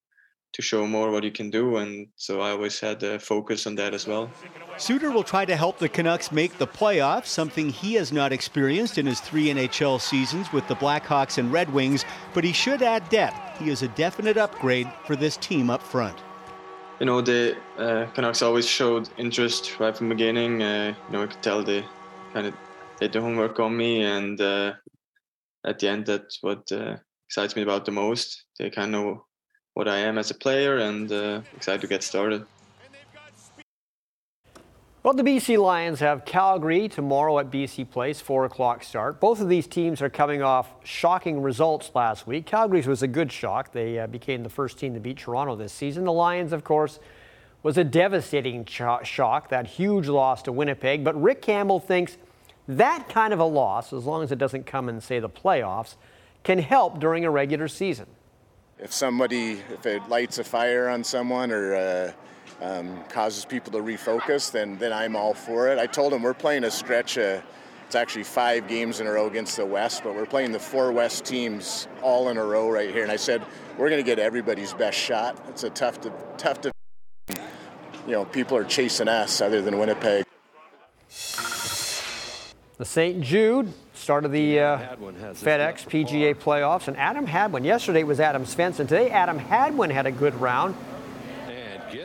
to 0.53 0.61
show 0.61 0.85
more 0.85 1.11
what 1.11 1.23
you 1.23 1.31
can 1.31 1.49
do. 1.49 1.77
And 1.77 2.07
so 2.15 2.41
I 2.41 2.51
always 2.51 2.79
had 2.79 3.01
a 3.03 3.17
focus 3.17 3.65
on 3.65 3.75
that 3.75 3.93
as 3.93 4.05
well. 4.05 4.29
Suter 4.77 5.11
will 5.11 5.23
try 5.23 5.45
to 5.45 5.55
help 5.55 5.77
the 5.77 5.87
Canucks 5.87 6.31
make 6.31 6.57
the 6.57 6.67
playoffs, 6.67 7.27
something 7.27 7.69
he 7.69 7.93
has 7.93 8.11
not 8.11 8.33
experienced 8.33 8.97
in 8.97 9.05
his 9.05 9.21
three 9.21 9.47
NHL 9.47 10.01
seasons 10.01 10.51
with 10.51 10.67
the 10.67 10.75
Blackhawks 10.75 11.37
and 11.37 11.51
Red 11.53 11.71
Wings, 11.73 12.05
but 12.33 12.43
he 12.43 12.51
should 12.51 12.81
add 12.81 13.07
depth. 13.09 13.59
He 13.59 13.69
is 13.69 13.81
a 13.81 13.87
definite 13.89 14.37
upgrade 14.37 14.91
for 15.05 15.15
this 15.15 15.37
team 15.37 15.69
up 15.69 15.81
front. 15.81 16.17
You 17.01 17.07
know, 17.07 17.19
the 17.19 17.57
uh, 17.79 18.05
Canucks 18.13 18.43
always 18.43 18.67
showed 18.67 19.09
interest 19.17 19.79
right 19.79 19.97
from 19.97 20.09
the 20.09 20.13
beginning. 20.13 20.61
Uh, 20.61 20.93
you 21.07 21.11
know, 21.11 21.23
I 21.23 21.25
could 21.25 21.41
tell 21.41 21.63
they 21.63 21.83
kind 22.31 22.45
of 22.45 22.53
did 22.99 23.11
the 23.11 23.21
homework 23.21 23.59
on 23.59 23.75
me, 23.75 24.03
and 24.03 24.39
uh, 24.39 24.73
at 25.65 25.79
the 25.79 25.89
end, 25.89 26.05
that's 26.05 26.37
what 26.41 26.71
uh, 26.71 26.97
excites 27.27 27.55
me 27.55 27.63
about 27.63 27.85
the 27.85 27.91
most. 27.91 28.45
They 28.59 28.69
kind 28.69 28.93
of 28.93 29.01
know 29.01 29.25
what 29.73 29.87
I 29.87 29.97
am 29.97 30.19
as 30.19 30.29
a 30.29 30.35
player, 30.35 30.77
and 30.77 31.11
uh, 31.11 31.41
excited 31.55 31.81
to 31.81 31.87
get 31.87 32.03
started. 32.03 32.43
Well, 35.03 35.15
the 35.15 35.23
BC 35.23 35.57
Lions 35.57 35.99
have 36.01 36.25
Calgary 36.25 36.87
tomorrow 36.87 37.39
at 37.39 37.49
BC 37.49 37.89
Place, 37.89 38.21
4 38.21 38.45
o'clock 38.45 38.83
start. 38.83 39.19
Both 39.19 39.41
of 39.41 39.49
these 39.49 39.65
teams 39.65 39.99
are 39.99 40.11
coming 40.11 40.43
off 40.43 40.75
shocking 40.83 41.41
results 41.41 41.89
last 41.95 42.27
week. 42.27 42.45
Calgary's 42.45 42.85
was 42.85 43.01
a 43.01 43.07
good 43.07 43.31
shock. 43.31 43.71
They 43.71 43.97
uh, 43.97 44.05
became 44.05 44.43
the 44.43 44.49
first 44.49 44.77
team 44.77 44.93
to 44.93 44.99
beat 44.99 45.17
Toronto 45.17 45.55
this 45.55 45.73
season. 45.73 46.03
The 46.03 46.11
Lions, 46.11 46.53
of 46.53 46.63
course, 46.63 46.99
was 47.63 47.79
a 47.79 47.83
devastating 47.83 48.63
shock, 48.63 49.49
that 49.49 49.65
huge 49.65 50.07
loss 50.07 50.43
to 50.43 50.51
Winnipeg. 50.51 51.03
But 51.03 51.19
Rick 51.19 51.41
Campbell 51.41 51.79
thinks 51.79 52.17
that 52.67 53.09
kind 53.09 53.33
of 53.33 53.39
a 53.39 53.45
loss, 53.45 53.93
as 53.93 54.05
long 54.05 54.21
as 54.21 54.31
it 54.31 54.37
doesn't 54.37 54.67
come 54.67 54.87
in, 54.87 55.01
say, 55.01 55.17
the 55.17 55.29
playoffs, 55.29 55.95
can 56.43 56.59
help 56.59 56.99
during 56.99 57.25
a 57.25 57.31
regular 57.31 57.67
season. 57.67 58.05
If 58.77 58.93
somebody, 58.93 59.63
if 59.73 59.83
it 59.87 60.07
lights 60.09 60.37
a 60.37 60.43
fire 60.43 60.89
on 60.89 61.03
someone 61.03 61.51
or 61.51 61.73
uh, 61.73 62.11
um, 62.61 63.03
causes 63.09 63.43
people 63.45 63.71
to 63.73 63.79
refocus, 63.79 64.51
then 64.51 64.77
then 64.77 64.93
I'm 64.93 65.15
all 65.15 65.33
for 65.33 65.69
it. 65.69 65.79
I 65.79 65.87
told 65.87 66.13
them 66.13 66.21
we're 66.21 66.33
playing 66.33 66.63
a 66.63 66.71
stretch. 66.71 67.17
Uh, 67.17 67.41
it's 67.85 67.95
actually 67.95 68.23
five 68.23 68.69
games 68.69 69.01
in 69.01 69.07
a 69.07 69.11
row 69.11 69.27
against 69.27 69.57
the 69.57 69.65
West, 69.65 70.03
but 70.03 70.15
we're 70.15 70.25
playing 70.25 70.53
the 70.53 70.59
four 70.59 70.93
West 70.93 71.25
teams 71.25 71.89
all 72.01 72.29
in 72.29 72.37
a 72.37 72.45
row 72.45 72.69
right 72.69 72.89
here. 72.89 73.03
And 73.03 73.11
I 73.11 73.17
said 73.17 73.43
we're 73.77 73.89
going 73.89 73.99
to 74.01 74.05
get 74.05 74.17
everybody's 74.17 74.73
best 74.73 74.97
shot. 74.97 75.37
It's 75.49 75.63
a 75.63 75.69
tough 75.69 75.99
to 76.01 76.13
tough 76.37 76.61
to. 76.61 76.71
You 78.07 78.13
know, 78.13 78.25
people 78.25 78.55
are 78.57 78.63
chasing 78.63 79.07
us 79.07 79.41
other 79.41 79.61
than 79.61 79.77
Winnipeg. 79.77 80.25
The 82.77 82.85
St. 82.85 83.21
Jude 83.21 83.73
started 83.93 84.29
the 84.29 84.59
uh, 84.59 84.77
FedEx 85.33 85.85
PGA 85.85 86.33
playoffs, 86.33 86.87
and 86.87 86.97
Adam 86.97 87.27
Hadwin. 87.27 87.63
Yesterday 87.63 88.03
was 88.03 88.19
Adam 88.19 88.45
Svensson. 88.45 88.87
Today, 88.87 89.09
Adam 89.11 89.37
Hadwin 89.37 89.91
had 89.91 90.07
a 90.07 90.11
good 90.11 90.33
round. 90.35 90.75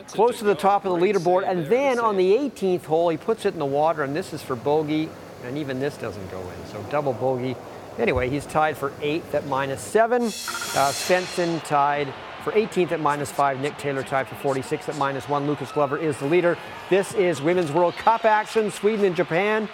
Close 0.07 0.39
to 0.39 0.45
the 0.45 0.55
top 0.55 0.85
of 0.85 0.97
the 0.97 1.05
leaderboard, 1.05 1.47
and 1.47 1.65
then 1.67 1.99
on 1.99 2.15
the 2.15 2.31
18th 2.31 2.85
hole, 2.85 3.09
he 3.09 3.17
puts 3.17 3.45
it 3.45 3.53
in 3.53 3.59
the 3.59 3.65
water, 3.65 4.03
and 4.03 4.15
this 4.15 4.33
is 4.33 4.41
for 4.41 4.55
bogey, 4.55 5.09
and 5.43 5.57
even 5.57 5.79
this 5.79 5.97
doesn't 5.97 6.31
go 6.31 6.39
in. 6.39 6.71
So 6.71 6.81
double 6.89 7.13
bogey. 7.13 7.55
Anyway, 7.99 8.29
he's 8.29 8.45
tied 8.45 8.77
for 8.77 8.93
eighth 9.01 9.35
at 9.35 9.45
minus 9.47 9.81
seven. 9.81 10.23
Uh, 10.23 10.91
Svensson 10.91 11.63
tied 11.65 12.13
for 12.43 12.53
18th 12.53 12.93
at 12.93 13.01
minus 13.01 13.31
five. 13.31 13.59
Nick 13.59 13.77
Taylor 13.77 14.03
tied 14.03 14.27
for 14.27 14.35
46th 14.35 14.87
at 14.87 14.97
minus 14.97 15.27
one. 15.27 15.45
Lucas 15.45 15.71
Glover 15.71 15.97
is 15.97 16.17
the 16.19 16.25
leader. 16.25 16.57
This 16.89 17.13
is 17.15 17.41
Women's 17.41 17.71
World 17.71 17.95
Cup 17.95 18.23
action. 18.23 18.71
Sweden 18.71 19.03
and 19.03 19.15
Japan. 19.15 19.67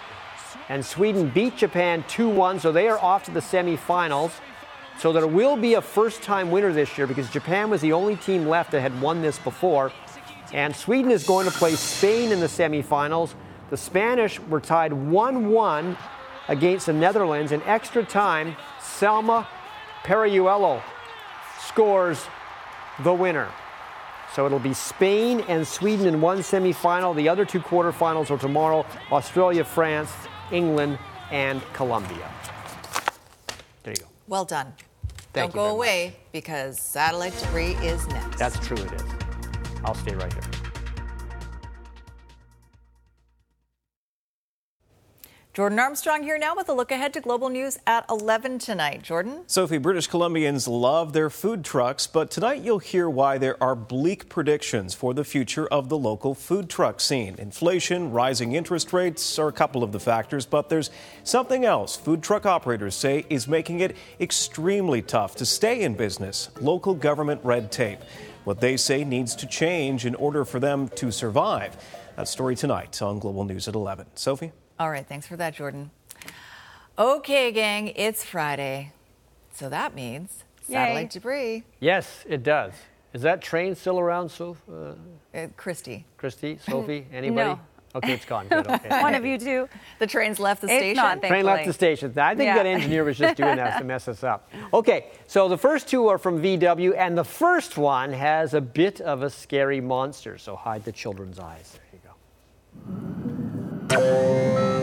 And 0.68 0.84
Sweden 0.84 1.28
beat 1.28 1.56
Japan 1.56 2.04
2 2.08 2.28
1, 2.28 2.58
so 2.60 2.72
they 2.72 2.88
are 2.88 2.98
off 2.98 3.24
to 3.24 3.30
the 3.30 3.40
semifinals. 3.40 4.32
So 4.98 5.12
there 5.12 5.26
will 5.26 5.56
be 5.56 5.74
a 5.74 5.82
first 5.82 6.22
time 6.22 6.50
winner 6.50 6.72
this 6.72 6.96
year 6.96 7.06
because 7.06 7.28
Japan 7.30 7.68
was 7.68 7.80
the 7.80 7.92
only 7.92 8.16
team 8.16 8.46
left 8.46 8.70
that 8.72 8.80
had 8.80 9.00
won 9.00 9.22
this 9.22 9.38
before. 9.38 9.92
And 10.54 10.74
Sweden 10.74 11.10
is 11.10 11.26
going 11.26 11.46
to 11.46 11.52
play 11.52 11.74
Spain 11.74 12.30
in 12.30 12.38
the 12.38 12.46
semifinals. 12.46 13.34
The 13.70 13.76
Spanish 13.76 14.38
were 14.38 14.60
tied 14.60 14.92
1 14.92 15.50
1 15.50 15.98
against 16.46 16.86
the 16.86 16.92
Netherlands 16.92 17.50
in 17.50 17.60
extra 17.62 18.04
time. 18.04 18.54
Salma 18.78 19.48
Paralluelo 20.04 20.80
scores 21.66 22.24
the 23.02 23.12
winner. 23.12 23.50
So 24.32 24.46
it'll 24.46 24.60
be 24.60 24.74
Spain 24.74 25.44
and 25.48 25.66
Sweden 25.66 26.06
in 26.06 26.20
one 26.20 26.38
semifinal. 26.38 27.16
The 27.16 27.28
other 27.28 27.44
two 27.44 27.60
quarterfinals 27.60 28.30
are 28.30 28.38
tomorrow 28.38 28.86
Australia, 29.10 29.64
France, 29.64 30.12
England, 30.52 31.00
and 31.32 31.62
Colombia. 31.72 32.30
There 33.82 33.92
you 33.92 34.02
go. 34.02 34.08
Well 34.28 34.44
done. 34.44 34.72
Thank 35.32 35.52
Don't 35.52 35.64
go 35.64 35.74
away 35.74 36.14
because 36.30 36.80
satellite 36.80 37.36
debris 37.40 37.74
is 37.82 38.06
next. 38.06 38.38
That's 38.38 38.58
true, 38.64 38.76
it 38.76 38.92
is. 38.92 39.23
I'll 39.84 39.94
stay 39.94 40.14
right 40.14 40.32
here. 40.32 40.42
Jordan 45.54 45.78
Armstrong 45.78 46.24
here 46.24 46.36
now 46.36 46.56
with 46.56 46.68
a 46.68 46.72
look 46.72 46.90
ahead 46.90 47.14
to 47.14 47.20
global 47.20 47.48
news 47.48 47.78
at 47.86 48.04
11 48.10 48.58
tonight. 48.58 49.02
Jordan? 49.02 49.44
Sophie, 49.46 49.78
British 49.78 50.08
Columbians 50.08 50.66
love 50.66 51.12
their 51.12 51.30
food 51.30 51.64
trucks, 51.64 52.08
but 52.08 52.28
tonight 52.28 52.62
you'll 52.62 52.80
hear 52.80 53.08
why 53.08 53.38
there 53.38 53.56
are 53.62 53.76
bleak 53.76 54.28
predictions 54.28 54.94
for 54.94 55.14
the 55.14 55.22
future 55.22 55.68
of 55.68 55.88
the 55.88 55.96
local 55.96 56.34
food 56.34 56.68
truck 56.68 57.00
scene. 57.00 57.36
Inflation, 57.38 58.10
rising 58.10 58.54
interest 58.54 58.92
rates 58.92 59.38
are 59.38 59.46
a 59.46 59.52
couple 59.52 59.84
of 59.84 59.92
the 59.92 60.00
factors, 60.00 60.44
but 60.44 60.68
there's 60.68 60.90
something 61.22 61.64
else 61.64 61.94
food 61.94 62.20
truck 62.20 62.46
operators 62.46 62.96
say 62.96 63.24
is 63.30 63.46
making 63.46 63.78
it 63.78 63.94
extremely 64.18 65.02
tough 65.02 65.36
to 65.36 65.46
stay 65.46 65.82
in 65.82 65.94
business 65.94 66.50
local 66.60 66.94
government 66.94 67.40
red 67.44 67.70
tape. 67.70 68.00
What 68.44 68.60
they 68.60 68.76
say 68.76 69.04
needs 69.04 69.34
to 69.36 69.46
change 69.46 70.04
in 70.04 70.14
order 70.14 70.44
for 70.44 70.60
them 70.60 70.88
to 70.96 71.10
survive. 71.10 71.76
That 72.16 72.28
story 72.28 72.54
tonight 72.56 73.00
on 73.00 73.18
Global 73.18 73.44
News 73.44 73.66
at 73.68 73.74
11. 73.74 74.06
Sophie? 74.14 74.52
All 74.78 74.90
right, 74.90 75.06
thanks 75.06 75.26
for 75.26 75.36
that, 75.36 75.54
Jordan. 75.54 75.90
Okay, 76.98 77.50
gang, 77.52 77.88
it's 77.88 78.22
Friday. 78.24 78.92
So 79.54 79.68
that 79.68 79.94
means 79.94 80.44
satellite 80.62 81.10
debris. 81.10 81.64
Yes, 81.80 82.24
it 82.28 82.42
does. 82.42 82.72
Is 83.14 83.22
that 83.22 83.40
train 83.40 83.74
still 83.74 83.98
around, 83.98 84.28
Soph? 84.30 84.60
Uh, 84.70 84.94
Uh, 85.34 85.48
Kristi. 85.56 86.04
Kristi, 86.18 86.60
Sophie, 86.60 87.06
anybody? 87.12 87.48
No. 87.50 87.60
Okay, 87.96 88.12
it's 88.12 88.24
gone. 88.24 88.48
Good. 88.48 88.66
Okay. 88.66 88.88
One 89.02 89.14
of 89.14 89.24
you 89.24 89.38
two. 89.38 89.68
The 90.00 90.06
train's 90.06 90.40
left 90.40 90.62
the 90.62 90.66
It's 90.68 90.76
station. 90.78 90.96
not, 90.96 91.22
Train 91.22 91.44
left 91.44 91.64
the 91.66 91.72
station. 91.72 92.12
I 92.18 92.34
think 92.34 92.46
Yeah. 92.48 92.54
that 92.56 92.66
engineer 92.66 93.04
was 93.04 93.16
just 93.16 93.36
doing 93.36 93.56
that 93.56 93.78
to 93.78 93.84
mess 93.84 94.08
us 94.08 94.24
up. 94.24 94.50
Okay, 94.74 95.06
so 95.28 95.48
the 95.48 95.56
first 95.58 95.86
two 95.88 96.08
are 96.08 96.18
from 96.18 96.42
VW, 96.42 96.96
and 96.98 97.16
the 97.16 97.24
first 97.24 97.78
one 97.78 98.12
has 98.12 98.52
a 98.54 98.60
bit 98.60 99.00
of 99.00 99.22
a 99.22 99.30
scary 99.30 99.80
monster, 99.80 100.36
so 100.38 100.56
hide 100.56 100.84
the 100.84 100.90
children's 100.92 101.38
eyes. 101.38 101.78
There 101.92 102.00
you 103.88 103.98
go. 103.98 104.73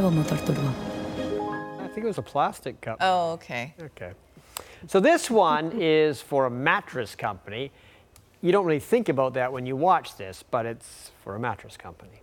Con 0.00 0.16
un 0.16 0.24
nuevo. 0.24 0.74
I 1.78 1.88
think 1.88 2.04
it 2.04 2.08
was 2.08 2.18
a 2.18 2.22
plastic 2.22 2.80
cup. 2.80 2.98
Oh, 3.00 3.32
okay. 3.32 3.74
Okay. 3.80 4.12
So 4.86 4.98
this 5.00 5.30
one 5.30 5.72
is 5.80 6.22
for 6.22 6.46
a 6.46 6.50
mattress 6.50 7.14
company. 7.14 7.70
You 8.40 8.52
don't 8.52 8.64
really 8.64 8.80
think 8.80 9.10
about 9.10 9.34
that 9.34 9.52
when 9.52 9.66
you 9.66 9.76
watch 9.76 10.16
this, 10.16 10.42
but 10.42 10.64
it's 10.64 11.10
for 11.22 11.36
a 11.36 11.38
mattress 11.38 11.76
company. 11.76 12.19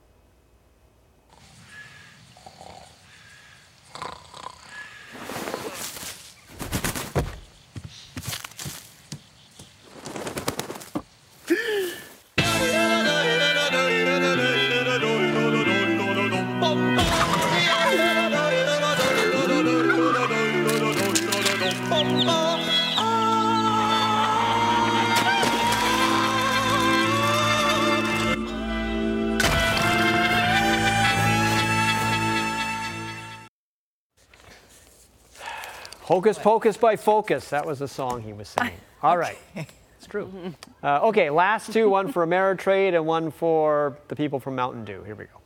Hocus 36.18 36.40
Pocus 36.40 36.78
by 36.78 36.96
Focus. 36.96 37.52
That 37.52 37.68
was 37.68 37.78
the 37.78 37.88
song 37.88 38.24
he 38.24 38.34
was 38.34 38.48
singing. 38.48 38.74
All 39.04 39.20
right. 39.20 39.38
It's 39.56 40.08
true. 40.08 40.56
Uh, 40.82 41.02
okay, 41.10 41.30
last 41.30 41.72
two 41.72 41.92
one 41.92 42.12
for 42.12 42.26
Ameritrade 42.26 42.96
and 42.96 43.06
one 43.06 43.30
for 43.30 44.00
the 44.08 44.16
people 44.16 44.40
from 44.40 44.56
Mountain 44.56 44.84
Dew. 44.84 45.04
Here 45.04 45.14
we 45.14 45.26
go. 45.26 45.40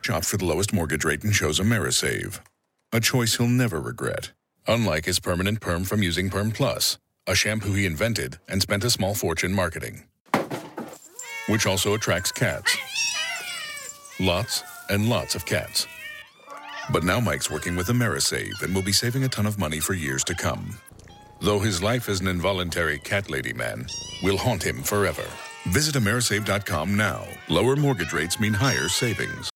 Shop 0.00 0.24
for 0.24 0.36
the 0.36 0.46
lowest 0.46 0.72
mortgage 0.72 1.04
rate 1.04 1.22
and 1.22 1.32
chose 1.32 1.60
Amerisave. 1.60 2.40
A 2.92 2.98
choice 2.98 3.36
he'll 3.36 3.46
never 3.46 3.80
regret. 3.80 4.32
Unlike 4.66 5.04
his 5.04 5.20
permanent 5.20 5.60
perm 5.60 5.84
from 5.84 6.02
using 6.02 6.28
Perm 6.28 6.50
Plus, 6.50 6.98
a 7.28 7.36
shampoo 7.36 7.74
he 7.74 7.86
invented 7.86 8.40
and 8.48 8.60
spent 8.60 8.82
a 8.82 8.90
small 8.90 9.14
fortune 9.14 9.54
marketing. 9.54 10.02
Which 11.48 11.66
also 11.66 11.94
attracts 11.94 12.32
cats. 12.32 12.76
Lots 14.18 14.64
and 14.90 15.08
lots 15.08 15.36
of 15.36 15.46
cats. 15.46 15.86
But 16.90 17.04
now 17.04 17.20
Mike's 17.20 17.50
working 17.50 17.76
with 17.76 17.88
Amerisave 17.88 18.62
and 18.62 18.74
will 18.74 18.82
be 18.82 18.92
saving 18.92 19.24
a 19.24 19.28
ton 19.28 19.46
of 19.46 19.58
money 19.58 19.80
for 19.80 19.94
years 19.94 20.24
to 20.24 20.34
come. 20.34 20.78
Though 21.40 21.60
his 21.60 21.82
life 21.82 22.08
as 22.08 22.20
an 22.20 22.28
involuntary 22.28 22.98
cat 22.98 23.30
lady 23.30 23.52
man 23.52 23.86
will 24.22 24.38
haunt 24.38 24.62
him 24.62 24.82
forever. 24.82 25.24
Visit 25.68 25.94
Amerisave.com 25.96 26.96
now. 26.96 27.24
Lower 27.48 27.76
mortgage 27.76 28.12
rates 28.12 28.40
mean 28.40 28.54
higher 28.54 28.88
savings. 28.88 29.50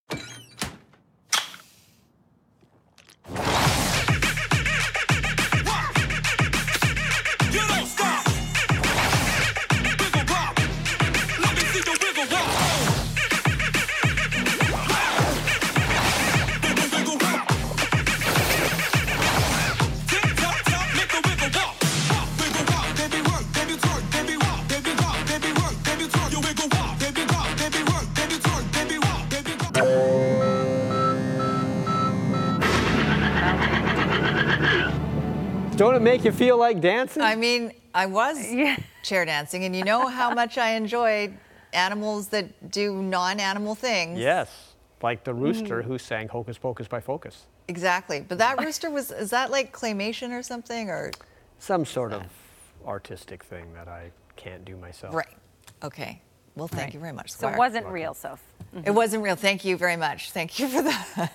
Don't 35.83 35.97
it 35.97 36.03
make 36.03 36.25
you 36.25 36.31
feel 36.31 36.57
like 36.57 36.81
dancing? 36.81 37.23
I 37.25 37.35
mean, 37.35 37.73
I 37.93 38.07
was 38.07 38.37
chair 39.03 39.25
dancing, 39.25 39.65
and 39.65 39.75
you 39.75 39.83
know 39.83 40.07
how 40.07 40.33
much 40.33 40.57
I 40.57 40.75
enjoy 40.77 41.33
animals 41.73 42.29
that 42.29 42.71
do 42.71 43.03
non-animal 43.03 43.75
things. 43.75 44.21
Yes, 44.21 44.75
like 45.03 45.25
the 45.25 45.35
rooster 45.35 45.83
Mhm. 45.83 45.87
who 45.87 45.99
sang 45.99 46.29
Hocus 46.29 46.57
Pocus 46.57 46.87
by 46.87 47.01
Focus. 47.01 47.47
Exactly. 47.67 48.21
But 48.21 48.39
that 48.39 48.61
rooster 48.61 48.93
was 48.93 49.11
is 49.11 49.31
that 49.31 49.51
like 49.51 49.73
claymation 49.73 50.31
or 50.31 50.45
something 50.45 50.89
or 50.89 51.11
Some 51.59 51.85
sort 51.85 52.13
of 52.13 52.23
artistic 52.87 53.43
thing 53.43 53.75
that 53.75 53.89
I 53.89 54.13
can't 54.37 54.65
do 54.65 54.77
myself. 54.77 55.13
Right. 55.17 55.37
Okay. 55.83 56.23
Well, 56.55 56.69
thank 56.69 56.83
Right. 56.83 56.95
you 56.95 57.01
very 57.01 57.13
much. 57.13 57.33
So 57.33 57.49
it 57.49 57.57
wasn't 57.59 57.87
real, 57.87 58.15
Soph. 58.15 58.41
It 58.85 58.91
wasn't 58.91 59.23
real. 59.23 59.37
Thank 59.37 59.65
you 59.65 59.77
very 59.77 59.97
much. 59.97 60.31
Thank 60.31 60.59
you 60.59 60.67
for 60.69 60.83
that. 60.83 61.33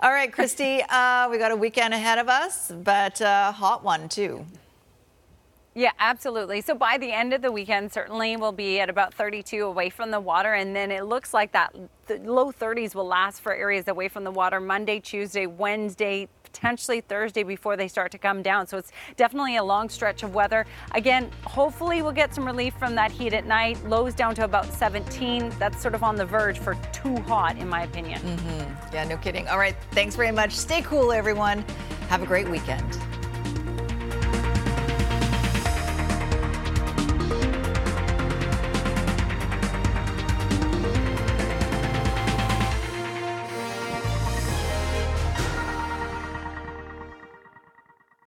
All 0.00 0.10
right, 0.12 0.30
Kristi, 0.30 0.82
uh, 0.88 1.28
we 1.30 1.38
got 1.38 1.50
a 1.50 1.56
weekend 1.56 1.92
ahead 1.92 2.18
of 2.18 2.28
us, 2.28 2.70
but 2.70 3.20
uh, 3.20 3.50
hot 3.52 3.82
one 3.84 4.08
too. 4.08 4.44
Yeah, 5.78 5.92
absolutely. 6.00 6.60
So 6.60 6.74
by 6.74 6.98
the 6.98 7.12
end 7.12 7.32
of 7.32 7.40
the 7.40 7.52
weekend, 7.52 7.92
certainly 7.92 8.36
we'll 8.36 8.50
be 8.50 8.80
at 8.80 8.90
about 8.90 9.14
32 9.14 9.64
away 9.64 9.90
from 9.90 10.10
the 10.10 10.18
water, 10.18 10.54
and 10.54 10.74
then 10.74 10.90
it 10.90 11.04
looks 11.04 11.32
like 11.32 11.52
that 11.52 11.72
low 12.24 12.50
30s 12.50 12.96
will 12.96 13.06
last 13.06 13.40
for 13.40 13.54
areas 13.54 13.86
away 13.86 14.08
from 14.08 14.24
the 14.24 14.30
water 14.32 14.58
Monday, 14.58 14.98
Tuesday, 14.98 15.46
Wednesday, 15.46 16.26
potentially 16.42 17.00
Thursday 17.00 17.44
before 17.44 17.76
they 17.76 17.86
start 17.86 18.10
to 18.10 18.18
come 18.18 18.42
down. 18.42 18.66
So 18.66 18.76
it's 18.76 18.90
definitely 19.14 19.54
a 19.54 19.62
long 19.62 19.88
stretch 19.88 20.24
of 20.24 20.34
weather. 20.34 20.66
Again, 20.96 21.30
hopefully 21.44 22.02
we'll 22.02 22.10
get 22.10 22.34
some 22.34 22.44
relief 22.44 22.74
from 22.76 22.96
that 22.96 23.12
heat 23.12 23.32
at 23.32 23.46
night. 23.46 23.80
Lows 23.86 24.14
down 24.14 24.34
to 24.34 24.42
about 24.42 24.64
17. 24.64 25.52
That's 25.60 25.80
sort 25.80 25.94
of 25.94 26.02
on 26.02 26.16
the 26.16 26.26
verge 26.26 26.58
for 26.58 26.74
too 26.92 27.14
hot, 27.18 27.56
in 27.56 27.68
my 27.68 27.84
opinion. 27.84 28.20
Mm-hmm. 28.22 28.94
Yeah, 28.94 29.04
no 29.04 29.16
kidding. 29.16 29.46
All 29.46 29.58
right, 29.58 29.76
thanks 29.92 30.16
very 30.16 30.32
much. 30.32 30.50
Stay 30.56 30.82
cool, 30.82 31.12
everyone. 31.12 31.64
Have 32.08 32.20
a 32.20 32.26
great 32.26 32.48
weekend. 32.48 32.98